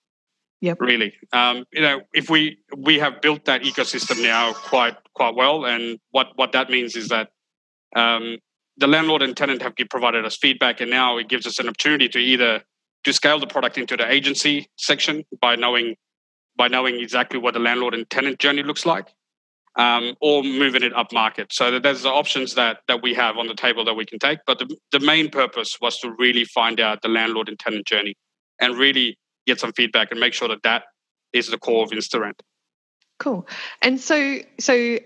Yep. 0.62 0.80
Really, 0.80 1.12
um, 1.32 1.64
you 1.70 1.82
know, 1.82 2.00
if 2.14 2.30
we 2.30 2.58
we 2.74 2.98
have 2.98 3.20
built 3.20 3.44
that 3.44 3.62
ecosystem 3.62 4.22
now 4.22 4.54
quite 4.54 4.96
quite 5.14 5.34
well, 5.34 5.66
and 5.66 5.98
what 6.12 6.28
what 6.36 6.52
that 6.52 6.70
means 6.70 6.96
is 6.96 7.08
that 7.08 7.28
um, 7.94 8.38
the 8.78 8.86
landlord 8.86 9.22
and 9.22 9.36
tenant 9.36 9.62
have 9.62 9.74
provided 9.90 10.24
us 10.24 10.36
feedback, 10.36 10.80
and 10.80 10.90
now 10.90 11.16
it 11.16 11.28
gives 11.28 11.46
us 11.46 11.58
an 11.58 11.68
opportunity 11.68 12.08
to 12.08 12.18
either 12.18 12.62
to 13.04 13.12
scale 13.12 13.38
the 13.38 13.46
product 13.46 13.78
into 13.78 13.96
the 13.96 14.10
agency 14.10 14.68
section 14.76 15.24
by 15.40 15.56
knowing 15.56 15.96
by 16.56 16.68
knowing 16.68 16.98
exactly 17.00 17.38
what 17.38 17.54
the 17.54 17.60
landlord 17.60 17.94
and 17.94 18.08
tenant 18.08 18.38
journey 18.38 18.62
looks 18.62 18.86
like, 18.86 19.08
um, 19.76 20.14
or 20.20 20.42
moving 20.42 20.82
it 20.82 20.94
up 20.94 21.12
market. 21.12 21.52
So 21.52 21.70
that 21.70 21.82
there's 21.82 22.02
the 22.02 22.10
options 22.10 22.54
that 22.54 22.78
that 22.88 23.02
we 23.02 23.14
have 23.14 23.36
on 23.36 23.46
the 23.46 23.54
table 23.54 23.84
that 23.84 23.94
we 23.94 24.06
can 24.06 24.18
take. 24.18 24.40
But 24.46 24.58
the, 24.58 24.76
the 24.92 25.00
main 25.00 25.30
purpose 25.30 25.78
was 25.80 25.98
to 26.00 26.14
really 26.18 26.44
find 26.44 26.80
out 26.80 27.02
the 27.02 27.08
landlord 27.08 27.48
and 27.48 27.58
tenant 27.58 27.86
journey 27.86 28.14
and 28.60 28.76
really 28.76 29.18
get 29.46 29.60
some 29.60 29.72
feedback 29.72 30.10
and 30.10 30.20
make 30.20 30.34
sure 30.34 30.48
that 30.48 30.62
that 30.64 30.84
is 31.32 31.48
the 31.48 31.58
core 31.58 31.84
of 31.84 31.90
InstaRent. 31.90 32.40
Cool. 33.18 33.46
And 33.82 34.00
so 34.00 34.38
so 34.58 34.98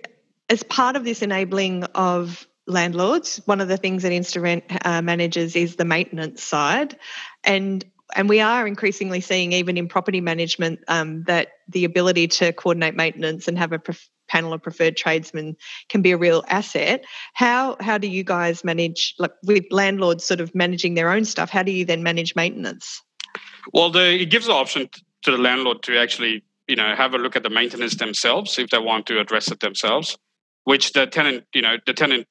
as 0.48 0.62
part 0.64 0.96
of 0.96 1.04
this 1.04 1.22
enabling 1.22 1.84
of 1.94 2.46
landlords, 2.66 3.40
one 3.46 3.60
of 3.60 3.68
the 3.68 3.76
things 3.76 4.02
that 4.02 4.12
InstaRent 4.12 4.84
uh, 4.84 5.02
manages 5.02 5.56
is 5.56 5.76
the 5.76 5.84
maintenance 5.84 6.42
side. 6.42 6.96
And 7.44 7.84
and 8.16 8.28
we 8.28 8.40
are 8.40 8.66
increasingly 8.66 9.20
seeing 9.20 9.52
even 9.52 9.76
in 9.76 9.86
property 9.88 10.20
management 10.20 10.80
um, 10.88 11.22
that 11.24 11.48
the 11.68 11.84
ability 11.84 12.26
to 12.26 12.52
coordinate 12.52 12.96
maintenance 12.96 13.46
and 13.46 13.56
have 13.56 13.72
a 13.72 13.78
pref- 13.78 14.08
panel 14.28 14.52
of 14.52 14.62
preferred 14.62 14.96
tradesmen 14.96 15.56
can 15.88 16.02
be 16.02 16.12
a 16.12 16.16
real 16.16 16.44
asset. 16.48 17.04
How 17.34 17.76
how 17.80 17.98
do 17.98 18.08
you 18.08 18.24
guys 18.24 18.64
manage 18.64 19.14
like 19.18 19.32
with 19.44 19.64
landlords 19.70 20.24
sort 20.24 20.40
of 20.40 20.54
managing 20.54 20.94
their 20.94 21.10
own 21.10 21.24
stuff? 21.24 21.50
How 21.50 21.62
do 21.62 21.72
you 21.72 21.84
then 21.84 22.02
manage 22.02 22.34
maintenance? 22.34 23.02
Well, 23.72 23.90
the, 23.90 24.22
it 24.22 24.30
gives 24.30 24.46
the 24.46 24.52
option 24.52 24.88
to 25.22 25.30
the 25.30 25.38
landlord 25.38 25.82
to 25.84 25.98
actually 25.98 26.42
you 26.68 26.76
know 26.76 26.94
have 26.96 27.14
a 27.14 27.18
look 27.18 27.36
at 27.36 27.42
the 27.42 27.50
maintenance 27.50 27.96
themselves 27.96 28.58
if 28.58 28.70
they 28.70 28.78
want 28.78 29.06
to 29.06 29.20
address 29.20 29.50
it 29.50 29.60
themselves. 29.60 30.16
Which 30.64 30.92
the 30.92 31.06
tenant 31.06 31.44
you 31.54 31.62
know 31.62 31.76
the 31.86 31.94
tenant 31.94 32.26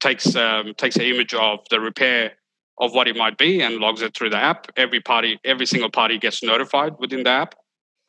takes 0.00 0.34
um, 0.36 0.74
takes 0.76 0.96
an 0.96 1.02
image 1.02 1.34
of 1.34 1.60
the 1.70 1.80
repair 1.80 2.32
of 2.78 2.92
what 2.92 3.06
it 3.06 3.16
might 3.16 3.38
be 3.38 3.62
and 3.62 3.76
logs 3.76 4.02
it 4.02 4.16
through 4.16 4.30
the 4.30 4.36
app. 4.36 4.66
Every 4.76 5.00
party, 5.00 5.38
every 5.44 5.66
single 5.66 5.90
party 5.90 6.18
gets 6.18 6.42
notified 6.42 6.94
within 6.98 7.22
the 7.22 7.30
app, 7.30 7.54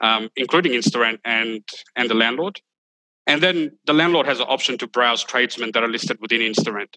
um, 0.01 0.29
including 0.35 0.73
InstaRent 0.73 1.19
and 1.23 1.61
and 1.95 2.09
the 2.09 2.15
landlord. 2.15 2.59
And 3.27 3.41
then 3.41 3.77
the 3.85 3.93
landlord 3.93 4.25
has 4.25 4.39
an 4.39 4.47
option 4.49 4.77
to 4.79 4.87
browse 4.87 5.23
tradesmen 5.23 5.71
that 5.73 5.83
are 5.83 5.87
listed 5.87 6.17
within 6.19 6.41
InstaRent. 6.41 6.95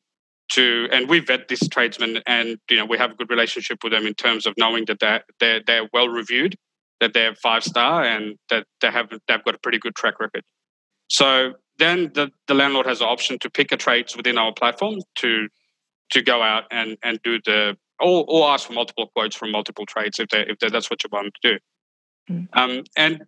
To 0.53 0.89
and 0.93 1.09
we 1.09 1.19
vet 1.19 1.49
these 1.49 1.69
tradesmen, 1.69 2.23
and 2.27 2.59
you 2.71 2.77
know 2.77 2.87
we 2.87 2.99
have 2.99 3.11
a 3.11 3.15
good 3.15 3.31
relationship 3.31 3.79
with 3.83 3.93
them 3.93 4.07
in 4.07 4.15
terms 4.15 4.47
of 4.47 4.55
knowing 4.57 4.85
that 4.87 5.01
they're 5.01 5.25
they're, 5.41 5.61
they're 5.67 5.89
well 5.93 6.09
reviewed, 6.09 6.57
that 7.01 7.15
they're 7.15 7.35
five 7.35 7.65
star, 7.65 8.05
and 8.05 8.37
that 8.49 8.65
they 8.81 8.91
have 8.91 9.09
they've 9.27 9.45
got 9.45 9.57
a 9.57 9.59
pretty 9.59 9.79
good 9.79 9.97
track 9.97 10.21
record. 10.21 10.45
So 11.09 11.55
then 11.79 12.11
the, 12.15 12.31
the 12.47 12.55
landlord 12.55 12.87
has 12.87 13.01
the 13.01 13.05
option 13.05 13.39
to 13.41 13.51
pick 13.51 13.73
a 13.73 13.77
trades 13.77 14.17
within 14.17 14.39
our 14.39 14.53
platform 14.53 14.97
to 15.17 15.49
to 16.11 16.23
go 16.23 16.43
out 16.43 16.65
and 16.71 16.97
and 17.03 17.21
do 17.23 17.39
the 17.45 17.77
or, 18.01 18.25
or 18.29 18.49
ask 18.51 18.67
for 18.67 18.73
multiple 18.73 19.11
quotes 19.15 19.37
from 19.37 19.51
multiple 19.51 19.87
trades 19.87 20.19
if 20.19 20.29
they 20.29 20.41
if 20.47 20.59
they, 20.59 20.69
that's 20.69 20.91
what 20.91 21.03
you 21.03 21.11
want 21.13 21.33
to 21.43 21.53
do. 21.53 21.59
Mm. 22.35 22.49
Um, 22.53 22.85
and 22.97 23.23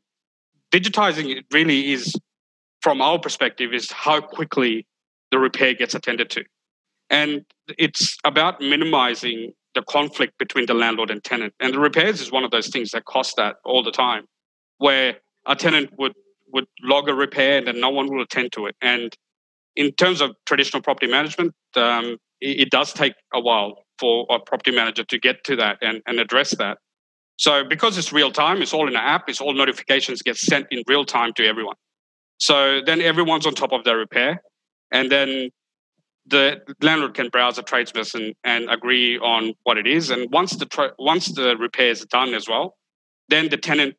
digitizing 0.72 1.36
it 1.36 1.44
really 1.52 1.92
is 1.92 2.14
from 2.80 3.00
our 3.00 3.18
perspective 3.18 3.72
is 3.72 3.90
how 3.90 4.20
quickly 4.20 4.86
the 5.30 5.38
repair 5.38 5.74
gets 5.74 5.94
attended 5.94 6.30
to. 6.30 6.44
And 7.10 7.44
it's 7.78 8.16
about 8.24 8.60
minimizing 8.60 9.52
the 9.74 9.82
conflict 9.82 10.38
between 10.38 10.66
the 10.66 10.74
landlord 10.74 11.10
and 11.10 11.22
tenant. 11.22 11.54
And 11.60 11.74
the 11.74 11.78
repairs 11.78 12.20
is 12.20 12.30
one 12.30 12.44
of 12.44 12.50
those 12.50 12.68
things 12.68 12.90
that 12.90 13.04
cost 13.04 13.36
that 13.36 13.56
all 13.64 13.82
the 13.82 13.90
time, 13.90 14.26
where 14.78 15.16
a 15.46 15.56
tenant 15.56 15.90
would 15.98 16.14
would 16.52 16.66
log 16.82 17.08
a 17.08 17.14
repair 17.14 17.58
and 17.58 17.66
then 17.66 17.80
no 17.80 17.90
one 17.90 18.06
will 18.06 18.22
attend 18.22 18.52
to 18.52 18.66
it. 18.66 18.76
And 18.80 19.14
in 19.76 19.92
terms 19.92 20.20
of 20.20 20.34
traditional 20.46 20.82
property 20.82 21.06
management, 21.06 21.54
um, 21.76 22.16
it, 22.40 22.60
it, 22.60 22.70
does 22.70 22.92
take 22.92 23.14
a 23.32 23.40
while 23.40 23.84
for 23.98 24.26
a 24.30 24.38
property 24.38 24.70
manager 24.70 25.04
to 25.04 25.18
get 25.18 25.44
to 25.44 25.56
that 25.56 25.78
and, 25.82 26.02
and 26.06 26.18
address 26.18 26.50
that. 26.56 26.78
So 27.36 27.62
because 27.64 27.96
it's 27.96 28.12
real 28.12 28.32
time, 28.32 28.60
it's 28.62 28.74
all 28.74 28.88
in 28.88 28.96
an 28.96 29.02
app, 29.02 29.28
it's 29.28 29.40
all 29.40 29.54
notifications 29.54 30.22
get 30.22 30.36
sent 30.36 30.66
in 30.70 30.82
real 30.88 31.04
time 31.04 31.32
to 31.34 31.46
everyone. 31.46 31.76
So 32.38 32.80
then 32.84 33.00
everyone's 33.00 33.46
on 33.46 33.54
top 33.54 33.72
of 33.72 33.84
their 33.84 33.96
repair, 33.96 34.42
and 34.90 35.10
then 35.10 35.50
the 36.26 36.60
landlord 36.82 37.14
can 37.14 37.28
browse 37.28 37.60
tradesman 37.64 38.04
and, 38.14 38.34
and 38.44 38.70
agree 38.70 39.18
on 39.18 39.54
what 39.64 39.78
it 39.78 39.86
is. 39.86 40.10
And 40.10 40.30
once 40.30 40.56
the 40.56 40.66
tra- 40.66 40.92
once 40.98 41.28
the 41.32 41.56
repair 41.56 41.90
is 41.90 42.04
done 42.04 42.34
as 42.34 42.48
well, 42.48 42.76
then 43.28 43.48
the 43.48 43.56
tenant 43.56 43.94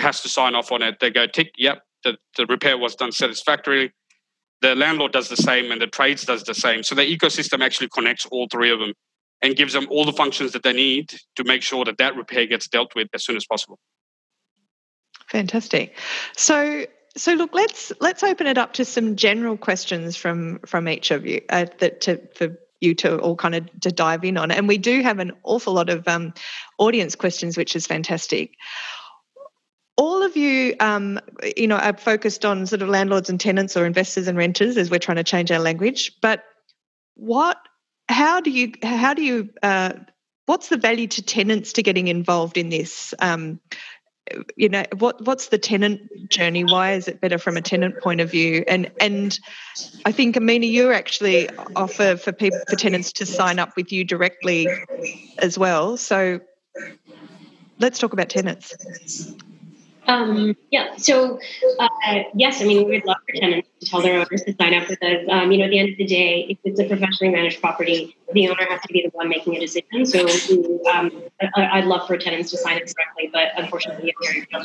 has 0.00 0.20
to 0.22 0.28
sign 0.28 0.54
off 0.54 0.72
on 0.72 0.82
it. 0.82 0.96
They 1.00 1.10
go 1.10 1.26
tick, 1.26 1.52
yep, 1.56 1.82
the, 2.02 2.16
the 2.36 2.46
repair 2.46 2.78
was 2.78 2.94
done 2.94 3.12
satisfactorily. 3.12 3.92
The 4.62 4.74
landlord 4.74 5.12
does 5.12 5.28
the 5.28 5.36
same, 5.36 5.70
and 5.70 5.80
the 5.80 5.86
trades 5.86 6.24
does 6.24 6.44
the 6.44 6.54
same. 6.54 6.82
So 6.82 6.94
the 6.94 7.02
ecosystem 7.02 7.62
actually 7.62 7.88
connects 7.88 8.26
all 8.26 8.46
three 8.50 8.70
of 8.70 8.78
them 8.78 8.94
and 9.42 9.56
gives 9.56 9.74
them 9.74 9.86
all 9.90 10.04
the 10.04 10.12
functions 10.12 10.52
that 10.52 10.62
they 10.62 10.72
need 10.72 11.12
to 11.36 11.44
make 11.44 11.62
sure 11.62 11.84
that 11.84 11.98
that 11.98 12.16
repair 12.16 12.46
gets 12.46 12.66
dealt 12.66 12.94
with 12.94 13.08
as 13.12 13.24
soon 13.24 13.36
as 13.36 13.44
possible. 13.44 13.78
Fantastic. 15.28 15.96
So 16.36 16.86
so 17.16 17.34
look, 17.34 17.54
let's 17.54 17.92
let's 18.00 18.22
open 18.22 18.46
it 18.46 18.58
up 18.58 18.72
to 18.74 18.84
some 18.84 19.16
general 19.16 19.56
questions 19.56 20.16
from 20.16 20.58
from 20.60 20.88
each 20.88 21.10
of 21.10 21.26
you 21.26 21.40
uh, 21.48 21.66
that 21.78 22.00
to 22.02 22.20
for 22.34 22.56
you 22.80 22.94
to 22.94 23.18
all 23.18 23.36
kind 23.36 23.54
of 23.54 23.80
to 23.80 23.92
dive 23.92 24.24
in 24.24 24.36
on. 24.36 24.50
And 24.50 24.66
we 24.66 24.78
do 24.78 25.02
have 25.02 25.18
an 25.18 25.32
awful 25.44 25.72
lot 25.72 25.90
of 25.90 26.06
um, 26.08 26.34
audience 26.78 27.14
questions, 27.14 27.56
which 27.56 27.76
is 27.76 27.86
fantastic. 27.86 28.52
All 29.96 30.22
of 30.22 30.36
you, 30.36 30.74
um, 30.80 31.20
you 31.56 31.66
know, 31.66 31.76
are 31.76 31.96
focused 31.96 32.44
on 32.44 32.66
sort 32.66 32.82
of 32.82 32.88
landlords 32.88 33.30
and 33.30 33.38
tenants 33.38 33.76
or 33.76 33.86
investors 33.86 34.26
and 34.26 34.36
renters 34.36 34.76
as 34.76 34.90
we're 34.90 34.98
trying 34.98 35.16
to 35.16 35.24
change 35.24 35.52
our 35.52 35.60
language. 35.60 36.12
But 36.20 36.42
what, 37.14 37.58
how 38.08 38.40
do 38.40 38.50
you, 38.50 38.72
how 38.82 39.14
do 39.14 39.22
you, 39.22 39.50
uh, 39.62 39.92
what's 40.46 40.68
the 40.68 40.76
value 40.76 41.06
to 41.06 41.22
tenants 41.22 41.74
to 41.74 41.82
getting 41.82 42.08
involved 42.08 42.58
in 42.58 42.70
this? 42.70 43.14
Um, 43.20 43.60
you 44.56 44.68
know 44.68 44.84
what 44.98 45.24
what's 45.26 45.48
the 45.48 45.58
tenant 45.58 46.00
journey 46.30 46.64
why 46.64 46.92
is 46.92 47.08
it 47.08 47.20
better 47.20 47.38
from 47.38 47.56
a 47.56 47.60
tenant 47.60 48.00
point 48.00 48.20
of 48.20 48.30
view 48.30 48.64
and 48.66 48.90
and 49.00 49.38
i 50.06 50.12
think 50.12 50.36
amina 50.36 50.66
you 50.66 50.92
actually 50.92 51.48
offer 51.76 52.16
for 52.16 52.32
people 52.32 52.58
for 52.68 52.76
tenants 52.76 53.12
to 53.12 53.26
sign 53.26 53.58
up 53.58 53.76
with 53.76 53.92
you 53.92 54.04
directly 54.04 54.66
as 55.38 55.58
well 55.58 55.96
so 55.96 56.40
let's 57.78 57.98
talk 57.98 58.12
about 58.12 58.30
tenants 58.30 58.74
um, 60.06 60.56
yeah, 60.70 60.96
so 60.96 61.38
uh, 61.78 61.88
yes, 62.34 62.60
I 62.60 62.64
mean, 62.64 62.88
we'd 62.88 63.04
love 63.04 63.16
for 63.26 63.38
tenants 63.38 63.68
to 63.80 63.86
tell 63.86 64.02
their 64.02 64.14
owners 64.14 64.42
to 64.42 64.54
sign 64.54 64.74
up 64.74 64.88
with 64.88 65.02
us. 65.02 65.26
Um, 65.28 65.50
you 65.52 65.58
know, 65.58 65.64
at 65.64 65.70
the 65.70 65.78
end 65.78 65.90
of 65.90 65.96
the 65.96 66.06
day, 66.06 66.46
if 66.48 66.58
it's 66.64 66.80
a 66.80 66.84
professionally 66.84 67.32
managed 67.32 67.60
property, 67.60 68.16
the 68.32 68.48
owner 68.48 68.66
has 68.68 68.80
to 68.82 68.92
be 68.92 69.02
the 69.02 69.10
one 69.10 69.28
making 69.28 69.56
a 69.56 69.60
decision. 69.60 70.06
So 70.06 70.26
um, 70.90 71.22
I, 71.56 71.80
would 71.80 71.86
love 71.86 72.06
for 72.06 72.16
tenants 72.16 72.50
to 72.50 72.58
sign 72.58 72.76
up 72.76 72.84
directly, 72.86 73.30
but 73.32 73.48
unfortunately, 73.56 74.14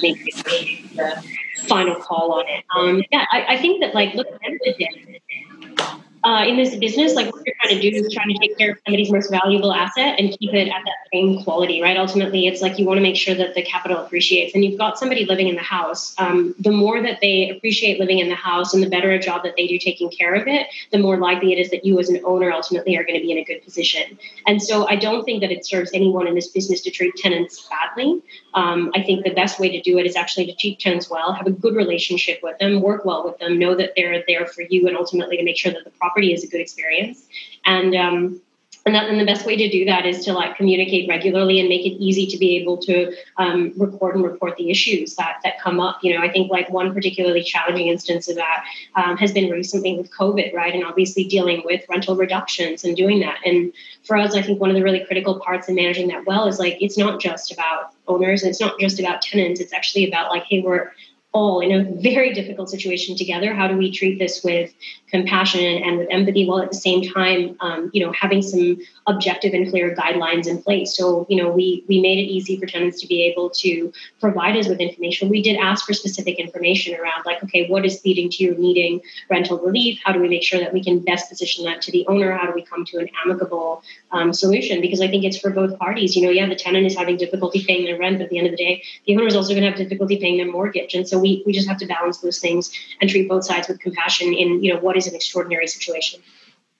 need 0.02 0.17
to 0.32 0.43
be 0.43 0.89
the 0.95 1.23
final 1.67 1.95
call 1.95 2.34
on 2.34 2.45
it. 2.47 2.63
Um, 2.75 3.04
yeah, 3.12 3.25
I, 3.32 3.45
I, 3.56 3.58
think 3.58 3.82
that, 3.82 3.93
like, 3.93 4.13
look, 4.15 4.28
at 4.28 4.39
the 4.39 4.45
end 4.45 4.56
of 4.56 4.62
the 4.63 4.73
day, 4.73 6.04
uh, 6.30 6.46
in 6.46 6.58
this 6.58 6.76
business, 6.76 7.15
like 7.15 7.34
what 7.34 7.44
you're 7.44 7.56
trying 7.60 7.82
to 7.82 7.82
do 7.82 7.98
is 7.98 8.13
trying 8.13 8.30
to 8.30 8.38
take 8.39 8.56
care 8.56 8.74
of 8.74 8.78
somebody's 8.86 9.12
most 9.12 9.32
valuable 9.32 9.74
asset 9.74 10.20
and 10.20 10.38
keep 10.38 10.54
it 10.54 10.68
at 10.68 10.82
that 10.86 10.98
same 11.12 11.44
quality, 11.44 11.82
right? 11.82 11.98
Ultimately, 11.98 12.46
it's 12.46 12.62
like 12.62 12.78
you 12.78 12.86
want 12.86 13.00
to 13.00 13.02
make 13.02 13.15
sure 13.15 13.34
that 13.34 13.56
the 13.56 13.63
capital 13.63 13.98
appreciates. 13.98 14.54
And 14.54 14.63
you've 14.63 14.78
got 14.78 15.00
somebody 15.00 15.26
living 15.26 15.48
in 15.48 15.56
the 15.56 15.63
house. 15.63 16.13
Um, 16.20 16.54
the 16.60 16.72
more 16.72 17.02
that 17.02 17.20
they 17.20 17.50
appreciate 17.50 18.00
living 18.00 18.20
in 18.20 18.30
the 18.30 18.36
house 18.36 18.76
and 18.76 18.84
the 18.84 18.89
better 18.89 19.10
a 19.10 19.18
job 19.18 19.42
that 19.42 19.56
they 19.58 19.65
do 19.65 19.80
taking 19.80 20.12
care 20.12 20.36
of 20.36 20.48
it, 20.48 20.68
the 20.92 21.00
more 21.00 21.18
likely 21.18 21.52
it 21.52 21.58
is 21.58 21.72
that 21.72 21.84
you 21.84 22.00
as 22.00 22.10
an 22.10 22.22
owner 22.24 22.52
ultimately 22.52 22.96
are 22.96 23.04
going 23.04 23.20
to 23.20 23.26
be 23.26 23.32
in 23.32 23.39
a 23.39 23.44
good 23.44 23.63
position. 23.63 24.20
And 24.46 24.62
so 24.62 24.88
I 24.88 24.98
don't 24.98 25.24
think 25.24 25.42
that 25.42 25.52
it 25.52 25.65
serves 25.65 25.89
anyone 25.96 26.28
in 26.28 26.36
this 26.36 26.50
business 26.50 26.82
to 26.82 26.92
treat 26.92 27.15
tenants 27.15 27.68
badly. 27.68 28.22
Um, 28.54 28.92
I 28.94 29.02
think 29.02 29.24
the 29.24 29.34
best 29.34 29.60
way 29.60 29.70
to 29.72 29.82
do 29.82 29.98
it 29.98 30.06
is 30.06 30.15
actually 30.15 30.46
to 30.46 30.56
treat 30.56 30.80
tenants 30.80 31.10
well, 31.10 31.34
have 31.34 31.48
a 31.48 31.52
good 31.52 31.76
relationship 31.76 32.39
with 32.44 32.60
them, 32.60 32.82
work 32.82 33.04
well 33.04 33.26
with 33.26 33.39
them, 33.39 33.58
know 33.58 33.74
that 33.74 33.94
they're 33.96 34.24
there 34.28 34.46
for 34.46 34.62
you, 34.62 34.88
and 34.88 34.96
ultimately 34.96 35.38
to 35.38 35.44
make 35.44 35.58
sure 35.58 35.72
that 35.72 35.84
the 35.84 35.89
property 35.92 36.18
is 36.27 36.43
a 36.43 36.47
good 36.47 36.62
experience. 36.62 37.25
And 37.65 37.95
um, 37.95 38.41
and, 38.86 38.95
that, 38.95 39.10
and 39.10 39.19
the 39.19 39.25
best 39.25 39.45
way 39.45 39.55
to 39.55 39.69
do 39.69 39.86
that 39.86 40.05
is 40.05 40.23
to 40.25 40.34
like 40.34 40.55
communicate 40.55 41.08
regularly 41.08 41.60
and 41.60 41.69
make 41.69 41.86
it 41.86 42.01
easy 42.01 42.25
to 42.27 42.38
be 42.38 42.58
able 42.58 42.78
to 42.78 43.13
um, 43.38 43.74
record 43.78 44.15
and 44.15 44.24
report 44.24 44.55
the 44.57 44.72
issues 44.72 45.15
that 45.15 45.38
that 45.43 45.59
come 45.61 45.80
up 45.80 45.99
you 46.01 46.13
know 46.13 46.22
i 46.22 46.32
think 46.32 46.49
like 46.49 46.70
one 46.70 46.93
particularly 46.93 47.43
challenging 47.43 47.88
instance 47.88 48.28
of 48.28 48.36
that 48.36 48.63
um, 48.95 49.17
has 49.17 49.32
been 49.32 49.49
recently 49.49 49.97
with 49.97 50.09
covid 50.11 50.53
right 50.53 50.74
and 50.74 50.84
obviously 50.84 51.24
dealing 51.24 51.61
with 51.65 51.84
rental 51.89 52.15
reductions 52.15 52.84
and 52.84 52.95
doing 52.95 53.20
that 53.20 53.38
and 53.45 53.72
for 54.03 54.17
us 54.17 54.34
i 54.34 54.41
think 54.41 54.59
one 54.59 54.70
of 54.70 54.76
the 54.76 54.84
really 54.84 55.05
critical 55.05 55.39
parts 55.39 55.67
in 55.67 55.76
managing 55.76 56.07
that 56.07 56.26
well 56.26 56.47
is 56.47 56.57
like 56.57 56.78
it's 56.82 56.97
not 56.97 57.20
just 57.20 57.51
about 57.51 57.93
owners 58.07 58.41
and 58.41 58.49
it's 58.49 58.61
not 58.61 58.80
just 58.80 58.99
about 58.99 59.22
tenants 59.22 59.59
it's 59.59 59.74
actually 59.74 60.07
about 60.07 60.30
like 60.30 60.43
hey 60.43 60.61
we're 60.61 60.91
all 61.32 61.59
in 61.59 61.71
a 61.71 62.01
very 62.01 62.34
difficult 62.34 62.69
situation 62.69 63.15
together. 63.15 63.53
How 63.53 63.67
do 63.67 63.77
we 63.77 63.91
treat 63.91 64.17
this 64.17 64.43
with 64.43 64.73
compassion 65.11 65.61
and 65.61 65.99
with 65.99 66.07
empathy 66.09 66.45
while 66.47 66.61
at 66.61 66.69
the 66.69 66.77
same 66.77 67.01
time 67.03 67.55
um, 67.59 67.91
you 67.93 68.03
know 68.03 68.11
having 68.13 68.41
some 68.41 68.77
objective 69.05 69.53
and 69.53 69.69
clear 69.69 69.95
guidelines 69.95 70.47
in 70.47 70.61
place? 70.61 70.95
So 70.95 71.27
you 71.30 71.41
know 71.41 71.51
we 71.51 71.84
we 71.88 72.01
made 72.01 72.17
it 72.17 72.23
easy 72.23 72.57
for 72.57 72.65
tenants 72.65 72.99
to 73.01 73.07
be 73.07 73.25
able 73.25 73.51
to 73.51 73.93
provide 74.19 74.57
us 74.57 74.67
with 74.67 74.80
information. 74.80 75.30
We 75.30 75.43
did 75.43 75.57
ask 75.57 75.86
for 75.86 75.93
specific 75.93 76.39
information 76.39 76.99
around 76.99 77.25
like 77.25 77.43
okay 77.43 77.67
what 77.67 77.86
is 77.86 78.01
leading 78.03 78.30
to 78.32 78.43
you 78.43 78.55
needing 78.57 79.01
rental 79.30 79.59
relief? 79.59 79.99
How 80.03 80.11
do 80.11 80.19
we 80.19 80.30
make 80.30 80.43
sure 80.43 80.59
that 80.59 80.73
we 80.73 80.84
can 80.84 80.99
best 80.99 81.30
position 81.30 81.63
that 81.65 81.82
to 81.84 81.91
the 81.91 82.07
owner? 82.07 82.32
How 82.32 82.47
do 82.47 82.53
we 82.53 82.63
come 82.63 82.86
to 82.86 82.97
an 82.97 83.09
amicable 83.23 83.84
um, 84.11 84.34
solution? 84.34 84.82
Because 84.82 85.01
i 85.01 85.07
think 85.07 85.23
it's 85.23 85.38
for 85.38 85.51
both 85.51 85.77
parties. 85.77 86.15
You 86.15 86.23
know 86.23 86.32
yeah 86.32 86.47
the 86.49 86.55
tenant 86.55 86.88
is 86.88 86.97
having 86.97 87.17
difficulty 87.17 87.63
paying 87.63 87.86
their 87.86 87.99
rent 87.99 88.17
but 88.17 88.23
at 88.23 88.30
the 88.32 88.39
end 88.39 88.47
of 88.47 88.53
the 88.53 88.57
day 88.57 88.84
the 89.05 89.15
owner 89.15 89.27
is 89.27 89.36
also 89.36 89.53
going 89.53 89.63
to 89.63 89.69
have 89.69 89.77
difficulty 89.77 90.17
paying 90.17 90.38
their 90.38 90.51
mortgage. 90.51 90.95
And 90.95 91.07
so 91.07 91.18
we 91.20 91.43
we 91.45 91.53
just 91.53 91.67
have 91.67 91.78
to 91.78 91.86
balance 91.86 92.20
those 92.20 92.39
things 92.39 92.72
and 93.01 93.09
treat 93.09 93.28
both 93.28 93.45
sides 93.45 93.67
with 93.67 93.80
compassion 93.80 94.34
in 94.34 94.63
you 94.63 94.74
know 94.74 94.80
what 94.80 94.97
is 94.97 95.07
an 95.07 95.15
extraordinary 95.15 95.67
situation. 95.67 96.22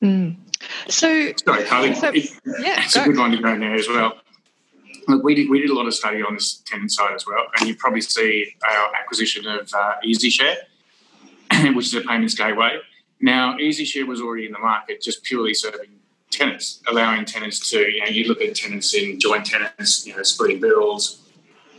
Mm. 0.02 0.36
So, 0.88 1.34
sorry, 1.46 1.64
Carly. 1.66 1.94
So, 1.94 2.10
it, 2.10 2.30
yeah, 2.60 2.84
it's 2.84 2.96
go. 2.96 3.04
a 3.04 3.06
good 3.06 3.18
one 3.18 3.32
to 3.32 3.38
go 3.42 3.58
there 3.58 3.76
as 3.76 3.88
well. 3.88 4.14
Look, 5.08 5.24
we 5.24 5.36
did 5.36 5.50
we 5.50 5.60
did 5.60 5.70
a 5.70 5.74
lot 5.74 5.88
of 5.88 5.94
study 5.94 6.22
on 6.22 6.36
this 6.36 6.62
tenant 6.66 6.92
side 6.92 7.14
as 7.16 7.26
well, 7.26 7.48
and 7.60 7.68
you 7.68 7.76
probably 7.76 8.02
see 8.02 8.56
our 8.64 8.96
acquisition 8.96 9.48
of 9.48 9.72
uh, 9.74 9.96
EasyShare, 10.06 10.56
which 11.76 11.88
is 11.88 11.94
a 11.96 12.02
payments 12.02 12.36
gateway. 12.36 12.80
Now, 13.22 13.58
EasyShare 13.58 14.08
was 14.08 14.22
already 14.22 14.46
in 14.46 14.52
the 14.52 14.60
market, 14.60 15.02
just 15.02 15.24
purely 15.24 15.54
serving 15.54 15.90
tenants, 16.32 16.82
allowing 16.88 17.26
tenants 17.26 17.70
to 17.72 17.80
you 17.80 18.00
know 18.02 18.08
you 18.08 18.28
look 18.28 18.42
at 18.42 18.56
tenants 18.56 18.94
in 18.94 19.20
joint 19.20 19.46
tenants, 19.46 20.06
you 20.06 20.16
know, 20.16 20.24
splitting 20.24 20.62
bills, 20.62 21.22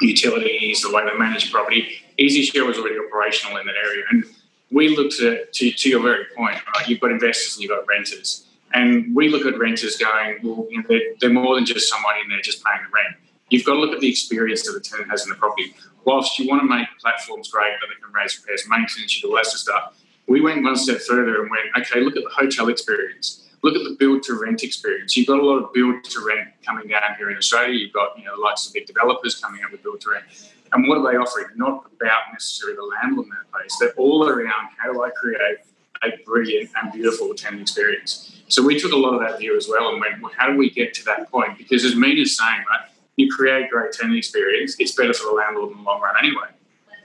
utilities, 0.01 0.83
the 0.83 0.93
way 0.93 1.05
they 1.05 1.17
manage 1.19 1.53
property. 1.53 2.00
EasyShare 2.21 2.67
was 2.67 2.79
already 2.79 2.99
operational 2.99 3.57
in 3.57 3.67
that 3.67 3.77
area, 3.83 4.05
and 4.11 4.25
we 4.71 4.95
looked 4.97 5.21
at, 5.21 5.53
to, 5.55 5.71
to 5.71 5.89
your 5.89 6.03
very 6.03 6.27
point, 6.37 6.59
right? 6.75 6.89
You've 6.89 7.01
got 7.01 7.11
investors 7.11 7.55
and 7.55 7.63
you've 7.63 7.71
got 7.71 7.87
renters. 7.87 8.47
And 8.73 9.15
we 9.15 9.29
look 9.29 9.47
at 9.47 9.59
renters 9.59 9.97
going, 9.97 10.39
well, 10.43 10.67
you 10.71 10.79
know, 10.79 10.85
they're, 10.89 11.01
they're, 11.21 11.31
more 11.31 11.57
than 11.57 11.67
just 11.67 11.89
someone 11.89 12.15
in 12.23 12.29
there 12.29 12.41
just 12.41 12.65
paying 12.65 12.79
the 12.85 12.93
rent. 12.95 13.17
You've 13.49 13.65
got 13.65 13.75
to 13.75 13.81
look 13.81 13.93
at 13.93 14.01
the 14.01 14.09
experience 14.09 14.65
that 14.65 14.73
the 14.73 14.81
tenant 14.81 15.11
has 15.11 15.25
in 15.25 15.31
the 15.31 15.35
property. 15.35 15.75
Whilst 16.05 16.39
you 16.39 16.49
want 16.49 16.63
to 16.63 16.69
make 16.69 16.87
platforms 17.01 17.51
great 17.51 17.73
that 17.81 17.89
they 17.89 18.01
can 18.01 18.13
raise 18.13 18.39
repairs, 18.39 18.65
maintenance, 18.69 19.17
you 19.17 19.23
do 19.23 19.31
all 19.31 19.37
that 19.37 19.47
sort 19.47 19.55
of 19.55 19.61
stuff, 19.61 20.03
we 20.29 20.41
went 20.41 20.63
one 20.63 20.77
step 20.77 21.01
further 21.01 21.43
and 21.43 21.51
went, 21.51 21.65
okay, 21.79 22.01
look 22.01 22.17
at 22.17 22.23
the 22.23 22.31
hotel 22.31 22.69
experience. 22.69 23.49
Look 23.63 23.75
at 23.75 23.83
the 23.83 23.97
build 23.99 24.23
to 24.25 24.35
rent 24.41 24.63
experience. 24.63 25.17
You've 25.17 25.27
got 25.27 25.41
a 25.41 25.45
lot 25.45 25.59
of 25.59 25.73
build 25.73 26.05
to 26.05 26.25
rent 26.25 26.49
coming 26.65 26.87
down 26.87 27.03
here 27.19 27.31
in 27.31 27.37
Australia. 27.37 27.75
You've 27.75 27.93
got, 27.93 28.17
you 28.17 28.25
know, 28.25 28.37
the 28.37 28.41
likes 28.41 28.67
of 28.69 28.73
big 28.73 28.87
developers 28.87 29.35
coming 29.35 29.65
up 29.65 29.73
with 29.73 29.83
build 29.83 30.01
to 30.03 30.11
rent 30.11 30.25
and 30.73 30.89
what 30.89 30.99
are 30.99 31.11
they 31.11 31.17
offering? 31.17 31.47
Not 31.57 31.87
about 32.01 32.23
necessarily 32.33 32.77
the 32.77 32.85
landlord 32.85 33.27
in 33.27 33.31
that 33.31 33.51
place. 33.53 33.77
They're 33.79 33.93
all 33.97 34.29
around 34.29 34.69
how 34.77 34.93
do 34.93 35.03
I 35.03 35.11
create 35.11 35.59
a 36.03 36.17
brilliant 36.25 36.71
and 36.81 36.93
beautiful 36.93 37.35
tenant 37.35 37.63
experience. 37.63 38.43
So 38.49 38.63
we 38.63 38.79
took 38.79 38.93
a 38.93 38.97
lot 38.97 39.15
of 39.15 39.21
that 39.21 39.39
view 39.39 39.57
as 39.57 39.69
well 39.69 39.91
and 39.91 40.01
went, 40.01 40.23
well, 40.23 40.33
how 40.37 40.51
do 40.51 40.57
we 40.57 40.71
get 40.71 40.95
to 40.95 41.05
that 41.05 41.31
point? 41.31 41.59
Because 41.59 41.85
as 41.85 41.95
Mina's 41.95 42.37
saying, 42.37 42.65
right, 42.69 42.89
you 43.17 43.31
create 43.31 43.71
great 43.71 43.93
tenant 43.93 44.17
experience, 44.17 44.77
it's 44.79 44.93
better 44.93 45.13
for 45.13 45.31
the 45.31 45.35
landlord 45.35 45.73
in 45.73 45.79
the 45.79 45.83
long 45.83 46.01
run 46.01 46.17
anyway. 46.19 46.49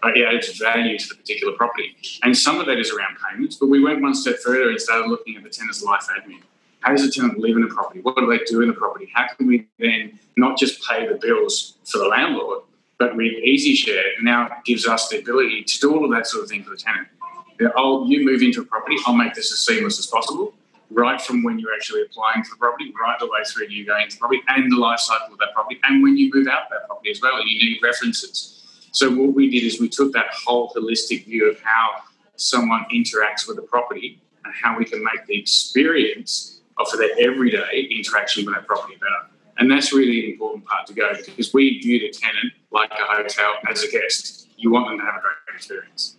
But 0.02 0.18
it 0.18 0.26
adds 0.26 0.58
value 0.58 0.98
to 0.98 1.08
the 1.10 1.16
particular 1.16 1.54
property. 1.54 1.96
And 2.24 2.38
some 2.38 2.60
of 2.60 2.68
that 2.68 2.80
is 2.80 2.92
around 2.92 3.18
payments, 3.30 3.58
but 3.58 3.68
we 3.68 3.84
went 3.84 4.02
one 4.02 4.16
step 4.16 4.38
further 4.40 4.70
and 4.70 4.80
started 4.80 5.10
looking 5.10 5.36
at 5.36 5.44
the 5.44 5.50
tenant's 5.50 5.84
life 5.84 6.08
admin. 6.16 6.42
How 6.80 6.92
does 6.92 7.04
a 7.04 7.12
tenant 7.12 7.40
live 7.40 7.58
in 7.58 7.64
a 7.64 7.68
property? 7.68 8.02
What 8.02 8.16
do 8.16 8.28
they 8.28 8.44
do 8.46 8.62
in 8.62 8.68
the 8.68 8.74
property? 8.74 9.10
How 9.14 9.28
can 9.34 9.48
we 9.48 9.68
then 9.80 10.20
not 10.38 10.58
just 10.58 10.88
pay 10.88 11.08
the 11.08 11.16
bills 11.16 11.78
for 11.86 11.98
the 11.98 12.08
landlord, 12.08 12.62
but 12.98 13.16
with 13.16 13.34
EasyShare, 13.44 14.22
now 14.22 14.50
gives 14.66 14.88
us 14.88 15.10
the 15.10 15.20
ability 15.20 15.64
to 15.64 15.80
do 15.80 15.96
all 15.96 16.06
of 16.06 16.12
that 16.12 16.28
sort 16.28 16.44
of 16.44 16.50
thing 16.50 16.64
for 16.64 16.72
the 16.72 16.78
tenant. 16.78 17.08
I'll, 17.62 18.04
oh, 18.04 18.06
you 18.06 18.26
move 18.26 18.42
into 18.42 18.62
a 18.62 18.66
property, 18.66 18.96
I'll 19.06 19.16
make 19.16 19.34
this 19.34 19.52
as 19.52 19.60
seamless 19.60 20.00
as 20.00 20.08
possible, 20.08 20.54
right 20.92 21.20
from 21.22 21.44
when 21.44 21.58
you're 21.60 21.74
actually 21.74 22.02
applying 22.02 22.44
for 22.44 22.56
the 22.56 22.60
property, 22.60 22.94
right 23.02 23.18
the 23.20 23.26
way 23.26 23.40
through 23.48 23.68
you 23.68 23.86
going 23.86 24.04
into 24.04 24.16
the 24.18 24.20
property 24.20 24.42
and 24.50 24.72
the 24.72 24.78
life 24.78 25.00
cycle 25.00 25.34
of 25.34 25.40
that 25.40 25.54
property, 25.54 25.80
and 25.84 26.04
when 26.04 26.18
you 26.18 26.30
move 26.34 26.48
out 26.48 26.70
that 26.70 26.86
property 26.88 27.12
as 27.12 27.22
well, 27.22 27.46
you 27.46 27.58
need 27.60 27.80
references. 27.82 28.52
So 28.92 29.10
what 29.10 29.34
we 29.34 29.50
did 29.50 29.64
is 29.64 29.80
we 29.80 29.90
took 29.90 30.14
that 30.14 30.28
whole 30.46 30.70
holistic 30.70 31.26
view 31.26 31.50
of 31.50 31.60
how 31.62 32.02
someone 32.38 32.86
interacts 32.94 33.48
with 33.48 33.58
the 33.58 33.64
property 33.64 34.22
and 34.44 34.54
how 34.54 34.78
we 34.78 34.86
can 34.86 35.04
make 35.04 35.26
the 35.26 35.38
experience 35.38 36.62
of 36.78 36.88
their 36.98 37.10
everyday 37.20 37.88
interaction 37.92 38.46
with 38.46 38.56
that 38.56 38.68
property 38.68 38.96
better. 38.96 39.32
And 39.58 39.72
that's 39.72 39.94
really 39.94 40.26
an 40.26 40.32
important 40.32 40.66
part 40.66 40.86
to 40.88 40.94
go 40.94 41.14
because 41.26 41.54
we 41.54 41.80
view 41.80 42.00
the 42.00 42.10
tenant 42.10 42.54
like 42.76 42.92
a 42.92 43.06
hotel 43.06 43.54
as 43.68 43.82
a 43.84 43.90
guest. 43.90 44.48
You 44.58 44.72
want 44.72 44.90
them 44.90 45.00
to 45.00 45.06
have 45.06 45.16
a 45.16 45.22
great 45.22 45.56
experience. 45.56 46.18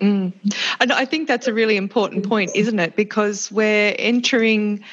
Mm. 0.00 0.32
And 0.80 0.92
I 0.92 1.04
think 1.04 1.28
that's 1.28 1.46
a 1.46 1.54
really 1.54 1.76
important 1.76 2.28
point, 2.28 2.50
isn't 2.54 2.78
it? 2.78 2.96
Because 2.96 3.50
we're 3.50 3.94
entering, 3.98 4.84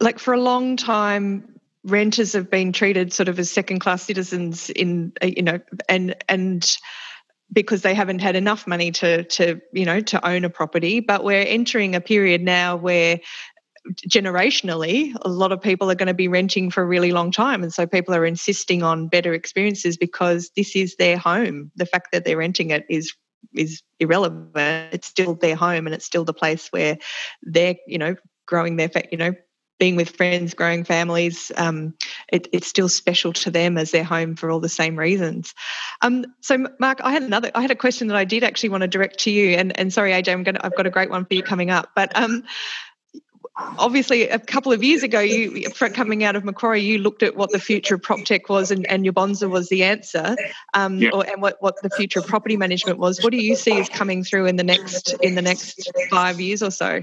like, 0.00 0.18
for 0.18 0.32
a 0.32 0.40
long 0.40 0.76
time, 0.76 1.60
renters 1.84 2.32
have 2.32 2.50
been 2.50 2.72
treated 2.72 3.12
sort 3.12 3.28
of 3.28 3.38
as 3.38 3.50
second 3.50 3.80
class 3.80 4.02
citizens 4.02 4.70
in, 4.70 5.12
you 5.22 5.42
know, 5.42 5.60
and, 5.88 6.16
and, 6.28 6.76
because 7.50 7.80
they 7.80 7.94
haven't 7.94 8.18
had 8.18 8.36
enough 8.36 8.66
money 8.66 8.90
to 8.90 9.24
to 9.24 9.58
you 9.72 9.86
know 9.86 10.00
to 10.00 10.22
own 10.28 10.44
a 10.44 10.50
property 10.50 11.00
but 11.00 11.24
we're 11.24 11.46
entering 11.46 11.94
a 11.94 12.00
period 12.02 12.42
now 12.42 12.76
where 12.76 13.20
generationally, 14.08 15.16
a 15.22 15.28
lot 15.28 15.52
of 15.52 15.60
people 15.60 15.90
are 15.90 15.94
going 15.94 16.08
to 16.08 16.14
be 16.14 16.28
renting 16.28 16.70
for 16.70 16.82
a 16.82 16.86
really 16.86 17.12
long 17.12 17.30
time. 17.30 17.62
And 17.62 17.72
so 17.72 17.86
people 17.86 18.14
are 18.14 18.26
insisting 18.26 18.82
on 18.82 19.08
better 19.08 19.32
experiences 19.32 19.96
because 19.96 20.50
this 20.56 20.76
is 20.76 20.96
their 20.96 21.16
home. 21.16 21.70
The 21.76 21.86
fact 21.86 22.08
that 22.12 22.24
they're 22.24 22.38
renting 22.38 22.70
it 22.70 22.84
is 22.88 23.14
is 23.54 23.82
irrelevant. 24.00 24.92
It's 24.92 25.06
still 25.06 25.34
their 25.34 25.56
home 25.56 25.86
and 25.86 25.94
it's 25.94 26.04
still 26.04 26.24
the 26.24 26.34
place 26.34 26.68
where 26.68 26.98
they're, 27.42 27.76
you 27.86 27.98
know, 27.98 28.16
growing 28.46 28.76
their, 28.76 28.90
you 29.10 29.18
know, 29.18 29.32
being 29.78 29.96
with 29.96 30.10
friends, 30.10 30.54
growing 30.54 30.84
families, 30.84 31.52
um, 31.56 31.94
it, 32.32 32.48
it's 32.52 32.66
still 32.66 32.88
special 32.88 33.32
to 33.32 33.50
them 33.50 33.78
as 33.78 33.90
their 33.90 34.04
home 34.04 34.34
for 34.34 34.50
all 34.50 34.60
the 34.60 34.68
same 34.68 34.98
reasons. 34.98 35.54
Um, 36.02 36.26
so, 36.40 36.66
Mark, 36.80 37.00
I 37.02 37.12
had 37.12 37.22
another, 37.22 37.50
I 37.54 37.62
had 37.62 37.70
a 37.70 37.76
question 37.76 38.08
that 38.08 38.16
I 38.16 38.24
did 38.24 38.42
actually 38.42 38.70
want 38.70 38.82
to 38.82 38.88
direct 38.88 39.18
to 39.20 39.30
you, 39.30 39.50
and, 39.56 39.78
and 39.78 39.92
sorry, 39.92 40.12
AJ, 40.12 40.32
I'm 40.32 40.42
going 40.42 40.56
I've 40.58 40.76
got 40.76 40.86
a 40.86 40.90
great 40.90 41.10
one 41.10 41.24
for 41.24 41.34
you 41.34 41.42
coming 41.42 41.70
up, 41.70 41.90
but 41.94 42.14
um, 42.16 42.42
obviously 43.78 44.28
a 44.28 44.38
couple 44.38 44.72
of 44.72 44.82
years 44.82 45.02
ago 45.02 45.20
you 45.20 45.68
coming 45.70 46.24
out 46.24 46.36
of 46.36 46.44
macquarie 46.44 46.80
you 46.80 46.98
looked 46.98 47.22
at 47.22 47.36
what 47.36 47.50
the 47.50 47.58
future 47.58 47.96
of 47.96 48.02
prop 48.02 48.20
tech 48.24 48.48
was 48.48 48.70
and, 48.70 48.86
and 48.86 49.04
Yabonza 49.04 49.50
was 49.50 49.68
the 49.68 49.82
answer 49.82 50.36
um, 50.74 50.98
yeah. 50.98 51.10
or, 51.12 51.26
and 51.26 51.42
what, 51.42 51.56
what 51.60 51.74
the 51.82 51.90
future 51.90 52.20
of 52.20 52.26
property 52.26 52.56
management 52.56 52.98
was. 52.98 53.22
What 53.22 53.30
do 53.30 53.38
you 53.38 53.56
see 53.56 53.78
as 53.78 53.88
coming 53.88 54.22
through 54.22 54.46
in 54.46 54.56
the 54.56 54.64
next 54.64 55.14
in 55.22 55.34
the 55.34 55.42
next 55.42 55.90
five 56.10 56.40
years 56.40 56.62
or 56.62 56.70
so? 56.70 57.02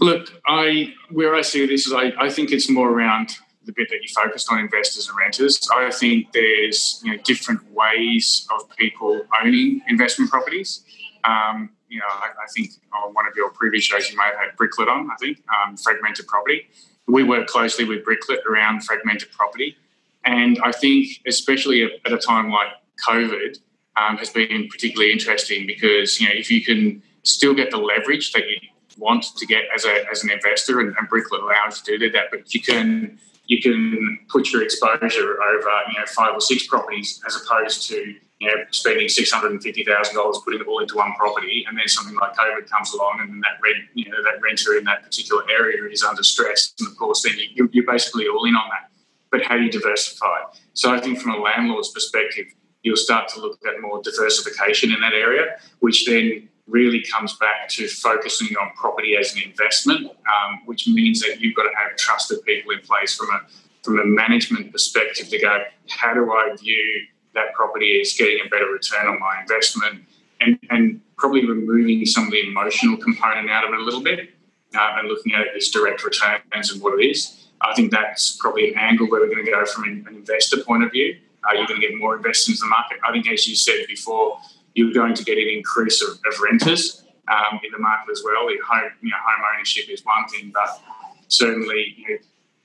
Look 0.00 0.28
i 0.46 0.94
where 1.10 1.34
i 1.34 1.42
see 1.42 1.66
this 1.66 1.86
is 1.86 1.92
i, 1.92 2.12
I 2.18 2.30
think 2.30 2.52
it's 2.52 2.70
more 2.70 2.88
around 2.88 3.30
the 3.68 3.72
bit 3.72 3.88
that 3.90 4.00
you 4.02 4.08
focused 4.08 4.50
on 4.50 4.58
investors 4.58 5.08
and 5.08 5.16
renters. 5.16 5.68
I 5.72 5.90
think 5.90 6.32
there's 6.32 7.00
you 7.04 7.12
know 7.12 7.22
different 7.22 7.60
ways 7.70 8.48
of 8.52 8.68
people 8.76 9.22
owning 9.44 9.82
investment 9.86 10.30
properties. 10.30 10.82
Um, 11.22 11.70
you 11.88 11.98
know, 11.98 12.06
I, 12.08 12.28
I, 12.42 12.46
think 12.54 12.70
on 12.92 13.14
one 13.14 13.26
of 13.26 13.34
your 13.36 13.50
previous 13.50 13.84
shows 13.84 14.10
you 14.10 14.16
may 14.16 14.24
have 14.24 14.36
had 14.36 14.56
Bricklet 14.56 14.88
on, 14.88 15.10
I 15.10 15.16
think, 15.16 15.42
um, 15.48 15.76
fragmented 15.76 16.26
property. 16.26 16.68
We 17.06 17.22
work 17.22 17.46
closely 17.46 17.84
with 17.84 18.04
Bricklet 18.04 18.44
around 18.44 18.84
fragmented 18.84 19.30
property. 19.32 19.76
And 20.24 20.60
I 20.62 20.72
think, 20.72 21.08
especially 21.26 21.84
at, 21.84 21.92
at 22.04 22.12
a 22.12 22.18
time 22.18 22.50
like 22.50 22.68
COVID, 23.08 23.58
um, 23.96 24.16
has 24.18 24.30
been 24.30 24.68
particularly 24.68 25.12
interesting 25.12 25.66
because, 25.66 26.20
you 26.20 26.28
know, 26.28 26.34
if 26.34 26.50
you 26.50 26.64
can 26.64 27.02
still 27.22 27.54
get 27.54 27.70
the 27.70 27.78
leverage 27.78 28.32
that 28.32 28.48
you 28.48 28.56
want 28.96 29.24
to 29.36 29.46
get 29.46 29.62
as, 29.74 29.84
a, 29.84 30.04
as 30.10 30.22
an 30.24 30.30
investor, 30.30 30.80
and, 30.80 30.94
and 30.98 31.08
Bricklet 31.08 31.42
allows 31.42 31.82
you 31.86 31.98
to 31.98 32.06
do 32.06 32.12
that, 32.12 32.26
but 32.30 32.54
you 32.54 32.60
can 32.60 33.18
you 33.46 33.62
can 33.62 34.18
put 34.28 34.52
your 34.52 34.62
exposure 34.62 35.42
over, 35.42 35.70
you 35.90 35.98
know, 35.98 36.06
five 36.06 36.34
or 36.34 36.40
six 36.40 36.66
properties 36.66 37.20
as 37.26 37.34
opposed 37.34 37.88
to 37.88 38.14
you 38.40 38.46
know, 38.48 38.54
spending 38.70 39.08
six 39.08 39.30
hundred 39.32 39.52
and 39.52 39.62
fifty 39.62 39.84
thousand 39.84 40.14
dollars 40.14 40.38
putting 40.44 40.60
it 40.60 40.66
all 40.66 40.78
into 40.78 40.96
one 40.96 41.12
property, 41.14 41.64
and 41.68 41.76
then 41.76 41.88
something 41.88 42.16
like 42.16 42.34
COVID 42.34 42.68
comes 42.68 42.92
along, 42.94 43.18
and 43.20 43.42
that 43.42 43.58
rent, 43.62 43.84
you 43.94 44.08
know, 44.10 44.22
that 44.22 44.40
renter 44.40 44.76
in 44.76 44.84
that 44.84 45.02
particular 45.02 45.42
area 45.50 45.90
is 45.90 46.02
under 46.02 46.22
stress, 46.22 46.72
and 46.78 46.88
of 46.88 46.96
course, 46.96 47.22
then 47.22 47.34
you, 47.54 47.68
you're 47.72 47.86
basically 47.86 48.28
all 48.28 48.44
in 48.44 48.54
on 48.54 48.68
that. 48.70 48.90
But 49.30 49.42
how 49.42 49.56
do 49.56 49.64
you 49.64 49.70
diversify? 49.70 50.42
So 50.72 50.94
I 50.94 51.00
think 51.00 51.18
from 51.18 51.32
a 51.32 51.38
landlord's 51.38 51.90
perspective, 51.90 52.46
you'll 52.82 52.96
start 52.96 53.28
to 53.30 53.40
look 53.40 53.58
at 53.66 53.80
more 53.80 54.00
diversification 54.02 54.92
in 54.92 55.00
that 55.00 55.12
area, 55.12 55.58
which 55.80 56.06
then 56.06 56.48
really 56.66 57.02
comes 57.02 57.36
back 57.38 57.68
to 57.70 57.88
focusing 57.88 58.56
on 58.56 58.70
property 58.76 59.16
as 59.16 59.34
an 59.34 59.42
investment, 59.42 60.06
um, 60.06 60.60
which 60.66 60.86
means 60.86 61.20
that 61.20 61.40
you've 61.40 61.56
got 61.56 61.64
to 61.64 61.70
have 61.76 61.96
trusted 61.96 62.42
people 62.44 62.70
in 62.72 62.80
place 62.80 63.16
from 63.16 63.28
a 63.30 63.40
from 63.82 63.98
a 64.00 64.04
management 64.04 64.70
perspective 64.70 65.28
to 65.28 65.38
go, 65.38 65.62
how 65.88 66.12
do 66.12 66.30
I 66.30 66.54
view 66.56 67.06
that 67.34 67.52
property 67.54 68.00
is, 68.00 68.14
getting 68.14 68.38
a 68.44 68.48
better 68.48 68.66
return 68.66 69.06
on 69.06 69.18
my 69.20 69.40
investment, 69.40 70.04
and 70.40 70.58
and 70.70 71.00
probably 71.16 71.46
removing 71.46 72.04
some 72.06 72.26
of 72.26 72.30
the 72.30 72.46
emotional 72.46 72.96
component 72.96 73.50
out 73.50 73.66
of 73.66 73.72
it 73.72 73.80
a 73.80 73.82
little 73.82 74.02
bit, 74.02 74.30
uh, 74.74 74.96
and 74.96 75.08
looking 75.08 75.34
at 75.34 75.42
it 75.42 75.48
as 75.56 75.68
direct 75.68 76.04
returns 76.04 76.72
and 76.72 76.82
what 76.82 76.98
it 76.98 77.04
is. 77.04 77.46
I 77.60 77.74
think 77.74 77.90
that's 77.90 78.36
probably 78.36 78.72
an 78.72 78.78
angle 78.78 79.08
where 79.08 79.20
we're 79.20 79.34
going 79.34 79.44
to 79.44 79.50
go 79.50 79.64
from 79.66 79.84
an 79.84 80.06
investor 80.08 80.62
point 80.62 80.84
of 80.84 80.92
view. 80.92 81.16
Uh, 81.44 81.54
you're 81.54 81.66
going 81.66 81.80
to 81.80 81.86
get 81.88 81.96
more 81.96 82.16
investors 82.16 82.60
in 82.60 82.68
the 82.68 82.70
market. 82.70 82.98
I 83.06 83.12
think, 83.12 83.28
as 83.28 83.48
you 83.48 83.56
said 83.56 83.86
before, 83.88 84.38
you're 84.74 84.92
going 84.92 85.14
to 85.14 85.24
get 85.24 85.38
an 85.38 85.48
increase 85.48 86.02
of, 86.02 86.10
of 86.10 86.40
renters 86.40 87.04
um, 87.28 87.58
in 87.64 87.72
the 87.72 87.78
market 87.78 88.12
as 88.12 88.22
well. 88.24 88.46
Home, 88.46 88.90
you 89.02 89.10
know, 89.10 89.16
home 89.16 89.44
ownership 89.54 89.88
is 89.88 90.04
one 90.04 90.28
thing, 90.28 90.52
but 90.54 90.80
certainly 91.28 91.94
you 91.96 92.08
know, 92.08 92.16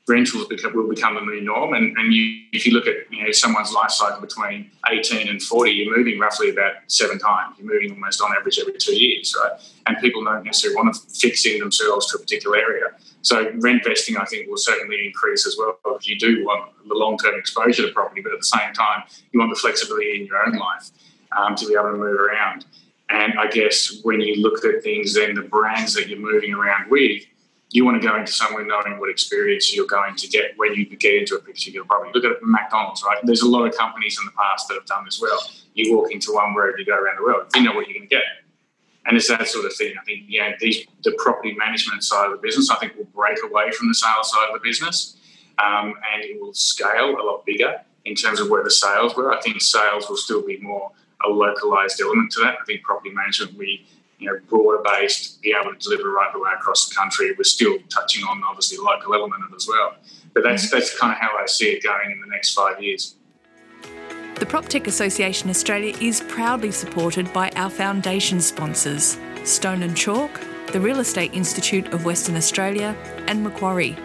rentals 0.07 0.47
will 0.73 0.89
become 0.89 1.15
the 1.15 1.21
new 1.21 1.41
norm. 1.41 1.73
And, 1.73 1.95
and 1.97 2.13
you, 2.13 2.43
if 2.51 2.65
you 2.65 2.73
look 2.73 2.87
at 2.87 3.11
you 3.11 3.23
know 3.23 3.31
someone's 3.31 3.71
life 3.71 3.91
cycle 3.91 4.19
between 4.19 4.69
18 4.89 5.29
and 5.29 5.41
40, 5.41 5.71
you're 5.71 5.97
moving 5.97 6.19
roughly 6.19 6.49
about 6.49 6.73
seven 6.87 7.19
times. 7.19 7.55
You're 7.57 7.71
moving 7.71 7.91
almost 7.91 8.21
on 8.21 8.35
average 8.35 8.59
every 8.59 8.73
two 8.77 8.95
years, 8.95 9.35
right? 9.41 9.59
And 9.85 9.97
people 9.99 10.23
don't 10.23 10.43
necessarily 10.43 10.75
want 10.75 10.93
to 10.93 11.01
fix 11.19 11.45
in 11.45 11.59
themselves 11.59 12.11
to 12.11 12.17
a 12.17 12.19
particular 12.19 12.57
area. 12.57 12.87
So 13.21 13.51
rent 13.59 13.85
vesting, 13.85 14.17
I 14.17 14.25
think, 14.25 14.49
will 14.49 14.57
certainly 14.57 15.05
increase 15.05 15.47
as 15.47 15.55
well 15.57 15.77
because 15.83 16.07
you 16.07 16.19
do 16.19 16.43
want 16.43 16.71
the 16.85 16.93
long-term 16.93 17.35
exposure 17.35 17.87
to 17.87 17.93
property, 17.93 18.21
but 18.21 18.33
at 18.33 18.39
the 18.39 18.45
same 18.45 18.73
time, 18.73 19.03
you 19.31 19.39
want 19.39 19.53
the 19.53 19.59
flexibility 19.59 20.19
in 20.19 20.25
your 20.25 20.45
own 20.45 20.53
life 20.53 20.89
um, 21.37 21.55
to 21.55 21.65
be 21.65 21.73
able 21.73 21.91
to 21.91 21.97
move 21.97 22.19
around. 22.19 22.65
And 23.09 23.39
I 23.39 23.47
guess 23.47 23.99
when 24.03 24.19
you 24.19 24.41
look 24.41 24.65
at 24.65 24.83
things, 24.83 25.13
then 25.13 25.35
the 25.35 25.43
brands 25.43 25.93
that 25.93 26.09
you're 26.09 26.19
moving 26.19 26.53
around 26.53 26.89
with, 26.89 27.23
you 27.73 27.83
want 27.83 27.99
to 27.99 28.07
go 28.07 28.15
into 28.15 28.31
somewhere 28.31 28.63
knowing 28.63 28.99
what 28.99 29.09
experience 29.09 29.75
you're 29.75 29.87
going 29.87 30.15
to 30.15 30.27
get 30.27 30.53
when 30.57 30.75
you 30.75 30.85
get 30.85 31.15
into 31.15 31.35
a 31.35 31.39
particular 31.39 31.83
property. 31.83 32.11
Look 32.13 32.23
at 32.23 32.37
McDonald's, 32.43 33.03
right? 33.03 33.17
There's 33.23 33.41
a 33.41 33.49
lot 33.49 33.65
of 33.65 33.75
companies 33.75 34.15
in 34.19 34.25
the 34.27 34.31
past 34.31 34.67
that 34.67 34.75
have 34.75 34.85
done 34.85 35.03
this 35.05 35.19
well. 35.19 35.39
You 35.73 35.97
walk 35.97 36.11
into 36.11 36.33
one 36.33 36.53
wherever 36.53 36.77
you 36.77 36.85
go 36.85 36.95
around 36.95 37.17
the 37.17 37.23
world, 37.23 37.47
you 37.55 37.63
know 37.63 37.73
what 37.73 37.87
you're 37.87 37.97
going 37.97 38.07
to 38.07 38.15
get. 38.15 38.23
And 39.07 39.17
it's 39.17 39.27
that 39.27 39.47
sort 39.47 39.65
of 39.65 39.73
thing. 39.75 39.95
I 39.99 40.03
think, 40.05 40.25
yeah, 40.27 40.51
these, 40.59 40.85
the 41.03 41.13
property 41.17 41.55
management 41.55 42.03
side 42.03 42.27
of 42.27 42.33
the 42.33 42.37
business, 42.37 42.69
I 42.69 42.75
think 42.75 42.95
will 42.95 43.05
break 43.05 43.39
away 43.43 43.71
from 43.71 43.87
the 43.87 43.95
sales 43.95 44.29
side 44.31 44.49
of 44.49 44.53
the 44.53 44.63
business 44.63 45.17
um, 45.57 45.95
and 46.13 46.23
it 46.23 46.39
will 46.39 46.53
scale 46.53 47.09
a 47.19 47.23
lot 47.23 47.43
bigger 47.43 47.81
in 48.05 48.13
terms 48.13 48.39
of 48.39 48.49
where 48.49 48.63
the 48.63 48.71
sales 48.71 49.15
were. 49.15 49.33
I 49.33 49.41
think 49.41 49.59
sales 49.61 50.07
will 50.07 50.17
still 50.17 50.45
be 50.45 50.59
more 50.59 50.91
a 51.25 51.29
localized 51.29 51.99
element 52.01 52.31
to 52.33 52.41
that. 52.41 52.57
I 52.61 52.65
think 52.65 52.83
property 52.83 53.09
management 53.09 53.53
will 53.53 53.61
be 53.61 53.87
you 54.23 54.31
know, 54.31 54.39
broader 54.47 54.81
based, 54.83 55.41
be 55.41 55.53
able 55.59 55.73
to 55.73 55.79
deliver 55.79 56.11
right 56.11 56.31
the 56.33 56.39
way 56.39 56.51
across 56.55 56.87
the 56.87 56.95
country. 56.95 57.33
We're 57.37 57.43
still 57.43 57.77
touching 57.89 58.23
on 58.23 58.41
obviously 58.43 58.77
local 58.77 59.13
element 59.13 59.43
of 59.47 59.53
as 59.53 59.67
well. 59.67 59.95
But 60.33 60.43
that's 60.43 60.69
that's 60.71 60.97
kind 60.97 61.11
of 61.11 61.19
how 61.19 61.37
I 61.37 61.45
see 61.45 61.69
it 61.69 61.83
going 61.83 62.11
in 62.11 62.21
the 62.21 62.27
next 62.27 62.53
five 62.53 62.81
years. 62.81 63.15
The 64.35 64.45
PropTech 64.45 64.87
Association 64.87 65.49
Australia 65.49 65.95
is 66.01 66.21
proudly 66.21 66.71
supported 66.71 67.31
by 67.31 67.51
our 67.55 67.69
foundation 67.69 68.41
sponsors 68.41 69.17
Stone 69.43 69.83
and 69.83 69.95
Chalk, 69.95 70.41
the 70.71 70.79
Real 70.79 70.99
Estate 70.99 71.33
Institute 71.33 71.93
of 71.93 72.05
Western 72.05 72.35
Australia, 72.35 72.95
and 73.27 73.43
Macquarie. 73.43 73.95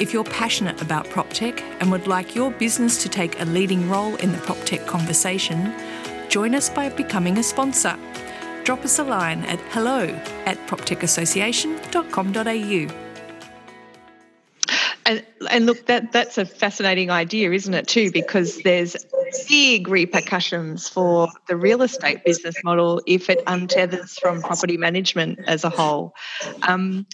If 0.00 0.12
you're 0.12 0.24
passionate 0.24 0.80
about 0.80 1.04
PropTech 1.06 1.60
and 1.80 1.90
would 1.92 2.06
like 2.06 2.34
your 2.34 2.50
business 2.50 3.02
to 3.02 3.08
take 3.08 3.40
a 3.40 3.44
leading 3.44 3.88
role 3.88 4.16
in 4.16 4.32
the 4.32 4.38
PropTech 4.38 4.86
conversation, 4.86 5.74
join 6.28 6.54
us 6.54 6.70
by 6.70 6.88
becoming 6.88 7.38
a 7.38 7.42
sponsor. 7.42 7.96
Drop 8.70 8.84
us 8.84 9.00
a 9.00 9.02
line 9.02 9.42
at 9.46 9.58
hello 9.72 10.06
at 10.46 10.56
proptechassociation.com.au. 10.68 12.94
And, 15.06 15.26
and 15.50 15.66
look, 15.66 15.86
that 15.86 16.12
that's 16.12 16.38
a 16.38 16.44
fascinating 16.44 17.10
idea, 17.10 17.50
isn't 17.50 17.74
it, 17.74 17.88
too? 17.88 18.12
Because 18.12 18.58
there's 18.58 18.94
big 19.48 19.88
repercussions 19.88 20.88
for 20.88 21.26
the 21.48 21.56
real 21.56 21.82
estate 21.82 22.24
business 22.24 22.54
model 22.62 23.02
if 23.08 23.28
it 23.28 23.44
untethers 23.46 24.20
from 24.20 24.40
property 24.40 24.76
management 24.76 25.40
as 25.48 25.64
a 25.64 25.68
whole. 25.68 26.14
Um, 26.62 27.08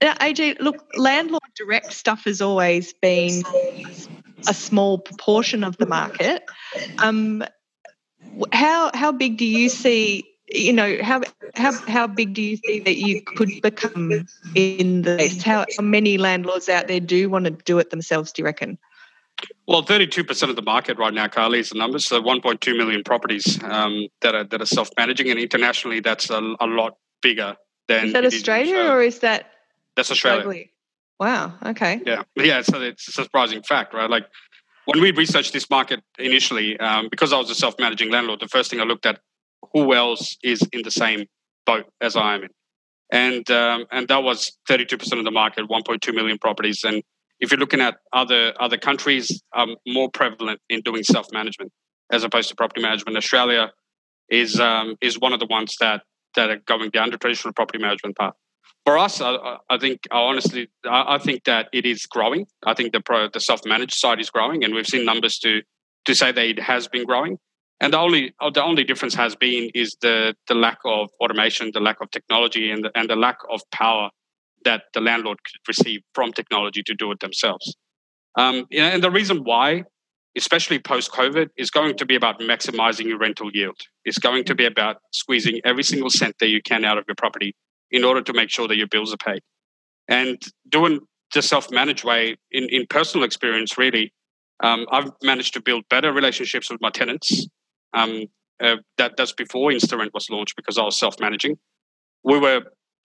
AJ, 0.00 0.58
look, 0.58 0.84
landlord 0.96 1.44
direct 1.54 1.92
stuff 1.92 2.24
has 2.24 2.42
always 2.42 2.92
been 2.94 3.44
a 4.48 4.52
small 4.52 4.98
proportion 4.98 5.62
of 5.62 5.76
the 5.76 5.86
market. 5.86 6.42
Um, 6.98 7.44
how 8.52 8.90
how 8.92 9.12
big 9.12 9.38
do 9.38 9.46
you 9.46 9.68
see? 9.68 10.24
You 10.50 10.72
know, 10.72 10.98
how 11.02 11.22
how 11.54 11.72
how 11.72 12.06
big 12.06 12.34
do 12.34 12.42
you 12.42 12.56
see 12.56 12.80
that 12.80 12.96
you 12.96 13.20
could 13.22 13.50
become 13.62 14.26
in 14.54 15.02
the 15.02 15.42
How, 15.44 15.66
how 15.76 15.82
many 15.82 16.16
landlords 16.16 16.68
out 16.68 16.88
there 16.88 17.00
do 17.00 17.28
want 17.28 17.44
to 17.44 17.50
do 17.50 17.78
it 17.78 17.90
themselves? 17.90 18.32
Do 18.32 18.42
you 18.42 18.46
reckon? 18.46 18.78
Well, 19.66 19.84
32% 19.84 20.50
of 20.50 20.56
the 20.56 20.62
market 20.62 20.98
right 20.98 21.14
now, 21.14 21.28
Carly, 21.28 21.60
is 21.60 21.68
the 21.68 21.78
numbers. 21.78 22.06
So 22.06 22.20
1.2 22.20 22.76
million 22.76 23.04
properties 23.04 23.62
um, 23.62 24.08
that 24.22 24.34
are 24.34 24.44
that 24.44 24.60
are 24.62 24.66
self-managing, 24.66 25.30
and 25.30 25.38
internationally, 25.38 26.00
that's 26.00 26.30
a, 26.30 26.56
a 26.60 26.66
lot 26.66 26.96
bigger 27.22 27.56
than. 27.86 28.06
Is 28.06 28.12
that 28.14 28.24
Australia 28.24 28.90
or 28.90 29.02
is 29.02 29.20
that? 29.20 29.52
That's 29.96 30.10
Australia. 30.10 30.44
Globally? 30.44 30.70
Wow. 31.20 31.54
Okay. 31.64 32.00
Yeah. 32.06 32.22
Yeah. 32.36 32.62
So 32.62 32.80
it's 32.80 33.08
a 33.08 33.12
surprising 33.12 33.62
fact, 33.62 33.92
right? 33.92 34.08
Like 34.08 34.26
when 34.86 35.00
we 35.00 35.10
researched 35.10 35.52
this 35.52 35.68
market 35.68 36.02
initially, 36.18 36.78
um, 36.80 37.08
because 37.10 37.32
I 37.32 37.38
was 37.38 37.50
a 37.50 37.54
self-managing 37.54 38.10
landlord, 38.10 38.40
the 38.40 38.48
first 38.48 38.70
thing 38.70 38.80
I 38.80 38.84
looked 38.84 39.04
at 39.04 39.20
who 39.72 39.94
else 39.94 40.36
is 40.42 40.62
in 40.72 40.82
the 40.82 40.90
same 40.90 41.26
boat 41.66 41.86
as 42.00 42.16
I 42.16 42.34
am 42.34 42.44
in, 42.44 42.50
and 43.10 43.50
um, 43.50 43.86
and 43.90 44.08
that 44.08 44.22
was 44.22 44.56
32% 44.68 45.18
of 45.18 45.24
the 45.24 45.30
market, 45.30 45.68
1.2 45.68 46.14
million 46.14 46.38
properties, 46.38 46.84
and 46.84 47.02
if 47.40 47.50
you're 47.50 47.60
looking 47.60 47.80
at 47.80 47.98
other 48.12 48.52
other 48.60 48.78
countries, 48.78 49.42
um, 49.56 49.76
more 49.86 50.10
prevalent 50.10 50.60
in 50.68 50.80
doing 50.80 51.02
self-management 51.02 51.72
as 52.10 52.24
opposed 52.24 52.48
to 52.48 52.54
property 52.54 52.80
management. 52.80 53.16
Australia 53.16 53.72
is 54.28 54.58
um, 54.60 54.96
is 55.00 55.18
one 55.18 55.32
of 55.32 55.40
the 55.40 55.46
ones 55.46 55.76
that 55.80 56.02
that 56.36 56.50
are 56.50 56.60
going 56.66 56.90
down 56.90 57.10
the 57.10 57.18
traditional 57.18 57.52
property 57.52 57.78
management 57.78 58.16
path. 58.16 58.34
For 58.84 58.96
us, 58.96 59.20
I, 59.20 59.56
I 59.68 59.78
think 59.78 60.00
I 60.10 60.18
honestly, 60.18 60.68
I, 60.84 61.16
I, 61.16 61.18
think 61.18 61.44
that 61.44 61.68
it 61.72 61.84
is 61.84 62.06
growing. 62.06 62.46
I 62.64 62.74
think 62.74 62.92
the 62.92 63.30
the 63.32 63.40
self-managed 63.40 63.94
side 63.94 64.20
is 64.20 64.30
growing, 64.30 64.64
and 64.64 64.74
we've 64.74 64.86
seen 64.86 65.04
numbers 65.04 65.38
to 65.40 65.62
to 66.06 66.14
say 66.14 66.32
that 66.32 66.44
it 66.44 66.60
has 66.60 66.88
been 66.88 67.04
growing. 67.04 67.38
And 67.80 67.92
the 67.92 67.98
only 67.98 68.34
the 68.52 68.62
only 68.62 68.84
difference 68.84 69.14
has 69.14 69.36
been 69.36 69.70
is 69.74 69.96
the 70.00 70.34
the 70.48 70.54
lack 70.54 70.78
of 70.84 71.10
automation, 71.20 71.70
the 71.72 71.80
lack 71.80 72.00
of 72.00 72.10
technology, 72.10 72.70
and 72.70 72.84
the, 72.84 72.90
and 72.94 73.08
the 73.08 73.16
lack 73.16 73.38
of 73.50 73.60
power 73.70 74.10
that 74.64 74.82
the 74.94 75.00
landlord 75.00 75.38
could 75.44 75.60
receive 75.68 76.00
from 76.14 76.32
technology 76.32 76.82
to 76.82 76.94
do 76.94 77.12
it 77.12 77.20
themselves. 77.20 77.76
Um, 78.36 78.66
and 78.72 79.02
the 79.02 79.10
reason 79.10 79.44
why, 79.44 79.84
especially 80.36 80.78
post 80.78 81.12
COVID, 81.12 81.48
is 81.56 81.70
going 81.70 81.96
to 81.96 82.06
be 82.06 82.16
about 82.16 82.40
maximizing 82.40 83.06
your 83.06 83.18
rental 83.18 83.50
yield. 83.52 83.80
It's 84.04 84.18
going 84.18 84.44
to 84.44 84.54
be 84.54 84.64
about 84.64 84.96
squeezing 85.12 85.60
every 85.64 85.84
single 85.84 86.10
cent 86.10 86.36
that 86.40 86.48
you 86.48 86.60
can 86.62 86.84
out 86.84 86.98
of 86.98 87.04
your 87.06 87.14
property 87.14 87.54
in 87.90 88.04
order 88.04 88.22
to 88.22 88.32
make 88.32 88.50
sure 88.50 88.68
that 88.68 88.76
your 88.76 88.88
bills 88.88 89.12
are 89.12 89.18
paid. 89.24 89.40
And 90.08 90.40
doing 90.68 91.00
the 91.34 91.42
self 91.42 91.70
managed 91.70 92.04
way, 92.04 92.36
in, 92.50 92.68
in 92.70 92.86
personal 92.88 93.24
experience, 93.24 93.78
really, 93.78 94.12
um, 94.60 94.86
I've 94.90 95.10
managed 95.22 95.54
to 95.54 95.60
build 95.60 95.84
better 95.88 96.12
relationships 96.12 96.70
with 96.70 96.80
my 96.80 96.90
tenants. 96.90 97.46
Um, 97.94 98.26
uh, 98.62 98.76
that 98.96 99.16
that's 99.16 99.32
before 99.32 99.70
InstaRent 99.70 100.12
was 100.12 100.28
launched 100.30 100.56
because 100.56 100.78
I 100.78 100.82
was 100.82 100.98
self 100.98 101.16
managing. 101.20 101.58
We 102.24 102.38
were 102.38 102.62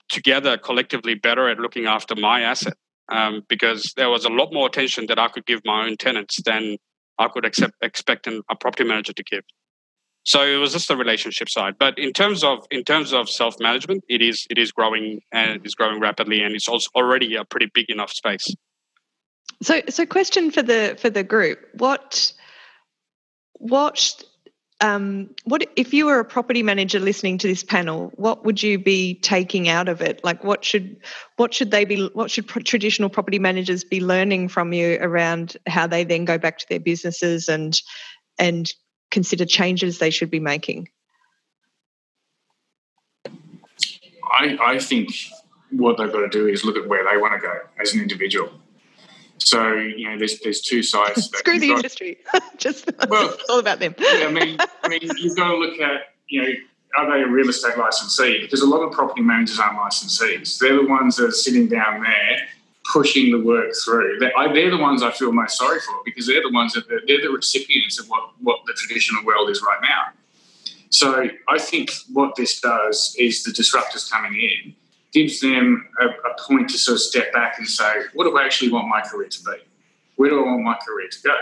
together 0.10 0.58
collectively 0.58 1.16
better 1.16 1.48
at 1.50 1.60
looking 1.60 1.86
after 1.86 2.16
my 2.16 2.42
asset 2.42 2.74
um, 3.10 3.44
because 3.48 3.94
there 3.96 4.10
was 4.10 4.26
a 4.26 4.30
lot 4.30 4.54
more 4.54 4.68
attention 4.68 5.06
that 5.08 5.20
I 5.20 5.28
could 5.28 5.46
give 5.46 5.62
my 5.66 5.86
own 5.86 5.98
tenants 5.98 6.42
than 6.44 6.78
I 7.20 7.28
could 7.28 7.46
accept, 7.46 7.74
expect 7.82 8.28
an, 8.28 8.42
a 8.50 8.56
property 8.56 8.84
manager 8.84 9.14
to 9.14 9.24
give. 9.24 9.44
So 10.26 10.42
it 10.42 10.56
was 10.56 10.74
just 10.74 10.88
the 10.88 10.96
relationship 10.96 11.50
side. 11.50 11.76
But 11.78 12.00
in 12.00 12.14
terms 12.14 12.44
of 12.44 12.66
in 12.72 12.84
terms 12.84 13.12
of 13.14 13.30
self 13.30 13.56
management, 13.60 14.04
it 14.08 14.22
is 14.22 14.48
it 14.50 14.58
is 14.58 14.72
growing 14.72 15.22
and 15.32 15.52
it 15.52 15.62
is 15.66 15.76
growing 15.76 16.00
rapidly, 16.00 16.42
and 16.42 16.56
it's 16.56 16.70
also 16.70 16.90
already 16.96 17.36
a 17.36 17.44
pretty 17.44 17.70
big 17.74 17.90
enough 17.90 18.12
space. 18.12 18.56
So, 19.62 19.82
so 19.90 20.06
question 20.06 20.50
for 20.50 20.62
the 20.62 20.96
for 21.00 21.10
the 21.10 21.24
group: 21.24 21.60
what 21.74 22.32
what 23.56 24.24
um, 24.84 25.30
what 25.46 25.66
if 25.78 25.94
you 25.94 26.08
were 26.08 26.20
a 26.20 26.26
property 26.26 26.62
manager 26.62 27.00
listening 27.00 27.38
to 27.38 27.48
this 27.48 27.64
panel? 27.64 28.12
What 28.16 28.44
would 28.44 28.62
you 28.62 28.78
be 28.78 29.16
taking 29.16 29.70
out 29.70 29.88
of 29.88 30.02
it? 30.02 30.22
Like, 30.26 30.44
what 30.44 30.66
should 30.66 30.98
what 31.38 31.54
should 31.54 31.72
they 31.72 31.86
be? 31.86 32.08
What 32.08 32.30
should 32.30 32.50
traditional 32.50 33.10
property 33.10 33.40
managers 33.40 33.86
be 33.86 34.02
learning 34.02 34.50
from 34.50 34.74
you 34.74 34.98
around 35.00 35.56
how 35.68 35.88
they 35.88 36.04
then 36.04 36.26
go 36.26 36.38
back 36.38 36.58
to 36.58 36.66
their 36.70 36.82
businesses 36.82 37.48
and 37.48 37.82
and 38.38 38.74
consider 39.10 39.46
changes 39.46 40.00
they 40.00 40.10
should 40.10 40.30
be 40.30 40.42
making? 40.42 40.90
I, 44.34 44.58
I 44.62 44.80
think 44.80 45.12
what 45.72 45.98
they've 45.98 46.12
got 46.12 46.22
to 46.22 46.30
do 46.30 46.48
is 46.48 46.66
look 46.66 46.76
at 46.76 46.90
where 46.90 47.06
they 47.10 47.16
want 47.16 47.40
to 47.42 47.48
go 47.48 47.54
as 47.80 47.94
an 47.94 48.02
individual. 48.02 48.52
So 49.38 49.74
you 49.74 50.10
know, 50.10 50.18
there's 50.18 50.40
there's 50.40 50.62
two 50.62 50.84
sides. 50.84 51.26
Screw 51.26 51.60
the 51.60 51.70
got, 51.70 51.78
industry. 51.78 52.18
Just 52.58 52.90
well, 53.10 53.30
it's 53.32 53.50
all 53.50 53.60
about 53.60 53.80
them. 53.80 53.96
yeah, 53.98 54.26
I 54.28 54.32
mean, 54.32 54.58
I 54.84 54.88
mean, 54.88 55.02
you've 55.18 55.36
got 55.36 55.52
to 55.52 55.58
look 55.58 55.80
at 55.80 56.14
you 56.28 56.42
know 56.42 56.50
are 56.96 57.12
they 57.12 57.24
a 57.24 57.28
real 57.28 57.50
estate 57.50 57.78
licensee? 57.78 58.42
Because 58.42 58.62
a 58.62 58.68
lot 58.68 58.82
of 58.82 58.92
property 58.92 59.22
managers 59.22 59.60
aren't 59.60 59.78
licensees. 59.80 60.60
They're 60.60 60.76
the 60.76 60.88
ones 60.88 61.16
that 61.16 61.26
are 61.26 61.32
sitting 61.32 61.68
down 61.68 62.04
there 62.04 62.38
pushing 62.92 63.32
the 63.32 63.44
work 63.44 63.72
through. 63.84 64.20
They're, 64.20 64.32
they're 64.54 64.70
the 64.70 64.78
ones 64.78 65.02
I 65.02 65.12
feel 65.12 65.32
most 65.32 65.58
sorry 65.58 65.80
for 65.80 65.96
because 66.06 66.28
they're 66.28 66.42
the 66.42 66.52
ones 66.52 66.74
that 66.74 66.88
they're, 66.88 67.02
they're 67.08 67.22
the 67.22 67.30
recipients 67.30 68.00
of 68.00 68.08
what, 68.10 68.32
what 68.42 68.60
the 68.68 68.74
traditional 68.74 69.24
world 69.24 69.50
is 69.50 69.62
right 69.62 69.80
now. 69.82 70.04
So 70.90 71.28
I 71.50 71.58
think 71.58 71.92
what 72.12 72.36
this 72.36 72.60
does 72.60 73.16
is 73.18 73.44
the 73.44 73.52
disruptors 73.52 74.10
coming 74.12 74.36
in 74.36 74.76
gives 75.14 75.40
them 75.40 75.88
a, 76.02 76.08
a, 76.08 76.36
point 76.40 76.70
to 76.72 76.78
sort 76.78 76.96
of 76.96 77.02
step 77.02 77.32
back 77.32 77.60
and 77.60 77.68
say, 77.68 78.04
what 78.14 78.26
do 78.26 78.36
I 78.38 78.44
actually 78.44 78.72
want 78.72 78.88
my 78.88 79.02
career 79.02 79.30
to 79.30 79.44
be? 79.44 79.52
Where 80.16 80.30
do 80.30 80.40
I 80.44 80.44
want 80.44 80.64
my 80.64 80.78
career 80.86 81.08
to 81.08 81.22
go? 81.22 81.36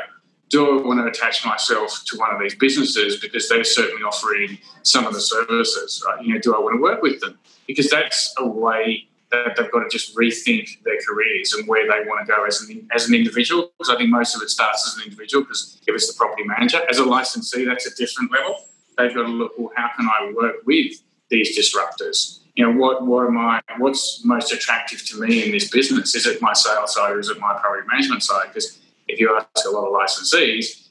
Do 0.50 0.80
I 0.80 0.86
want 0.86 1.00
to 1.00 1.06
attach 1.06 1.46
myself 1.46 2.04
to 2.08 2.18
one 2.18 2.34
of 2.36 2.42
these 2.42 2.56
businesses 2.56 3.20
because 3.22 3.48
they're 3.48 3.64
certainly 3.64 4.04
offering 4.04 4.58
some 4.84 5.08
of 5.08 5.14
the 5.14 5.22
services? 5.22 6.04
Right? 6.06 6.24
You 6.24 6.34
know, 6.34 6.40
do 6.42 6.54
I 6.54 6.60
want 6.60 6.76
to 6.76 6.82
work 6.82 7.02
with 7.02 7.22
them? 7.22 7.40
Because 7.66 7.90
that's 7.90 8.36
a 8.38 8.46
way 8.46 9.08
that 9.32 9.56
they've 9.56 9.72
got 9.72 9.80
to 9.80 9.90
just 9.90 10.14
rethink 10.14 10.84
their 10.84 10.98
careers 11.08 11.54
and 11.54 11.66
where 11.70 11.88
they 11.88 12.06
want 12.06 12.26
to 12.26 12.32
go 12.32 12.44
as 12.44 12.62
an, 12.62 12.86
as 12.94 13.08
an 13.08 13.16
individual. 13.16 13.72
Because 13.78 13.94
I 13.94 13.98
think 13.98 14.10
most 14.10 14.36
of 14.36 14.42
it 14.42 14.50
starts 14.50 14.86
as 14.86 14.98
an 14.98 15.10
individual. 15.10 15.44
Because 15.44 15.80
if 15.88 15.96
it's 15.96 16.12
the 16.12 16.18
property 16.18 16.44
manager, 16.44 16.82
as 16.90 16.98
a 16.98 17.06
licensee, 17.06 17.64
that's 17.64 17.86
a 17.86 17.96
different 17.96 18.34
level. 18.34 18.58
They've 18.98 19.14
got 19.16 19.24
to 19.24 19.30
look, 19.30 19.54
well, 19.58 19.72
how 19.78 19.90
can 19.96 20.06
I 20.06 20.34
work 20.36 20.56
with 20.66 21.02
these 21.30 21.58
disruptors? 21.58 22.41
You 22.56 22.66
know, 22.66 22.78
what 22.78 23.06
what 23.06 23.28
am 23.28 23.38
I? 23.38 23.62
What's 23.78 24.24
most 24.26 24.52
attractive 24.52 25.06
to 25.08 25.22
me 25.22 25.46
in 25.46 25.52
this 25.52 25.70
business? 25.70 26.16
Is 26.16 26.26
it 26.26 26.42
my 26.42 26.54
sales 26.54 26.94
side 26.96 27.12
or 27.12 27.20
is 27.20 27.30
it 27.30 27.40
my 27.40 27.58
property 27.60 27.88
management 27.90 28.24
side? 28.24 28.48
Because 28.48 28.80
if 29.08 29.20
you 29.20 29.38
ask 29.38 29.66
a 29.66 29.70
lot 29.70 29.88
of 29.88 29.94
licensees, 29.94 30.90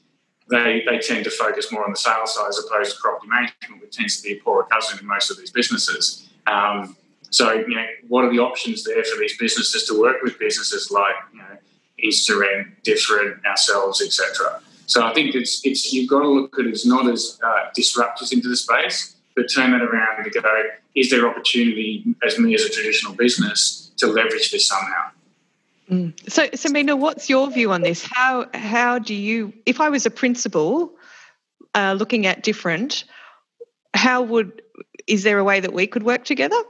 they, 0.49 0.83
they 0.85 0.99
tend 0.99 1.23
to 1.23 1.31
focus 1.31 1.71
more 1.71 1.85
on 1.85 1.91
the 1.91 1.97
sales 1.97 2.35
side 2.35 2.49
as 2.49 2.59
opposed 2.59 2.95
to 2.95 3.01
property 3.01 3.27
management, 3.27 3.81
which 3.81 3.95
tends 3.95 4.17
to 4.17 4.23
be 4.23 4.37
a 4.37 4.43
poorer 4.43 4.63
cousin 4.63 4.99
in 4.99 5.07
most 5.07 5.31
of 5.31 5.37
these 5.37 5.51
businesses. 5.51 6.29
Um, 6.47 6.97
so, 7.29 7.53
you 7.53 7.75
know, 7.75 7.85
what 8.09 8.25
are 8.25 8.29
the 8.29 8.39
options 8.39 8.83
there 8.83 9.03
for 9.03 9.19
these 9.19 9.37
businesses 9.37 9.85
to 9.85 9.99
work 9.99 10.21
with 10.21 10.37
businesses 10.37 10.91
like, 10.91 11.15
you 11.31 11.39
know, 11.39 11.57
InstaRent, 12.03 12.83
Different, 12.83 13.45
ourselves, 13.45 14.01
etc. 14.01 14.61
So 14.87 15.05
I 15.05 15.13
think 15.13 15.35
it's 15.35 15.61
it's 15.63 15.93
you've 15.93 16.09
got 16.09 16.21
to 16.21 16.27
look 16.27 16.59
at 16.59 16.65
it 16.65 16.71
as 16.71 16.85
not 16.85 17.07
as 17.07 17.39
uh, 17.41 17.69
disruptors 17.77 18.33
into 18.33 18.49
the 18.49 18.57
space, 18.57 19.15
but 19.35 19.47
turn 19.53 19.71
that 19.71 19.81
around 19.81 20.23
and 20.23 20.33
go, 20.33 20.63
is 20.95 21.09
there 21.09 21.27
opportunity 21.27 22.03
as 22.25 22.37
me 22.37 22.53
as 22.55 22.63
a 22.63 22.69
traditional 22.69 23.13
business 23.13 23.91
to 23.97 24.07
leverage 24.07 24.51
this 24.51 24.67
somehow? 24.67 25.09
Mm. 25.89 26.29
So, 26.29 26.47
so 26.53 26.69
Mina, 26.69 26.95
what's 26.95 27.29
your 27.29 27.49
view 27.51 27.71
on 27.71 27.81
this? 27.81 28.05
How 28.09 28.45
how 28.53 28.99
do 28.99 29.13
you, 29.13 29.53
if 29.65 29.81
I 29.81 29.89
was 29.89 30.05
a 30.05 30.11
principal 30.11 30.93
uh, 31.75 31.95
looking 31.97 32.25
at 32.25 32.43
different, 32.43 33.03
how 33.93 34.21
would 34.21 34.61
is 35.07 35.23
there 35.23 35.37
a 35.37 35.43
way 35.43 35.59
that 35.59 35.73
we 35.73 35.87
could 35.87 36.03
work 36.03 36.23
together? 36.23 36.61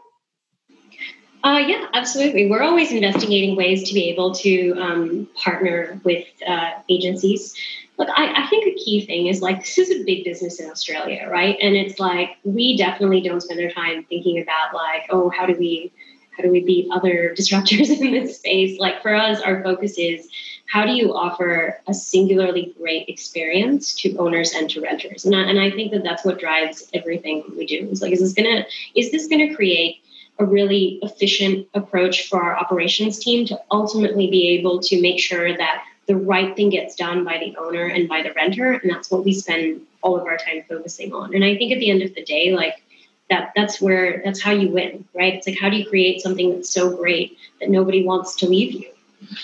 Uh, 1.44 1.64
yeah, 1.68 1.88
absolutely. 1.94 2.50
We're 2.50 2.62
always 2.62 2.92
investigating 2.92 3.56
ways 3.56 3.88
to 3.90 3.96
be 3.96 4.10
able 4.10 4.34
to 4.36 4.74
um, 4.74 5.28
partner 5.36 6.00
with 6.04 6.28
uh, 6.48 6.72
agencies. 6.88 7.56
Look, 8.02 8.10
I, 8.16 8.46
I, 8.46 8.48
think 8.48 8.66
a 8.66 8.74
key 8.84 9.06
thing 9.06 9.28
is 9.28 9.44
like 9.44 9.60
this 9.60 9.78
is 9.78 9.92
a 9.92 10.04
big 10.04 10.24
business 10.24 10.60
in 10.60 10.68
Australia, 10.72 11.28
right? 11.30 11.56
And 11.62 11.76
it's 11.76 12.00
like 12.00 12.32
we 12.44 12.76
definitely 12.76 13.22
don't 13.22 13.42
spend 13.42 13.62
our 13.62 13.70
time 13.70 14.06
thinking 14.06 14.42
about 14.42 14.74
like, 14.74 15.04
oh, 15.12 15.30
how 15.30 15.46
do 15.46 15.54
we 15.54 15.92
how 16.36 16.42
do 16.42 16.50
we 16.50 16.62
beat 16.62 16.90
other 16.92 17.36
disruptors 17.38 17.96
in 17.96 18.12
this 18.12 18.38
space? 18.40 18.80
Like 18.80 19.04
for 19.04 19.14
us, 19.14 19.40
our 19.42 19.62
focus 19.62 20.00
is 20.00 20.28
how 20.66 20.84
do 20.84 20.94
you 20.94 21.14
offer 21.14 21.80
a 21.88 21.94
singularly 21.94 22.74
great 22.80 23.08
experience 23.08 23.94
to 24.02 24.18
owners 24.18 24.52
and 24.52 24.68
to 24.72 24.82
renters? 24.82 25.24
And 25.24 25.36
I, 25.36 25.42
and 25.42 25.60
I 25.60 25.70
think 25.70 25.92
that 25.92 26.04
that's 26.04 26.26
what 26.26 26.40
drives 26.40 26.90
everything 26.96 27.44
we 27.56 27.68
do. 27.68 27.88
It's 27.92 28.02
like, 28.02 28.14
is 28.14 28.22
this 28.22 28.34
gonna 28.34 28.66
is 28.96 29.12
this 29.12 29.28
gonna 29.28 29.56
create 29.56 30.02
a 30.40 30.46
really 30.46 30.98
efficient 31.04 31.68
approach 31.76 32.28
for 32.28 32.42
our 32.42 32.58
operations 32.58 33.20
team 33.20 33.46
to 33.46 33.62
ultimately 33.70 34.28
be 34.32 34.48
able 34.58 34.80
to 34.80 35.00
make 35.00 35.20
sure 35.20 35.56
that 35.56 35.84
the 36.12 36.18
right 36.18 36.58
thing 36.58 36.70
gets 36.70 36.96
done 36.96 37.24
by 37.24 37.38
the 37.38 37.56
owner 37.56 37.86
and 37.86 38.10
by 38.10 38.22
the 38.22 38.34
renter 38.34 38.74
and 38.74 38.92
that's 38.92 39.10
what 39.10 39.24
we 39.24 39.32
spend 39.32 39.80
all 40.02 40.20
of 40.20 40.28
our 40.28 40.36
time 40.36 40.62
focusing 40.68 41.14
on 41.14 41.34
and 41.34 41.44
i 41.46 41.56
think 41.56 41.72
at 41.72 41.80
the 41.80 41.90
end 41.90 42.02
of 42.02 42.14
the 42.16 42.24
day 42.24 42.54
like 42.54 42.84
that 43.30 43.54
that's 43.56 43.80
where 43.80 44.22
that's 44.26 44.42
how 44.42 44.52
you 44.52 44.70
win 44.70 45.06
right 45.16 45.36
it's 45.36 45.48
like 45.48 45.58
how 45.58 45.70
do 45.70 45.78
you 45.78 45.88
create 45.88 46.22
something 46.22 46.50
that's 46.54 46.70
so 46.70 46.94
great 46.98 47.38
that 47.62 47.70
nobody 47.70 48.04
wants 48.04 48.36
to 48.36 48.46
leave 48.46 48.74
you 48.74 48.90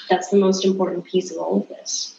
that's 0.10 0.28
the 0.28 0.38
most 0.38 0.66
important 0.66 1.06
piece 1.06 1.32
of 1.32 1.38
all 1.38 1.62
of 1.62 1.70
this 1.70 2.14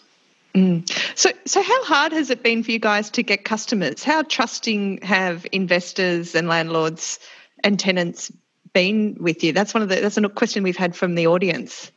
Mm. 0.55 0.91
So, 1.17 1.31
so 1.45 1.63
how 1.63 1.85
hard 1.85 2.13
has 2.13 2.31
it 2.31 2.43
been 2.43 2.63
for 2.63 2.71
you 2.71 2.79
guys 2.79 3.11
to 3.11 3.23
get 3.23 3.45
customers? 3.45 4.03
How 4.03 4.23
trusting 4.23 5.03
have 5.03 5.47
investors 5.53 6.35
and 6.35 6.49
landlords 6.49 7.19
and 7.63 7.79
tenants 7.79 8.33
been 8.73 9.19
with 9.21 9.45
you? 9.45 9.53
That's 9.53 9.75
one 9.75 9.83
of 9.83 9.91
the 9.91 9.97
that's 9.97 10.17
a 10.17 10.29
question 10.31 10.63
we've 10.63 10.75
had 10.75 10.97
from 10.97 11.15
the 11.15 11.27
audience. 11.27 11.93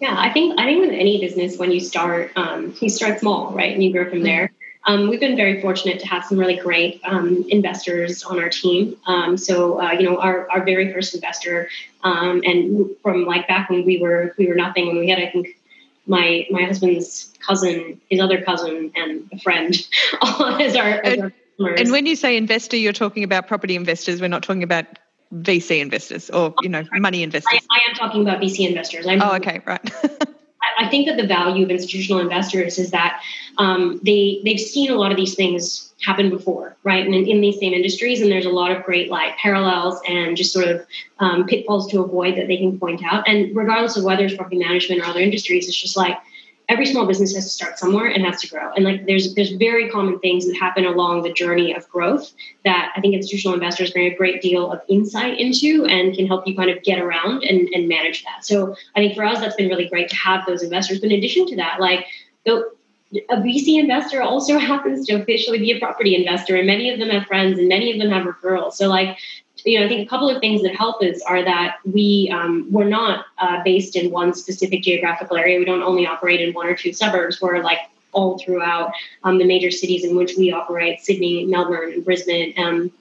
Yeah, 0.00 0.14
I 0.16 0.32
think 0.32 0.58
I 0.58 0.64
think 0.64 0.80
with 0.80 0.90
any 0.90 1.20
business, 1.20 1.58
when 1.58 1.72
you 1.72 1.80
start, 1.80 2.30
um, 2.36 2.74
you 2.80 2.88
start 2.88 3.18
small, 3.18 3.52
right, 3.52 3.72
and 3.72 3.82
you 3.82 3.92
grow 3.92 4.08
from 4.08 4.22
there. 4.22 4.52
Um, 4.84 5.08
we've 5.08 5.20
been 5.20 5.36
very 5.36 5.60
fortunate 5.60 6.00
to 6.00 6.06
have 6.06 6.24
some 6.24 6.38
really 6.38 6.56
great 6.56 7.00
um, 7.04 7.44
investors 7.48 8.22
on 8.22 8.38
our 8.38 8.48
team. 8.48 8.96
Um, 9.06 9.36
so, 9.36 9.80
uh, 9.80 9.92
you 9.92 10.08
know, 10.08 10.18
our, 10.18 10.50
our 10.50 10.64
very 10.64 10.92
first 10.92 11.14
investor, 11.14 11.68
um, 12.04 12.42
and 12.44 12.88
from 13.02 13.26
like 13.26 13.48
back 13.48 13.68
when 13.68 13.84
we 13.84 13.98
were 13.98 14.34
we 14.38 14.46
were 14.46 14.54
nothing, 14.54 14.86
when 14.86 14.98
we 14.98 15.08
had, 15.08 15.18
I 15.18 15.30
think, 15.30 15.58
my 16.06 16.46
my 16.50 16.62
husband's 16.62 17.32
cousin, 17.46 18.00
his 18.08 18.20
other 18.20 18.40
cousin, 18.42 18.92
and 18.94 19.28
a 19.32 19.38
friend 19.40 19.74
as 20.22 20.76
our, 20.76 20.88
as 21.04 21.18
our. 21.18 21.32
And 21.58 21.90
when 21.90 22.06
you 22.06 22.14
say 22.14 22.36
investor, 22.36 22.76
you're 22.76 22.92
talking 22.92 23.24
about 23.24 23.48
property 23.48 23.74
investors. 23.74 24.20
We're 24.20 24.28
not 24.28 24.44
talking 24.44 24.62
about 24.62 24.86
VC 25.34 25.80
investors 25.80 26.30
or 26.30 26.54
you 26.62 26.68
know 26.68 26.84
money 26.92 27.22
investors? 27.22 27.60
I, 27.70 27.78
I 27.78 27.90
am 27.90 27.94
talking 27.94 28.22
about 28.22 28.40
VC 28.40 28.68
investors. 28.68 29.06
I'm, 29.06 29.20
oh, 29.22 29.34
okay, 29.36 29.60
right. 29.66 29.80
I 30.78 30.88
think 30.88 31.08
that 31.08 31.16
the 31.16 31.26
value 31.26 31.64
of 31.64 31.70
institutional 31.70 32.20
investors 32.20 32.78
is 32.78 32.90
that 32.92 33.20
um, 33.58 34.00
they 34.04 34.40
they've 34.44 34.60
seen 34.60 34.90
a 34.90 34.94
lot 34.94 35.10
of 35.10 35.16
these 35.16 35.34
things 35.34 35.92
happen 36.04 36.30
before, 36.30 36.76
right? 36.84 37.04
And 37.04 37.14
in, 37.14 37.26
in, 37.26 37.40
these 37.40 37.58
same 37.58 37.72
industries, 37.74 38.20
and 38.22 38.30
there's 38.30 38.46
a 38.46 38.50
lot 38.50 38.70
of 38.70 38.84
great 38.84 39.10
like 39.10 39.36
parallels 39.36 40.00
and 40.08 40.36
just 40.36 40.52
sort 40.52 40.68
of 40.68 40.86
um, 41.18 41.46
pitfalls 41.46 41.90
to 41.90 42.00
avoid 42.00 42.36
that 42.36 42.46
they 42.46 42.56
can 42.56 42.78
point 42.78 43.02
out. 43.04 43.28
And 43.28 43.54
regardless 43.56 43.96
of 43.96 44.04
whether 44.04 44.24
it's 44.24 44.36
property 44.36 44.58
management 44.58 45.00
or 45.00 45.06
other 45.06 45.20
industries, 45.20 45.66
it's 45.66 45.80
just 45.80 45.96
like 45.96 46.16
every 46.68 46.84
small 46.84 47.06
business 47.06 47.34
has 47.34 47.44
to 47.44 47.50
start 47.50 47.78
somewhere 47.78 48.06
and 48.06 48.24
has 48.24 48.40
to 48.42 48.48
grow. 48.48 48.72
And 48.74 48.84
like 48.84 49.06
there's 49.06 49.34
there's 49.34 49.52
very 49.52 49.88
common 49.88 50.18
things 50.18 50.46
that 50.46 50.56
happen 50.56 50.84
along 50.84 51.22
the 51.22 51.32
journey 51.32 51.74
of 51.74 51.88
growth 51.88 52.32
that 52.64 52.92
I 52.94 53.00
think 53.00 53.14
institutional 53.14 53.54
investors 53.54 53.90
bring 53.90 54.12
a 54.12 54.14
great 54.14 54.42
deal 54.42 54.70
of 54.70 54.80
insight 54.88 55.40
into 55.40 55.86
and 55.86 56.14
can 56.14 56.26
help 56.26 56.46
you 56.46 56.54
kind 56.54 56.70
of 56.70 56.82
get 56.82 56.98
around 56.98 57.44
and, 57.44 57.68
and 57.74 57.88
manage 57.88 58.24
that. 58.24 58.44
So 58.44 58.76
I 58.94 59.00
think 59.00 59.14
for 59.14 59.24
us 59.24 59.40
that's 59.40 59.56
been 59.56 59.68
really 59.68 59.88
great 59.88 60.08
to 60.10 60.16
have 60.16 60.44
those 60.46 60.62
investors. 60.62 61.00
But 61.00 61.10
in 61.10 61.18
addition 61.18 61.46
to 61.46 61.56
that, 61.56 61.80
like 61.80 62.06
the 62.44 62.70
a 63.30 63.36
VC 63.36 63.78
investor 63.78 64.22
also 64.22 64.58
happens 64.58 65.06
to 65.06 65.14
officially 65.14 65.58
be 65.58 65.72
a 65.72 65.78
property 65.78 66.14
investor, 66.14 66.56
and 66.56 66.66
many 66.66 66.90
of 66.90 66.98
them 66.98 67.08
have 67.08 67.26
friends, 67.26 67.58
and 67.58 67.68
many 67.68 67.92
of 67.92 67.98
them 67.98 68.10
have 68.10 68.26
referrals. 68.26 68.74
So, 68.74 68.88
like, 68.88 69.16
you 69.64 69.78
know, 69.78 69.86
I 69.86 69.88
think 69.88 70.06
a 70.06 70.08
couple 70.08 70.28
of 70.30 70.40
things 70.40 70.62
that 70.62 70.74
help 70.74 71.02
us 71.02 71.20
are 71.22 71.42
that 71.44 71.76
we 71.84 72.30
um, 72.32 72.66
we're 72.70 72.88
not 72.88 73.26
uh, 73.38 73.62
based 73.64 73.96
in 73.96 74.10
one 74.10 74.34
specific 74.34 74.82
geographical 74.82 75.36
area. 75.36 75.58
We 75.58 75.64
don't 75.64 75.82
only 75.82 76.06
operate 76.06 76.40
in 76.40 76.54
one 76.54 76.66
or 76.66 76.74
two 76.74 76.92
suburbs. 76.92 77.40
We're 77.40 77.62
like 77.62 77.78
all 78.12 78.38
throughout 78.38 78.92
um, 79.24 79.38
the 79.38 79.44
major 79.44 79.70
cities 79.70 80.04
in 80.04 80.16
which 80.16 80.36
we 80.36 80.52
operate: 80.52 81.00
Sydney, 81.00 81.44
Melbourne, 81.44 81.92
and 81.92 82.04
Brisbane. 82.04 82.54
Um, 82.56 82.92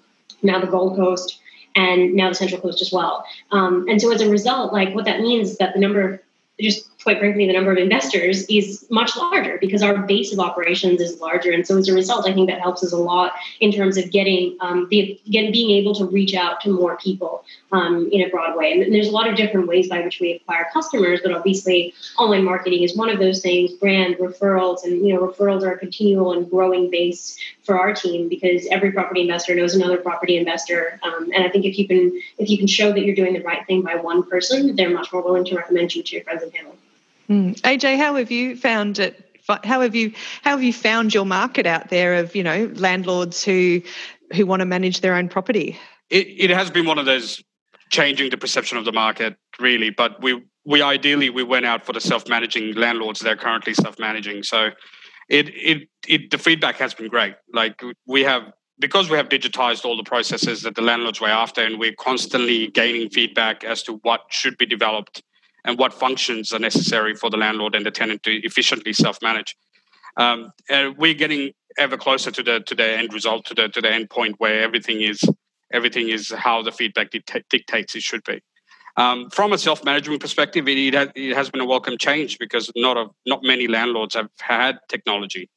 now 0.41 0.59
the 0.59 0.67
Gold 0.67 0.95
Coast, 0.95 1.39
and 1.75 2.13
now 2.13 2.29
the 2.29 2.35
Central 2.35 2.61
Coast 2.61 2.81
as 2.81 2.91
well. 2.91 3.25
Um, 3.51 3.87
and 3.87 4.01
so, 4.01 4.11
as 4.11 4.21
a 4.21 4.29
result, 4.29 4.73
like 4.73 4.93
what 4.95 5.05
that 5.05 5.21
means 5.21 5.51
is 5.51 5.57
that 5.57 5.73
the 5.73 5.79
number 5.79 6.13
of 6.13 6.19
just 6.59 6.89
quite 7.07 7.19
frankly, 7.19 7.47
the 7.47 7.53
number 7.53 7.71
of 7.71 7.77
investors 7.77 8.43
is 8.49 8.85
much 8.89 9.15
larger 9.15 9.57
because 9.61 9.81
our 9.81 9.99
base 9.99 10.33
of 10.33 10.41
operations 10.41 10.99
is 10.99 11.21
larger. 11.21 11.51
And 11.51 11.65
so 11.65 11.77
as 11.77 11.87
a 11.87 11.93
result, 11.93 12.27
I 12.27 12.33
think 12.33 12.49
that 12.49 12.59
helps 12.59 12.83
us 12.83 12.91
a 12.91 12.97
lot 12.97 13.31
in 13.61 13.71
terms 13.71 13.95
of 13.95 14.11
getting 14.11 14.57
um, 14.59 14.89
the 14.89 15.17
again 15.25 15.53
being 15.53 15.71
able 15.71 15.95
to 15.95 16.05
reach 16.05 16.35
out 16.35 16.59
to 16.63 16.69
more 16.69 16.97
people 16.97 17.45
um, 17.71 18.09
in 18.11 18.23
a 18.23 18.29
broad 18.29 18.57
way. 18.57 18.73
And 18.73 18.93
there's 18.93 19.07
a 19.07 19.11
lot 19.11 19.25
of 19.29 19.37
different 19.37 19.69
ways 19.69 19.87
by 19.87 20.01
which 20.01 20.19
we 20.19 20.33
acquire 20.33 20.67
customers, 20.73 21.21
but 21.23 21.31
obviously 21.31 21.93
online 22.19 22.43
marketing 22.43 22.83
is 22.83 22.93
one 22.93 23.09
of 23.09 23.19
those 23.19 23.41
things. 23.41 23.71
Brand 23.71 24.17
referrals, 24.17 24.83
and 24.83 25.07
you 25.07 25.13
know, 25.13 25.25
referrals 25.25 25.63
are 25.63 25.71
a 25.71 25.79
continual 25.79 26.33
and 26.33 26.49
growing 26.49 26.91
base 26.91 27.39
for 27.63 27.79
our 27.79 27.93
team 27.93 28.27
because 28.27 28.67
every 28.69 28.91
property 28.91 29.21
investor 29.21 29.55
knows 29.55 29.73
another 29.73 29.95
property 29.95 30.35
investor. 30.35 30.99
Um, 31.03 31.31
and 31.33 31.45
I 31.45 31.47
think 31.47 31.63
if 31.63 31.79
you 31.79 31.87
can 31.87 32.21
if 32.37 32.49
you 32.49 32.57
can 32.57 32.67
show 32.67 32.91
that 32.91 33.05
you're 33.05 33.15
doing 33.15 33.31
the 33.31 33.43
right 33.43 33.65
thing 33.65 33.81
by 33.81 33.95
one 33.95 34.23
person, 34.23 34.75
they're 34.75 34.89
much 34.89 35.13
more 35.13 35.21
willing 35.21 35.45
to 35.45 35.55
recommend 35.55 35.95
you 35.95 36.03
to 36.03 36.11
your 36.13 36.25
friends 36.25 36.43
and 36.43 36.51
family. 36.51 36.75
Mm. 37.29 37.59
AJ, 37.61 37.97
how 37.97 38.15
have 38.15 38.31
you 38.31 38.55
found 38.55 38.99
it? 38.99 39.23
How 39.63 39.81
have 39.81 39.95
you 39.95 40.11
how 40.43 40.51
have 40.51 40.63
you 40.63 40.73
found 40.73 41.13
your 41.13 41.25
market 41.25 41.65
out 41.65 41.89
there 41.89 42.15
of 42.15 42.35
you 42.35 42.43
know 42.43 42.69
landlords 42.75 43.43
who 43.43 43.81
who 44.33 44.45
want 44.45 44.59
to 44.59 44.65
manage 44.65 45.01
their 45.01 45.15
own 45.15 45.29
property? 45.29 45.77
It, 46.09 46.27
it 46.27 46.49
has 46.49 46.69
been 46.69 46.85
one 46.85 46.97
of 46.97 47.05
those 47.05 47.43
changing 47.89 48.29
the 48.29 48.37
perception 48.37 48.77
of 48.77 48.85
the 48.85 48.91
market 48.91 49.37
really, 49.59 49.89
but 49.89 50.21
we 50.21 50.43
we 50.65 50.81
ideally 50.81 51.29
we 51.29 51.43
went 51.43 51.65
out 51.65 51.85
for 51.85 51.93
the 51.93 52.01
self 52.01 52.27
managing 52.27 52.75
landlords. 52.75 53.21
They're 53.21 53.37
currently 53.37 53.73
self 53.73 53.97
managing, 53.99 54.43
so 54.43 54.71
it, 55.29 55.49
it 55.49 55.87
it 56.07 56.31
the 56.31 56.37
feedback 56.37 56.75
has 56.77 56.93
been 56.93 57.07
great. 57.07 57.35
Like 57.53 57.81
we 58.05 58.23
have 58.23 58.51
because 58.79 59.09
we 59.09 59.17
have 59.17 59.29
digitized 59.29 59.85
all 59.85 59.97
the 59.97 60.03
processes 60.03 60.61
that 60.61 60.75
the 60.75 60.81
landlords 60.81 61.19
were 61.19 61.29
after, 61.29 61.61
and 61.61 61.79
we're 61.79 61.95
constantly 61.97 62.67
gaining 62.67 63.09
feedback 63.09 63.63
as 63.63 63.81
to 63.83 63.93
what 64.03 64.21
should 64.29 64.57
be 64.57 64.65
developed 64.65 65.23
and 65.67 65.77
what 65.77 65.93
functions 65.93 66.53
are 66.53 66.59
necessary 66.59 67.13
for 67.13 67.29
the 67.29 67.37
landlord 67.37 67.75
and 67.75 67.85
the 67.85 67.91
tenant 67.91 68.23
to 68.23 68.31
efficiently 68.43 68.93
self-manage. 68.93 69.55
Um, 70.15 70.51
we're 70.97 71.13
getting 71.13 71.51
ever 71.77 71.97
closer 71.97 72.31
to 72.31 72.41
the 72.41 72.61
to 72.61 72.73
the 72.73 72.97
end 72.97 73.13
result, 73.13 73.45
to 73.45 73.53
the 73.53 73.67
to 73.67 73.81
the 73.81 73.91
end 73.91 74.09
point 74.09 74.35
where 74.39 74.61
everything 74.61 75.01
is 75.01 75.21
everything 75.71 76.09
is 76.09 76.31
how 76.31 76.63
the 76.63 76.71
feedback 76.71 77.11
dictates 77.11 77.95
it 77.95 78.01
should 78.01 78.23
be. 78.23 78.41
Um, 78.95 79.29
from 79.29 79.53
a 79.53 79.59
self-management 79.59 80.21
perspective, 80.21 80.67
it, 80.67 80.95
it, 81.15 81.35
has, 81.35 81.51
been 81.51 81.61
a 81.61 81.65
welcome 81.65 81.99
change 81.99 82.39
because 82.39 82.71
not 82.75 82.97
a, 82.97 83.05
not 83.27 83.43
many 83.43 83.67
landlords 83.67 84.15
have 84.15 84.29
had 84.39 84.79
technology 84.89 85.49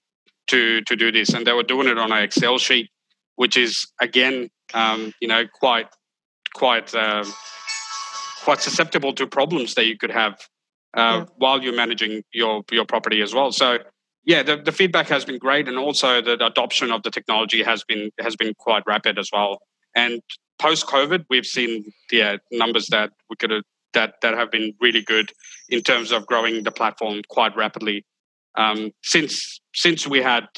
to 0.48 0.82
to 0.82 0.96
do 0.96 1.10
this, 1.10 1.30
and 1.30 1.46
they 1.46 1.52
were 1.52 1.62
doing 1.62 1.88
it 1.88 1.96
on 1.96 2.12
an 2.12 2.22
Excel 2.22 2.58
sheet, 2.58 2.90
which 3.36 3.56
is 3.56 3.86
again, 4.00 4.50
um, 4.74 5.14
you 5.20 5.28
know, 5.28 5.44
quite 5.46 5.88
quite 6.52 6.94
uh, 6.94 7.24
quite 8.44 8.60
susceptible 8.60 9.12
to 9.14 9.26
problems 9.26 9.74
that 9.74 9.86
you 9.86 9.96
could 9.96 10.10
have 10.10 10.34
uh, 10.96 11.00
yeah. 11.00 11.24
while 11.36 11.62
you're 11.62 11.76
managing 11.76 12.22
your 12.32 12.62
your 12.70 12.84
property 12.84 13.22
as 13.22 13.34
well. 13.34 13.52
So 13.52 13.78
yeah, 14.24 14.42
the, 14.42 14.56
the 14.56 14.72
feedback 14.72 15.08
has 15.08 15.24
been 15.24 15.38
great, 15.38 15.68
and 15.68 15.78
also 15.78 16.20
the 16.20 16.44
adoption 16.44 16.90
of 16.92 17.02
the 17.02 17.10
technology 17.10 17.62
has 17.62 17.84
been 17.84 18.10
has 18.20 18.36
been 18.36 18.54
quite 18.54 18.82
rapid 18.86 19.18
as 19.18 19.30
well. 19.32 19.60
And 19.94 20.20
post 20.58 20.86
COVID, 20.86 21.24
we've 21.30 21.46
seen 21.46 21.92
yeah 22.10 22.36
numbers 22.50 22.88
that 22.88 23.10
we 23.28 23.36
could 23.36 23.50
have, 23.50 23.62
that 23.94 24.14
that 24.22 24.34
have 24.34 24.50
been 24.50 24.74
really 24.80 25.02
good 25.02 25.32
in 25.68 25.82
terms 25.82 26.12
of 26.12 26.26
growing 26.26 26.64
the 26.64 26.72
platform 26.72 27.22
quite 27.28 27.56
rapidly. 27.56 28.04
Um, 28.56 28.90
since 29.02 29.60
since 29.74 30.06
we 30.06 30.20
had 30.20 30.48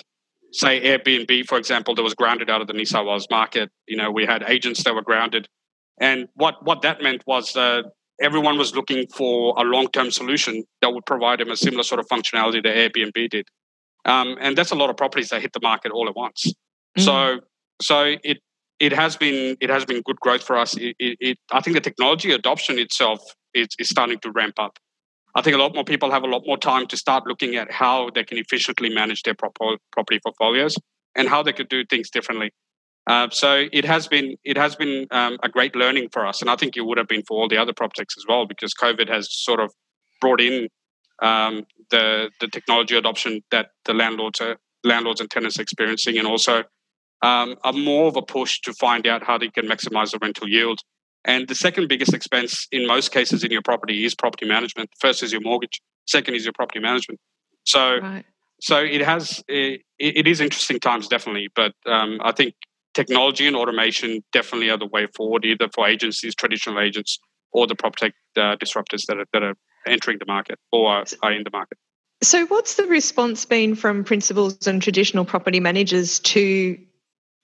say 0.53 0.81
Airbnb, 0.81 1.47
for 1.47 1.57
example, 1.57 1.95
that 1.95 2.03
was 2.03 2.15
grounded 2.15 2.51
out 2.51 2.61
of 2.61 2.67
the 2.67 2.75
New 2.75 2.85
South 2.85 3.07
Wales 3.07 3.27
market, 3.31 3.71
you 3.87 3.97
know, 3.97 4.11
we 4.11 4.27
had 4.27 4.43
agents 4.47 4.85
that 4.85 4.95
were 4.95 5.03
grounded, 5.03 5.49
and 6.01 6.29
what 6.35 6.65
what 6.65 6.83
that 6.83 7.03
meant 7.03 7.23
was 7.27 7.57
uh, 7.57 7.83
everyone 8.21 8.59
was 8.59 8.75
looking 8.75 9.07
for 9.09 9.55
a 9.59 9.63
long 9.63 9.89
term 9.89 10.11
solution 10.11 10.65
that 10.81 10.93
would 10.93 11.07
provide 11.07 11.41
them 11.41 11.51
a 11.51 11.57
similar 11.57 11.83
sort 11.83 12.01
of 12.01 12.07
functionality 12.09 12.63
that 12.63 12.75
Airbnb 12.77 13.31
did. 13.31 13.47
Um, 14.05 14.37
and 14.41 14.57
that's 14.57 14.73
a 14.73 14.75
lot 14.75 14.91
of 14.91 14.97
properties 14.97 15.29
that 15.29 15.43
hit 15.43 15.53
the 15.53 15.61
market 15.63 15.93
all 15.93 16.09
at 16.09 16.17
once. 16.17 16.53
Mm. 16.99 17.05
So 17.05 17.41
so 17.81 18.15
it 18.23 18.39
it 18.81 18.93
has 18.93 19.17
been 19.17 19.57
it 19.61 19.71
has 19.71 19.85
been 19.85 20.03
good 20.03 20.19
growth 20.21 20.43
for 20.43 20.57
us. 20.57 20.77
It, 20.77 20.97
it, 20.99 21.17
it, 21.21 21.39
I 21.53 21.61
think 21.61 21.75
the 21.75 21.81
technology 21.81 22.33
adoption 22.33 22.79
itself 22.79 23.21
is, 23.55 23.69
is 23.79 23.89
starting 23.89 24.19
to 24.21 24.31
ramp 24.33 24.55
up. 24.59 24.79
I 25.35 25.41
think 25.41 25.57
a 25.57 25.59
lot 25.59 25.75
more 25.75 25.85
people 25.85 26.11
have 26.11 26.25
a 26.25 26.27
lot 26.27 26.43
more 26.47 26.59
time 26.59 26.87
to 26.89 26.97
start 26.97 27.27
looking 27.27 27.57
at 27.57 27.71
how 27.71 28.11
they 28.11 28.25
can 28.25 28.39
efficiently 28.39 28.91
manage 28.91 29.23
their 29.23 29.35
property 29.35 30.21
portfolios 30.23 30.77
and 31.15 31.29
how 31.29 31.43
they 31.43 31.53
could 31.53 31.69
do 31.69 31.85
things 31.87 32.11
differently. 32.11 32.51
Uh, 33.07 33.29
so 33.31 33.67
it 33.73 33.85
has 33.85 34.07
been 34.07 34.37
it 34.45 34.57
has 34.57 34.77
been 34.77 35.07
um, 35.11 35.37
a 35.43 35.49
great 35.49 35.75
learning 35.75 36.09
for 36.13 36.25
us, 36.25 36.41
and 36.41 36.51
I 36.51 36.57
think 36.57 36.77
it 36.77 36.83
would 36.83 36.99
have 36.99 37.09
been 37.09 37.25
for 37.27 37.41
all 37.41 37.49
the 37.49 37.57
other 37.57 37.73
projects 37.73 38.15
as 38.17 38.25
well, 38.29 38.47
because 38.47 38.73
COVID 38.75 39.09
has 39.09 39.29
sort 39.33 39.61
of 39.61 39.73
brought 40.21 40.41
in 40.41 40.69
um, 41.21 41.67
the 41.91 42.31
the 42.41 42.49
technology 42.49 42.97
adoption 42.97 43.43
that 43.51 43.71
the 43.85 43.95
landlords 43.95 44.41
are 44.41 44.57
landlords 44.85 45.21
and 45.21 45.31
tenants 45.31 45.59
are 45.59 45.63
experiencing, 45.63 46.17
and 46.17 46.29
also 46.29 46.63
um, 47.23 47.57
a 47.65 47.73
more 47.73 48.07
of 48.07 48.17
a 48.17 48.23
push 48.23 48.61
to 48.61 48.73
find 48.73 49.07
out 49.07 49.25
how 49.25 49.37
they 49.37 49.49
can 49.49 49.67
maximize 49.67 50.13
the 50.13 50.19
rental 50.21 50.49
yield. 50.49 50.81
And 51.25 51.47
the 51.47 51.55
second 51.55 51.89
biggest 51.89 52.15
expense 52.15 52.67
in 52.73 52.87
most 52.87 53.13
cases 53.13 53.45
in 53.45 53.53
your 53.53 53.63
property 53.63 54.05
is 54.05 54.15
property 54.15 54.47
management. 54.47 54.91
First 55.01 55.23
is 55.23 55.33
your 55.33 55.41
mortgage. 55.41 55.81
Second 56.07 56.35
is 56.35 56.45
your 56.45 56.53
property 56.53 56.81
management. 56.81 57.21
So, 57.65 57.99
right. 58.01 58.25
so 58.61 58.79
it 58.79 59.03
has 59.03 59.43
it, 59.47 59.83
it 59.99 60.27
is 60.27 60.41
interesting 60.41 60.81
times 60.81 61.07
definitely, 61.07 61.49
but 61.55 61.75
um, 61.87 62.21
I 62.25 62.33
think 62.33 62.55
technology 62.95 63.47
and 63.47 63.57
automation 63.57 64.23
definitely 64.33 64.71
are 64.71 64.79
the 64.79 64.87
way 64.87 65.07
forward, 65.07 65.45
either 65.45 65.69
for 65.75 65.89
agencies, 65.89 66.35
traditional 66.35 66.81
agents, 66.81 67.19
or 67.53 67.67
the 67.67 67.75
prop 67.75 67.97
tech 67.97 68.13
uh, 68.37 68.57
disruptors 68.57 69.07
that 69.07 69.19
are, 69.19 69.27
that 69.33 69.43
are 69.43 69.55
entering 69.87 70.19
the 70.19 70.27
market 70.27 70.59
or 70.71 71.05
are 71.23 71.33
in 71.33 71.45
the 71.45 71.51
market. 71.53 71.79
So, 72.23 72.47
what's 72.47 72.77
the 72.77 72.87
response 72.87 73.45
been 73.45 73.75
from 73.75 74.05
principals 74.05 74.67
and 74.67 74.81
traditional 74.81 75.25
property 75.25 75.61
managers 75.61 76.21
to 76.21 76.79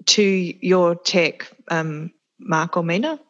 to 0.07 0.23
your 0.23 0.95
tech, 0.95 1.51
um, 1.69 2.13
Mark 2.39 2.77
or 2.77 2.85
Mina? 2.85 3.21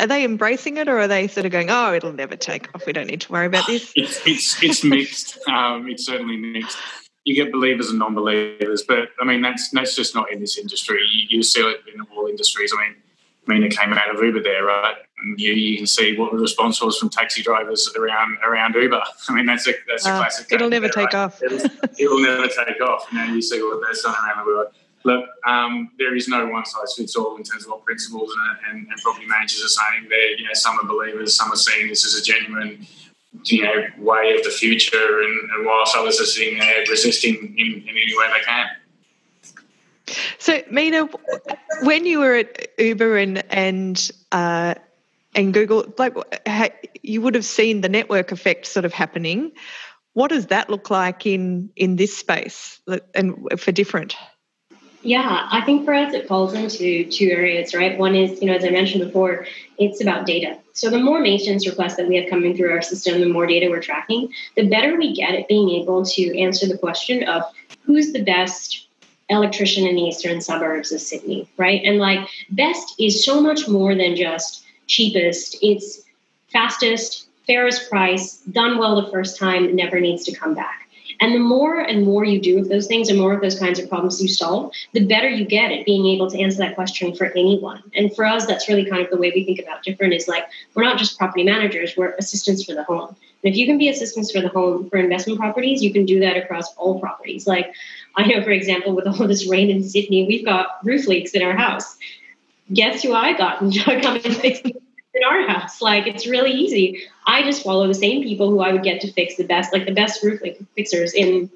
Are 0.00 0.06
they 0.06 0.24
embracing 0.24 0.78
it, 0.78 0.88
or 0.88 0.98
are 0.98 1.08
they 1.08 1.28
sort 1.28 1.46
of 1.46 1.52
going, 1.52 1.70
"Oh, 1.70 1.94
it'll 1.94 2.12
never 2.12 2.36
take 2.36 2.74
off. 2.74 2.86
We 2.86 2.92
don't 2.92 3.06
need 3.06 3.22
to 3.22 3.32
worry 3.32 3.46
about 3.46 3.66
this"? 3.66 3.92
It's 3.96 4.26
it's, 4.26 4.62
it's 4.62 4.84
mixed. 4.84 5.38
Um, 5.48 5.88
it's 5.88 6.06
certainly 6.06 6.36
mixed 6.36 6.78
you 7.24 7.34
get 7.34 7.52
believers 7.52 7.90
and 7.90 7.98
non-believers, 7.98 8.84
but 8.86 9.08
I 9.20 9.24
mean 9.24 9.40
that's 9.40 9.70
that's 9.70 9.96
just 9.96 10.14
not 10.14 10.30
in 10.30 10.40
this 10.40 10.58
industry. 10.58 11.00
You, 11.10 11.38
you 11.38 11.42
see 11.42 11.60
it 11.60 11.80
in 11.92 12.00
all 12.02 12.26
industries. 12.26 12.72
I 12.76 12.82
mean, 12.82 12.96
I 13.46 13.52
mean, 13.52 13.62
it 13.62 13.76
came 13.76 13.92
out 13.92 14.14
of 14.14 14.22
Uber 14.22 14.42
there, 14.42 14.64
right? 14.64 14.96
And 15.18 15.38
you, 15.38 15.52
you 15.52 15.76
can 15.76 15.86
see 15.86 16.16
what 16.16 16.32
the 16.32 16.38
response 16.38 16.82
was 16.82 16.98
from 16.98 17.10
taxi 17.10 17.42
drivers 17.42 17.90
around 17.96 18.38
around 18.44 18.74
Uber. 18.74 19.02
I 19.28 19.34
mean, 19.34 19.46
that's 19.46 19.66
a 19.68 19.72
that's 19.88 20.06
a 20.06 20.10
uh, 20.10 20.18
classic. 20.18 20.52
It'll 20.52 20.68
never 20.68 20.86
there, 20.86 20.92
take 21.06 21.12
right? 21.12 21.24
off. 21.24 21.42
it'll, 21.42 21.58
it'll, 21.98 22.20
never 22.20 22.48
take 22.48 22.80
off. 22.80 23.06
You 23.12 23.18
know, 23.18 23.34
you 23.34 23.42
see 23.42 23.62
what 23.62 23.80
they're 23.82 23.94
saying 23.94 24.14
around 24.14 24.46
the 24.46 24.52
world. 24.52 24.68
Look, 25.06 25.28
um, 25.46 25.90
there 25.98 26.16
is 26.16 26.28
no 26.28 26.46
one 26.46 26.64
size 26.64 26.94
fits 26.96 27.14
all 27.14 27.36
in 27.36 27.42
terms 27.42 27.64
of 27.64 27.70
what 27.70 27.84
principals 27.84 28.34
and, 28.34 28.78
and, 28.78 28.88
and 28.88 29.02
property 29.02 29.26
managers 29.26 29.62
are 29.62 29.68
saying. 29.68 30.08
There, 30.08 30.38
you 30.38 30.44
know, 30.44 30.54
some 30.54 30.78
are 30.78 30.86
believers, 30.86 31.36
some 31.36 31.52
are 31.52 31.56
seeing 31.56 31.88
this 31.88 32.06
as 32.06 32.18
a 32.18 32.24
genuine 32.24 32.86
you 33.44 33.62
know 33.62 33.86
way 33.98 34.34
of 34.36 34.44
the 34.44 34.50
future, 34.50 35.22
and, 35.22 35.50
and 35.50 35.66
whilst 35.66 35.96
others 35.96 36.20
are 36.20 36.26
sitting 36.26 36.58
there 36.58 36.84
resisting 36.88 37.54
in, 37.58 37.66
in 37.66 37.88
any 37.88 38.16
way 38.16 38.26
they 38.32 38.44
can. 38.44 38.66
So, 40.38 40.62
Mina, 40.70 41.08
when 41.82 42.06
you 42.06 42.20
were 42.20 42.34
at 42.34 42.68
Uber 42.78 43.16
and 43.16 43.44
and 43.52 44.10
uh, 44.32 44.74
and 45.34 45.52
Google, 45.54 45.92
like 45.98 46.14
you 47.02 47.22
would 47.22 47.34
have 47.34 47.44
seen 47.44 47.80
the 47.80 47.88
network 47.88 48.32
effect 48.32 48.66
sort 48.66 48.84
of 48.84 48.92
happening. 48.92 49.52
What 50.12 50.28
does 50.28 50.46
that 50.46 50.70
look 50.70 50.90
like 50.90 51.26
in 51.26 51.70
in 51.76 51.96
this 51.96 52.16
space, 52.16 52.80
and 53.14 53.48
for 53.58 53.72
different? 53.72 54.16
Yeah, 55.04 55.46
I 55.50 55.60
think 55.60 55.84
for 55.84 55.92
us 55.92 56.14
it 56.14 56.26
falls 56.26 56.54
into 56.54 57.04
two 57.10 57.28
areas, 57.28 57.74
right? 57.74 57.98
One 57.98 58.14
is, 58.14 58.40
you 58.40 58.46
know, 58.46 58.54
as 58.54 58.64
I 58.64 58.70
mentioned 58.70 59.04
before, 59.04 59.46
it's 59.76 60.00
about 60.00 60.24
data. 60.24 60.58
So 60.72 60.88
the 60.88 60.98
more 60.98 61.20
maintenance 61.20 61.68
requests 61.68 61.96
that 61.96 62.08
we 62.08 62.16
have 62.16 62.30
coming 62.30 62.56
through 62.56 62.70
our 62.70 62.80
system, 62.80 63.20
the 63.20 63.28
more 63.28 63.46
data 63.46 63.68
we're 63.68 63.82
tracking, 63.82 64.32
the 64.56 64.66
better 64.66 64.96
we 64.96 65.14
get 65.14 65.34
at 65.34 65.46
being 65.46 65.68
able 65.70 66.06
to 66.06 66.40
answer 66.40 66.66
the 66.66 66.78
question 66.78 67.22
of 67.24 67.42
who's 67.84 68.12
the 68.12 68.24
best 68.24 68.86
electrician 69.28 69.86
in 69.86 69.94
the 69.94 70.02
eastern 70.02 70.40
suburbs 70.40 70.90
of 70.90 71.02
Sydney, 71.02 71.46
right? 71.58 71.82
And 71.84 71.98
like 71.98 72.26
best 72.50 72.94
is 72.98 73.24
so 73.24 73.42
much 73.42 73.68
more 73.68 73.94
than 73.94 74.16
just 74.16 74.64
cheapest. 74.86 75.58
It's 75.60 76.00
fastest, 76.48 77.28
fairest 77.46 77.90
price, 77.90 78.38
done 78.38 78.78
well 78.78 79.02
the 79.02 79.10
first 79.10 79.38
time, 79.38 79.76
never 79.76 80.00
needs 80.00 80.24
to 80.24 80.34
come 80.34 80.54
back. 80.54 80.83
And 81.20 81.34
the 81.34 81.38
more 81.38 81.80
and 81.80 82.04
more 82.04 82.24
you 82.24 82.40
do 82.40 82.58
of 82.58 82.68
those 82.68 82.86
things 82.86 83.08
and 83.08 83.18
more 83.18 83.32
of 83.32 83.40
those 83.40 83.58
kinds 83.58 83.78
of 83.78 83.88
problems 83.88 84.20
you 84.22 84.28
solve, 84.28 84.72
the 84.92 85.04
better 85.04 85.28
you 85.28 85.44
get 85.44 85.72
at 85.72 85.84
being 85.84 86.06
able 86.06 86.30
to 86.30 86.38
answer 86.40 86.58
that 86.58 86.74
question 86.74 87.14
for 87.14 87.26
anyone. 87.26 87.82
And 87.94 88.14
for 88.14 88.24
us, 88.24 88.46
that's 88.46 88.68
really 88.68 88.88
kind 88.88 89.02
of 89.02 89.10
the 89.10 89.16
way 89.16 89.32
we 89.34 89.44
think 89.44 89.58
about 89.58 89.82
different 89.82 90.14
is 90.14 90.28
like 90.28 90.44
we're 90.74 90.84
not 90.84 90.98
just 90.98 91.18
property 91.18 91.44
managers, 91.44 91.96
we're 91.96 92.14
assistants 92.16 92.64
for 92.64 92.74
the 92.74 92.84
home. 92.84 93.16
And 93.42 93.52
if 93.52 93.56
you 93.56 93.66
can 93.66 93.78
be 93.78 93.88
assistants 93.88 94.32
for 94.32 94.40
the 94.40 94.48
home 94.48 94.88
for 94.88 94.96
investment 94.98 95.38
properties, 95.38 95.82
you 95.82 95.92
can 95.92 96.06
do 96.06 96.20
that 96.20 96.36
across 96.36 96.74
all 96.76 96.98
properties. 97.00 97.46
Like 97.46 97.74
I 98.16 98.26
know, 98.26 98.42
for 98.42 98.50
example, 98.50 98.94
with 98.94 99.06
all 99.06 99.28
this 99.28 99.48
rain 99.48 99.70
in 99.70 99.82
Sydney, 99.82 100.26
we've 100.26 100.44
got 100.44 100.66
roof 100.82 101.06
leaks 101.06 101.32
in 101.32 101.42
our 101.42 101.56
house. 101.56 101.96
Guess 102.72 103.02
who 103.02 103.12
I 103.12 103.36
got 103.36 103.60
to 103.60 104.00
come 104.00 104.16
and 104.16 104.36
fix 104.36 104.60
in 105.14 105.22
our 105.22 105.46
house. 105.46 105.80
Like 105.80 106.06
it's 106.06 106.26
really 106.26 106.52
easy. 106.52 107.02
I 107.26 107.42
just 107.42 107.62
follow 107.62 107.86
the 107.86 107.94
same 107.94 108.22
people 108.22 108.50
who 108.50 108.60
I 108.60 108.72
would 108.72 108.82
get 108.82 109.00
to 109.02 109.12
fix 109.12 109.36
the 109.36 109.44
best, 109.44 109.72
like 109.72 109.86
the 109.86 109.94
best 109.94 110.22
roof 110.22 110.40
like, 110.42 110.60
fixers 110.74 111.14
in 111.14 111.50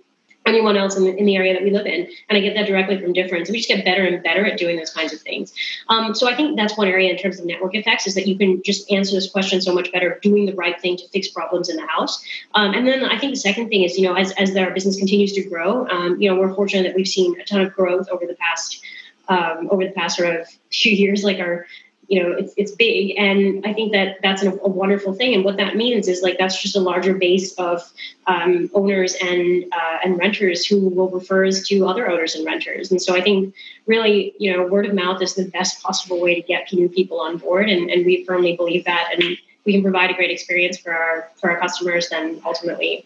anyone 0.46 0.76
else 0.76 0.96
in 0.96 1.04
the, 1.04 1.14
in 1.14 1.26
the 1.26 1.36
area 1.36 1.52
that 1.52 1.62
we 1.62 1.70
live 1.70 1.86
in. 1.86 2.08
And 2.28 2.38
I 2.38 2.40
get 2.40 2.54
that 2.54 2.66
directly 2.66 2.98
from 3.00 3.12
difference. 3.12 3.50
We 3.50 3.58
just 3.58 3.68
get 3.68 3.84
better 3.84 4.04
and 4.04 4.22
better 4.22 4.46
at 4.46 4.58
doing 4.58 4.76
those 4.76 4.90
kinds 4.90 5.12
of 5.12 5.20
things. 5.20 5.52
Um, 5.88 6.14
so 6.14 6.28
I 6.28 6.34
think 6.34 6.56
that's 6.56 6.76
one 6.76 6.88
area 6.88 7.10
in 7.10 7.18
terms 7.18 7.38
of 7.38 7.44
network 7.44 7.74
effects 7.74 8.06
is 8.06 8.14
that 8.14 8.26
you 8.26 8.38
can 8.38 8.62
just 8.62 8.90
answer 8.90 9.14
this 9.14 9.30
question 9.30 9.60
so 9.60 9.74
much 9.74 9.92
better 9.92 10.18
doing 10.22 10.46
the 10.46 10.54
right 10.54 10.80
thing 10.80 10.96
to 10.96 11.08
fix 11.08 11.28
problems 11.28 11.68
in 11.68 11.76
the 11.76 11.86
house. 11.86 12.24
Um, 12.54 12.72
and 12.72 12.86
then 12.86 13.04
I 13.04 13.18
think 13.18 13.32
the 13.32 13.40
second 13.40 13.68
thing 13.68 13.82
is, 13.82 13.98
you 13.98 14.08
know, 14.08 14.14
as, 14.14 14.32
as 14.32 14.56
our 14.56 14.70
business 14.70 14.96
continues 14.96 15.32
to 15.34 15.42
grow, 15.44 15.86
um, 15.88 16.20
you 16.20 16.30
know, 16.30 16.40
we're 16.40 16.54
fortunate 16.54 16.84
that 16.84 16.96
we've 16.96 17.08
seen 17.08 17.38
a 17.38 17.44
ton 17.44 17.60
of 17.60 17.74
growth 17.74 18.08
over 18.10 18.26
the 18.26 18.36
past 18.36 18.82
um, 19.28 19.68
over 19.70 19.84
the 19.84 19.92
past 19.92 20.16
sort 20.16 20.34
of 20.34 20.48
few 20.72 20.92
years, 20.92 21.22
like 21.22 21.38
our 21.38 21.66
you 22.08 22.22
know 22.22 22.32
it's, 22.32 22.52
it's 22.56 22.72
big. 22.72 23.14
And 23.18 23.64
i 23.66 23.72
think 23.72 23.92
that 23.92 24.16
that's 24.22 24.42
a, 24.42 24.50
a, 24.50 24.68
wonderful 24.68 25.12
thing. 25.12 25.34
And 25.34 25.44
what 25.44 25.56
that 25.58 25.76
means 25.76 26.08
is 26.08 26.22
like 26.22 26.38
that's 26.38 26.60
just 26.60 26.74
a 26.76 26.80
larger 26.80 27.14
base 27.14 27.52
of 27.54 27.90
um, 28.26 28.70
owners 28.74 29.14
and 29.22 29.64
uh, 29.72 29.98
and 30.04 30.18
renters 30.18 30.66
who 30.66 30.88
will 30.88 31.10
refer 31.10 31.46
us 31.46 31.66
to 31.68 31.86
other 31.86 32.10
owners 32.10 32.34
and 32.34 32.44
renters. 32.44 32.90
And 32.90 33.00
so 33.00 33.14
i 33.14 33.20
think 33.20 33.54
really 33.86 34.34
you 34.38 34.52
know 34.52 34.66
word 34.66 34.86
of 34.86 34.94
mouth 34.94 35.22
is 35.22 35.34
the 35.34 35.46
best 35.46 35.82
possible 35.82 36.20
way 36.20 36.34
to 36.34 36.42
get 36.42 36.72
new 36.72 36.88
people 36.88 37.20
on 37.20 37.36
board. 37.38 37.68
And, 37.68 37.90
and 37.90 38.04
we 38.04 38.24
firmly 38.24 38.56
believe 38.56 38.84
that. 38.86 39.10
And 39.14 39.36
we 39.64 39.72
can 39.74 39.82
provide 39.82 40.10
a 40.10 40.14
great 40.14 40.30
experience 40.30 40.78
for 40.78 40.92
our 40.92 41.30
for 41.36 41.50
our 41.50 41.60
customers 41.60 42.08
then 42.08 42.40
ultimately 42.44 43.04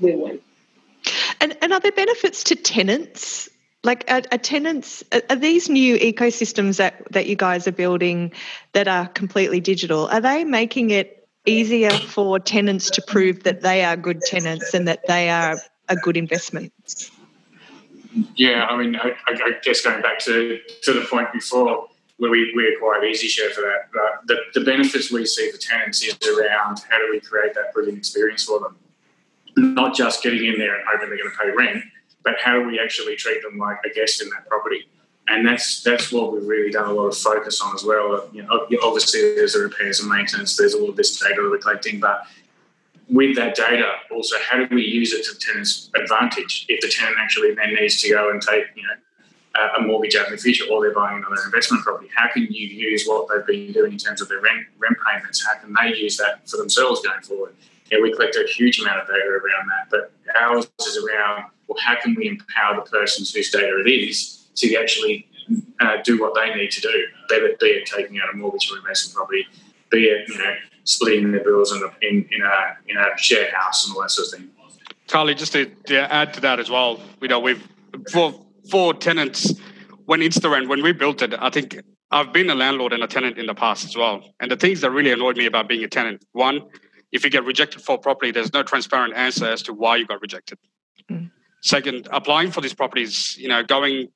we 0.00 0.14
win. 0.14 0.38
And, 1.40 1.56
and 1.60 1.72
are 1.72 1.80
there 1.80 1.92
benefits 1.92 2.44
to 2.44 2.56
tenants 2.56 3.48
like 3.84 4.04
are, 4.08 4.22
are 4.32 4.38
tenants 4.38 5.04
are 5.30 5.36
these 5.36 5.68
new 5.68 5.96
ecosystems 5.98 6.78
that 6.78 7.06
that 7.12 7.26
you 7.26 7.36
guys 7.36 7.68
are 7.68 7.72
building 7.72 8.32
that 8.72 8.88
are 8.88 9.06
completely 9.08 9.60
digital 9.60 10.06
are 10.08 10.20
they 10.20 10.44
making 10.44 10.90
it 10.90 11.28
easier 11.46 11.90
for 11.90 12.38
tenants 12.38 12.90
to 12.90 13.02
prove 13.02 13.42
that 13.42 13.60
they 13.60 13.84
are 13.84 13.96
good 13.96 14.20
tenants 14.22 14.72
and 14.74 14.88
that 14.88 15.06
they 15.06 15.28
are 15.28 15.58
a 15.88 15.96
good 15.96 16.16
investment 16.16 16.72
yeah 18.34 18.66
i 18.66 18.76
mean 18.76 18.96
i, 18.96 19.12
I 19.26 19.52
guess 19.62 19.82
going 19.82 20.02
back 20.02 20.18
to 20.20 20.58
to 20.82 20.92
the 20.92 21.02
point 21.02 21.32
before 21.32 21.88
where 22.18 22.30
we, 22.30 22.52
we 22.54 22.72
acquired 22.74 23.02
EasyShare 23.02 23.50
for 23.50 23.62
that. 23.62 23.90
But 23.92 24.26
the, 24.26 24.60
the 24.60 24.64
benefits 24.64 25.10
we 25.10 25.26
see 25.26 25.50
for 25.50 25.58
tenants 25.58 26.02
is 26.02 26.16
around 26.28 26.80
how 26.88 26.98
do 26.98 27.08
we 27.10 27.20
create 27.20 27.54
that 27.54 27.72
brilliant 27.72 27.98
experience 27.98 28.44
for 28.44 28.60
them? 28.60 28.76
Not 29.56 29.94
just 29.94 30.22
getting 30.22 30.44
in 30.44 30.58
there 30.58 30.76
and 30.76 30.84
hoping 30.90 31.08
they're 31.08 31.18
going 31.18 31.30
to 31.30 31.36
pay 31.36 31.50
rent, 31.50 31.84
but 32.24 32.34
how 32.42 32.58
do 32.58 32.66
we 32.66 32.80
actually 32.80 33.16
treat 33.16 33.42
them 33.42 33.58
like 33.58 33.78
a 33.84 33.94
guest 33.94 34.22
in 34.22 34.28
that 34.30 34.48
property? 34.48 34.88
And 35.28 35.46
that's 35.46 35.82
that's 35.82 36.12
what 36.12 36.32
we've 36.32 36.46
really 36.46 36.70
done 36.70 36.88
a 36.88 36.92
lot 36.92 37.06
of 37.06 37.16
focus 37.16 37.60
on 37.62 37.74
as 37.74 37.84
well. 37.84 38.28
You 38.32 38.42
know, 38.42 38.66
obviously 38.82 39.20
there's 39.34 39.54
the 39.54 39.60
repairs 39.60 40.00
and 40.00 40.10
maintenance, 40.10 40.56
there's 40.56 40.74
all 40.74 40.90
of 40.90 40.96
this 40.96 41.18
data 41.18 41.36
we're 41.38 41.58
collecting, 41.58 42.00
but 42.00 42.26
with 43.08 43.36
that 43.36 43.54
data, 43.54 43.92
also 44.10 44.36
how 44.48 44.64
do 44.64 44.74
we 44.74 44.82
use 44.82 45.12
it 45.12 45.24
to 45.24 45.34
the 45.34 45.40
tenant's 45.40 45.90
advantage? 45.94 46.66
If 46.68 46.80
the 46.80 46.88
tenant 46.88 47.16
actually 47.18 47.54
then 47.54 47.74
needs 47.74 48.00
to 48.02 48.10
go 48.10 48.30
and 48.30 48.40
take, 48.40 48.64
you 48.74 48.82
know, 48.82 49.68
a 49.78 49.82
mortgage 49.82 50.16
out 50.16 50.26
in 50.26 50.32
the 50.32 50.38
future 50.38 50.64
or 50.70 50.82
they're 50.82 50.94
buying 50.94 51.18
another 51.18 51.42
investment 51.44 51.84
property, 51.84 52.10
how 52.14 52.28
can 52.28 52.42
you 52.42 52.66
use 52.66 53.04
what 53.06 53.28
they've 53.28 53.46
been 53.46 53.72
doing 53.72 53.92
in 53.92 53.98
terms 53.98 54.20
of 54.20 54.28
their 54.28 54.40
rent, 54.40 54.66
rent 54.78 54.96
payments? 55.06 55.46
How 55.46 55.58
can 55.58 55.74
they 55.74 55.96
use 55.96 56.16
that 56.16 56.48
for 56.48 56.56
themselves 56.56 57.02
going 57.02 57.20
forward? 57.20 57.54
Yeah, 57.90 57.98
we 58.00 58.12
collect 58.12 58.36
a 58.36 58.46
huge 58.46 58.80
amount 58.80 59.00
of 59.00 59.06
data 59.06 59.28
around 59.28 59.68
that, 59.68 59.90
but 59.90 60.12
ours 60.36 60.70
is 60.86 60.96
around 60.96 61.44
well, 61.68 61.78
how 61.82 61.96
can 62.00 62.14
we 62.14 62.28
empower 62.28 62.76
the 62.76 62.90
persons 62.90 63.32
whose 63.32 63.50
data 63.50 63.82
it 63.84 63.90
is 63.90 64.46
to 64.56 64.74
actually 64.76 65.26
uh, 65.80 65.96
do 66.04 66.20
what 66.20 66.34
they 66.34 66.54
need 66.54 66.70
to 66.70 66.80
do, 66.80 67.06
be 67.28 67.34
it, 67.36 67.58
be 67.58 67.66
it 67.66 67.86
taking 67.86 68.18
out 68.20 68.32
a 68.32 68.36
mortgage 68.36 68.70
or 68.70 68.78
investment 68.78 69.16
property, 69.16 69.46
be 69.90 70.04
it 70.04 70.28
you 70.28 70.38
know 70.38 70.54
splitting 70.84 71.32
their 71.32 71.42
bills 71.42 71.72
in 71.72 71.82
a, 71.82 72.06
in, 72.06 72.26
in 72.30 72.42
a 72.42 72.76
in 72.88 72.96
a 72.96 73.16
shared 73.16 73.52
house 73.52 73.86
and 73.86 73.96
all 73.96 74.02
that 74.02 74.10
sort 74.10 74.28
of 74.28 74.38
thing. 74.38 74.50
Carly, 75.08 75.34
just 75.34 75.52
to, 75.52 75.66
to 75.86 76.12
add 76.12 76.32
to 76.34 76.40
that 76.40 76.58
as 76.58 76.70
well, 76.70 77.00
you 77.20 77.28
know, 77.28 77.40
we've 77.40 77.66
for 78.10 78.34
for 78.70 78.94
tenants 78.94 79.54
when 80.06 80.20
InstaRent 80.20 80.68
when 80.68 80.82
we 80.82 80.92
built 80.92 81.22
it, 81.22 81.34
I 81.38 81.50
think 81.50 81.78
I've 82.10 82.32
been 82.32 82.48
a 82.50 82.54
landlord 82.54 82.92
and 82.92 83.02
a 83.02 83.06
tenant 83.06 83.38
in 83.38 83.46
the 83.46 83.54
past 83.54 83.84
as 83.84 83.96
well. 83.96 84.22
And 84.40 84.50
the 84.50 84.56
things 84.56 84.80
that 84.82 84.90
really 84.90 85.12
annoyed 85.12 85.36
me 85.36 85.46
about 85.46 85.68
being 85.68 85.84
a 85.84 85.88
tenant, 85.88 86.24
one, 86.32 86.60
if 87.14 87.22
you 87.22 87.30
get 87.30 87.44
rejected 87.44 87.80
for 87.80 87.94
a 87.94 87.98
property, 87.98 88.32
there's 88.32 88.52
no 88.52 88.64
transparent 88.64 89.14
answer 89.14 89.46
as 89.46 89.62
to 89.62 89.72
why 89.72 89.96
you 89.96 90.04
got 90.04 90.20
rejected. 90.20 90.58
Mm. 91.10 91.30
Second, 91.62 92.08
applying 92.10 92.50
for 92.50 92.60
these 92.60 92.74
properties, 92.74 93.36
you 93.38 93.48
know, 93.48 93.62
going 93.62 94.08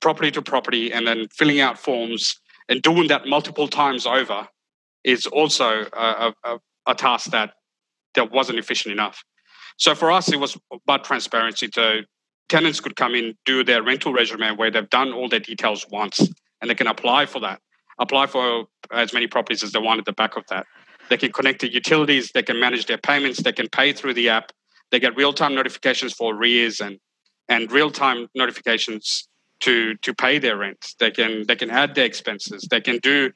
property 0.00 0.30
to 0.32 0.40
property 0.40 0.92
and 0.92 1.06
then 1.06 1.28
filling 1.28 1.60
out 1.60 1.78
forms 1.78 2.40
and 2.70 2.80
doing 2.80 3.06
that 3.08 3.26
multiple 3.26 3.68
times 3.68 4.06
over 4.06 4.48
is 5.04 5.26
also 5.26 5.84
a, 5.92 6.32
a, 6.42 6.58
a 6.86 6.94
task 6.94 7.30
that 7.30 7.52
that 8.14 8.32
wasn't 8.32 8.58
efficient 8.58 8.92
enough. 8.92 9.22
So 9.76 9.94
for 9.94 10.10
us, 10.10 10.32
it 10.32 10.40
was 10.40 10.56
about 10.72 11.04
transparency. 11.04 11.68
So 11.72 12.00
tenants 12.48 12.80
could 12.80 12.96
come 12.96 13.14
in, 13.14 13.34
do 13.44 13.62
their 13.62 13.82
rental 13.82 14.12
regimen 14.12 14.56
where 14.56 14.70
they've 14.70 14.88
done 14.88 15.12
all 15.12 15.28
their 15.28 15.40
details 15.40 15.86
once, 15.90 16.18
and 16.60 16.70
they 16.70 16.74
can 16.74 16.86
apply 16.86 17.26
for 17.26 17.40
that. 17.40 17.60
Apply 17.98 18.26
for 18.26 18.64
as 18.90 19.12
many 19.12 19.26
properties 19.26 19.62
as 19.62 19.72
they 19.72 19.78
want 19.78 19.98
at 19.98 20.06
the 20.06 20.12
back 20.12 20.36
of 20.36 20.44
that. 20.48 20.66
They 21.12 21.18
can 21.18 21.30
connect 21.30 21.60
to 21.60 21.70
utilities. 21.70 22.30
They 22.32 22.42
can 22.42 22.58
manage 22.58 22.86
their 22.86 22.96
payments. 22.96 23.42
They 23.42 23.52
can 23.52 23.68
pay 23.68 23.92
through 23.92 24.14
the 24.14 24.30
app. 24.30 24.50
They 24.90 24.98
get 24.98 25.14
real 25.14 25.34
time 25.34 25.54
notifications 25.54 26.14
for 26.14 26.34
arrears 26.34 26.80
and 26.80 26.98
and 27.50 27.70
real 27.70 27.90
time 27.90 28.28
notifications 28.34 29.28
to 29.60 29.94
to 29.96 30.14
pay 30.14 30.38
their 30.38 30.56
rent. 30.56 30.94
They 31.00 31.10
can 31.10 31.44
they 31.46 31.54
can 31.54 31.68
add 31.70 31.94
their 31.94 32.06
expenses. 32.06 32.66
They 32.70 32.80
can 32.80 32.96
do 32.96 33.30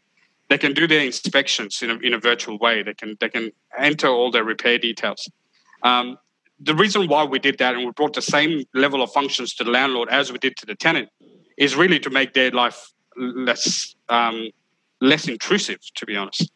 they 0.48 0.56
can 0.56 0.72
do 0.72 0.86
their 0.86 1.04
inspections 1.04 1.82
in 1.82 1.90
a, 1.90 1.96
in 1.96 2.14
a 2.14 2.18
virtual 2.18 2.56
way. 2.56 2.82
They 2.82 2.94
can 2.94 3.18
they 3.20 3.28
can 3.28 3.50
enter 3.76 4.08
all 4.08 4.30
their 4.30 4.44
repair 4.44 4.78
details. 4.78 5.30
Um, 5.82 6.16
the 6.58 6.74
reason 6.74 7.08
why 7.08 7.24
we 7.24 7.38
did 7.38 7.58
that 7.58 7.74
and 7.74 7.84
we 7.84 7.90
brought 7.90 8.14
the 8.14 8.22
same 8.22 8.64
level 8.72 9.02
of 9.02 9.12
functions 9.12 9.52
to 9.56 9.64
the 9.64 9.70
landlord 9.70 10.08
as 10.08 10.32
we 10.32 10.38
did 10.38 10.56
to 10.56 10.64
the 10.64 10.76
tenant 10.76 11.10
is 11.58 11.76
really 11.76 11.98
to 11.98 12.08
make 12.08 12.32
their 12.32 12.50
life 12.52 12.90
less 13.18 13.94
um, 14.08 14.48
less 15.02 15.28
intrusive, 15.28 15.80
to 15.96 16.06
be 16.06 16.16
honest, 16.16 16.50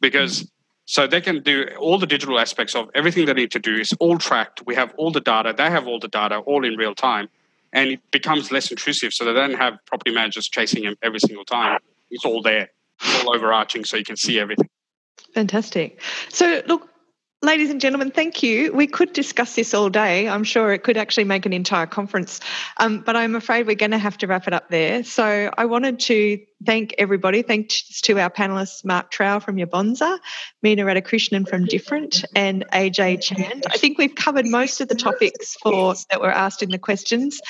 because 0.00 0.50
so 0.86 1.06
they 1.06 1.20
can 1.20 1.42
do 1.42 1.66
all 1.78 1.98
the 1.98 2.06
digital 2.06 2.38
aspects 2.38 2.74
of 2.74 2.90
everything 2.94 3.26
they 3.26 3.32
need 3.32 3.50
to 3.52 3.58
do 3.58 3.74
is 3.74 3.92
all 4.00 4.18
tracked. 4.18 4.62
We 4.66 4.74
have 4.74 4.92
all 4.96 5.10
the 5.10 5.20
data. 5.20 5.54
They 5.56 5.70
have 5.70 5.86
all 5.86 5.98
the 5.98 6.08
data 6.08 6.38
all 6.38 6.64
in 6.64 6.76
real 6.76 6.94
time. 6.94 7.28
And 7.72 7.90
it 7.90 8.00
becomes 8.10 8.52
less 8.52 8.70
intrusive. 8.70 9.12
So 9.12 9.24
they 9.24 9.32
don't 9.32 9.54
have 9.54 9.78
property 9.86 10.12
managers 10.12 10.48
chasing 10.48 10.84
them 10.84 10.96
every 11.02 11.20
single 11.20 11.44
time. 11.44 11.80
It's 12.10 12.24
all 12.24 12.42
there. 12.42 12.68
It's 13.00 13.24
all 13.24 13.34
overarching 13.34 13.84
so 13.84 13.96
you 13.96 14.04
can 14.04 14.16
see 14.16 14.38
everything. 14.38 14.68
Fantastic. 15.34 16.00
So 16.28 16.62
look, 16.66 16.88
Ladies 17.44 17.68
and 17.68 17.78
gentlemen, 17.78 18.10
thank 18.10 18.42
you. 18.42 18.72
We 18.72 18.86
could 18.86 19.12
discuss 19.12 19.54
this 19.54 19.74
all 19.74 19.90
day. 19.90 20.30
I'm 20.30 20.44
sure 20.44 20.72
it 20.72 20.82
could 20.82 20.96
actually 20.96 21.24
make 21.24 21.44
an 21.44 21.52
entire 21.52 21.84
conference, 21.84 22.40
um, 22.78 23.02
but 23.04 23.16
I'm 23.16 23.34
afraid 23.34 23.66
we're 23.66 23.74
going 23.74 23.90
to 23.90 23.98
have 23.98 24.16
to 24.18 24.26
wrap 24.26 24.48
it 24.48 24.54
up 24.54 24.70
there. 24.70 25.04
So 25.04 25.50
I 25.58 25.66
wanted 25.66 26.00
to 26.00 26.38
thank 26.64 26.94
everybody. 26.98 27.42
Thanks 27.42 28.00
to 28.02 28.18
our 28.18 28.30
panelists, 28.30 28.84
Mark 28.84 29.10
Trow 29.10 29.40
from 29.40 29.56
Yabonza, 29.56 30.18
Mina 30.62 30.84
Radhakrishnan 30.84 31.48
from 31.48 31.66
Different, 31.66 32.24
and 32.34 32.64
AJ 32.72 33.22
Chand. 33.22 33.64
I 33.70 33.76
think 33.76 33.98
we've 33.98 34.14
covered 34.14 34.46
most 34.46 34.80
of 34.80 34.88
the 34.88 34.94
topics 34.94 35.54
for 35.54 35.94
that 36.10 36.20
were 36.20 36.30
asked 36.30 36.62
in 36.62 36.70
the 36.70 36.78
questions. 36.78 37.40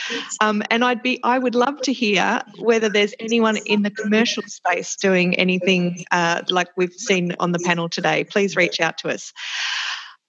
Um, 0.41 0.63
and 0.71 0.85
I'd 0.85 1.03
be, 1.03 1.21
I 1.23 1.39
would 1.39 1.55
love 1.55 1.81
to 1.83 1.93
hear 1.93 2.43
whether 2.59 2.89
there's 2.89 3.15
anyone 3.19 3.57
in 3.57 3.83
the 3.83 3.91
commercial 3.91 4.43
space 4.45 4.97
doing 4.97 5.35
anything 5.37 6.05
uh, 6.11 6.43
like 6.49 6.69
we've 6.77 6.93
seen 6.93 7.35
on 7.39 7.53
the 7.53 7.59
panel 7.59 7.89
today. 7.89 8.25
Please 8.25 8.57
reach 8.57 8.81
out 8.81 8.99
to 8.99 9.09
us. 9.09 9.33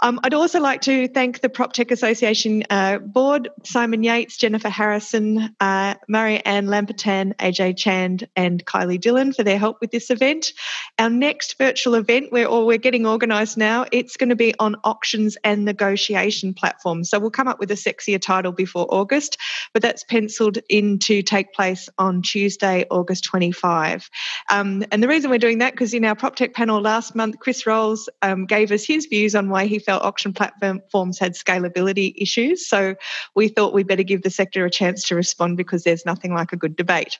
Um, 0.02 0.20
I'd 0.24 0.34
also 0.34 0.60
like 0.60 0.82
to 0.82 1.08
thank 1.08 1.40
the 1.40 1.48
PropTech 1.48 1.90
Association 1.90 2.64
uh, 2.70 2.98
board, 3.00 3.50
Simon 3.64 4.04
Yates, 4.04 4.36
Jennifer 4.36 4.68
Harrison, 4.68 5.56
uh, 5.62 5.96
Ann 6.14 6.68
Lampertan, 6.68 7.34
AJ 7.38 7.78
Chand, 7.78 8.28
and 8.36 8.66
Kylie 8.66 9.00
Dillon 9.00 9.32
for 9.32 9.44
their 9.44 9.58
help 9.58 9.80
with 9.80 9.92
this 9.92 10.10
event. 10.10 10.52
Our 11.00 11.10
next 11.10 11.58
virtual 11.58 11.96
event, 11.96 12.32
we're, 12.32 12.46
or 12.46 12.66
we're 12.66 12.78
getting 12.78 13.08
organised 13.08 13.58
now, 13.58 13.86
it's 13.92 14.18
going 14.18 14.30
to 14.30 14.36
be 14.36 14.54
on 14.60 14.76
auctions 14.84 15.38
and 15.46 15.64
negotiation 15.64 16.54
platforms. 16.54 17.10
So 17.10 17.18
we'll 17.18 17.32
come 17.32 17.48
up 17.48 17.60
with 17.60 17.72
a 17.72 17.76
sexier 17.76 18.22
title 18.22 18.52
before 18.52 18.88
August, 18.94 19.38
but 19.72 19.82
that's 19.82 20.04
penciled 20.04 20.58
in 20.68 21.00
to 21.00 21.22
take 21.22 21.54
place 21.54 21.88
on 21.98 22.22
Tuesday, 22.22 22.86
August 22.92 23.24
25. 23.24 24.10
Um, 24.50 24.84
and 24.92 25.02
the 25.02 25.08
reason 25.08 25.30
we're 25.30 25.38
doing 25.38 25.60
that, 25.60 25.72
because 25.72 25.94
in 25.94 26.04
our 26.04 26.16
PropTech 26.16 26.54
panel 26.54 26.82
last 26.82 27.16
month, 27.16 27.40
Chris 27.40 27.66
Rolls 27.66 28.10
um, 28.22 28.46
gave 28.46 28.74
us 28.74 28.84
his 28.84 29.06
views 29.06 29.36
on 29.36 29.50
why 29.50 29.66
he 29.66 29.80
felt 29.80 29.95
auction 30.02 30.34
platforms 30.34 31.20
had 31.20 31.34
scalability 31.34 32.14
issues. 32.18 32.68
So 32.68 32.96
we 33.36 33.48
thought 33.48 33.74
we'd 33.74 33.88
better 33.88 34.04
give 34.04 34.22
the 34.22 34.30
sector 34.30 34.66
a 34.66 34.70
chance 34.70 35.04
to 35.08 35.16
respond 35.16 35.58
because 35.58 35.84
there's 35.84 36.06
nothing 36.06 36.34
like 36.34 36.54
a 36.54 36.58
good 36.58 36.76
debate. 36.76 37.18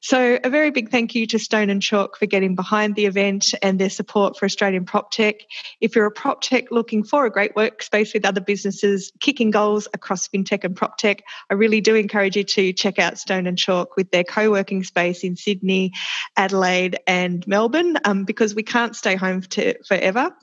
So 0.00 0.38
a 0.44 0.50
very 0.50 0.70
big 0.70 0.90
thank 0.90 1.14
you 1.14 1.26
to 1.28 1.38
Stone 1.38 1.70
and 1.70 1.80
Chalk 1.80 2.18
for 2.18 2.26
getting 2.26 2.54
behind 2.54 2.94
the 2.94 3.06
event 3.06 3.54
and 3.62 3.78
their 3.78 3.88
support 3.88 4.38
for 4.38 4.44
Australian 4.44 4.84
prop 4.84 5.10
tech. 5.10 5.36
If 5.80 5.96
you're 5.96 6.04
a 6.04 6.10
prop 6.10 6.42
tech 6.42 6.70
looking 6.70 7.04
for 7.04 7.24
a 7.24 7.30
great 7.30 7.54
workspace 7.54 8.12
with 8.12 8.26
other 8.26 8.42
businesses 8.42 9.12
kicking 9.20 9.50
goals 9.50 9.88
across 9.94 10.28
fintech 10.28 10.64
and 10.64 10.76
prop 10.76 10.98
tech, 10.98 11.22
I 11.48 11.54
really 11.54 11.80
do 11.80 11.94
encourage 11.94 12.36
you 12.36 12.44
to 12.44 12.72
check 12.74 12.98
out 12.98 13.18
Stone 13.18 13.46
and 13.46 13.56
Chalk 13.56 13.96
with 13.96 14.10
their 14.10 14.24
co-working 14.24 14.84
space 14.84 15.24
in 15.24 15.36
Sydney, 15.36 15.92
Adelaide, 16.36 16.98
and 17.06 17.46
Melbourne 17.46 17.96
um, 18.04 18.24
because 18.24 18.54
we 18.54 18.62
can't 18.62 18.94
stay 18.94 19.14
home 19.16 19.40
to, 19.40 19.82
forever. 19.84 20.34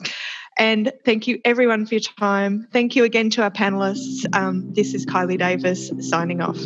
And 0.58 0.92
thank 1.06 1.28
you 1.28 1.40
everyone 1.46 1.86
for 1.86 1.96
your 1.96 2.02
time. 2.02 2.68
Thank 2.72 2.96
you 2.96 3.04
again 3.04 3.30
to 3.32 3.44
our 3.44 3.52
panelists. 3.52 4.26
Um, 4.36 4.74
this 4.74 4.94
is 4.94 5.06
Kylie 5.06 5.40
Davis 5.40 5.92
signing 6.00 6.42
off. 6.42 6.58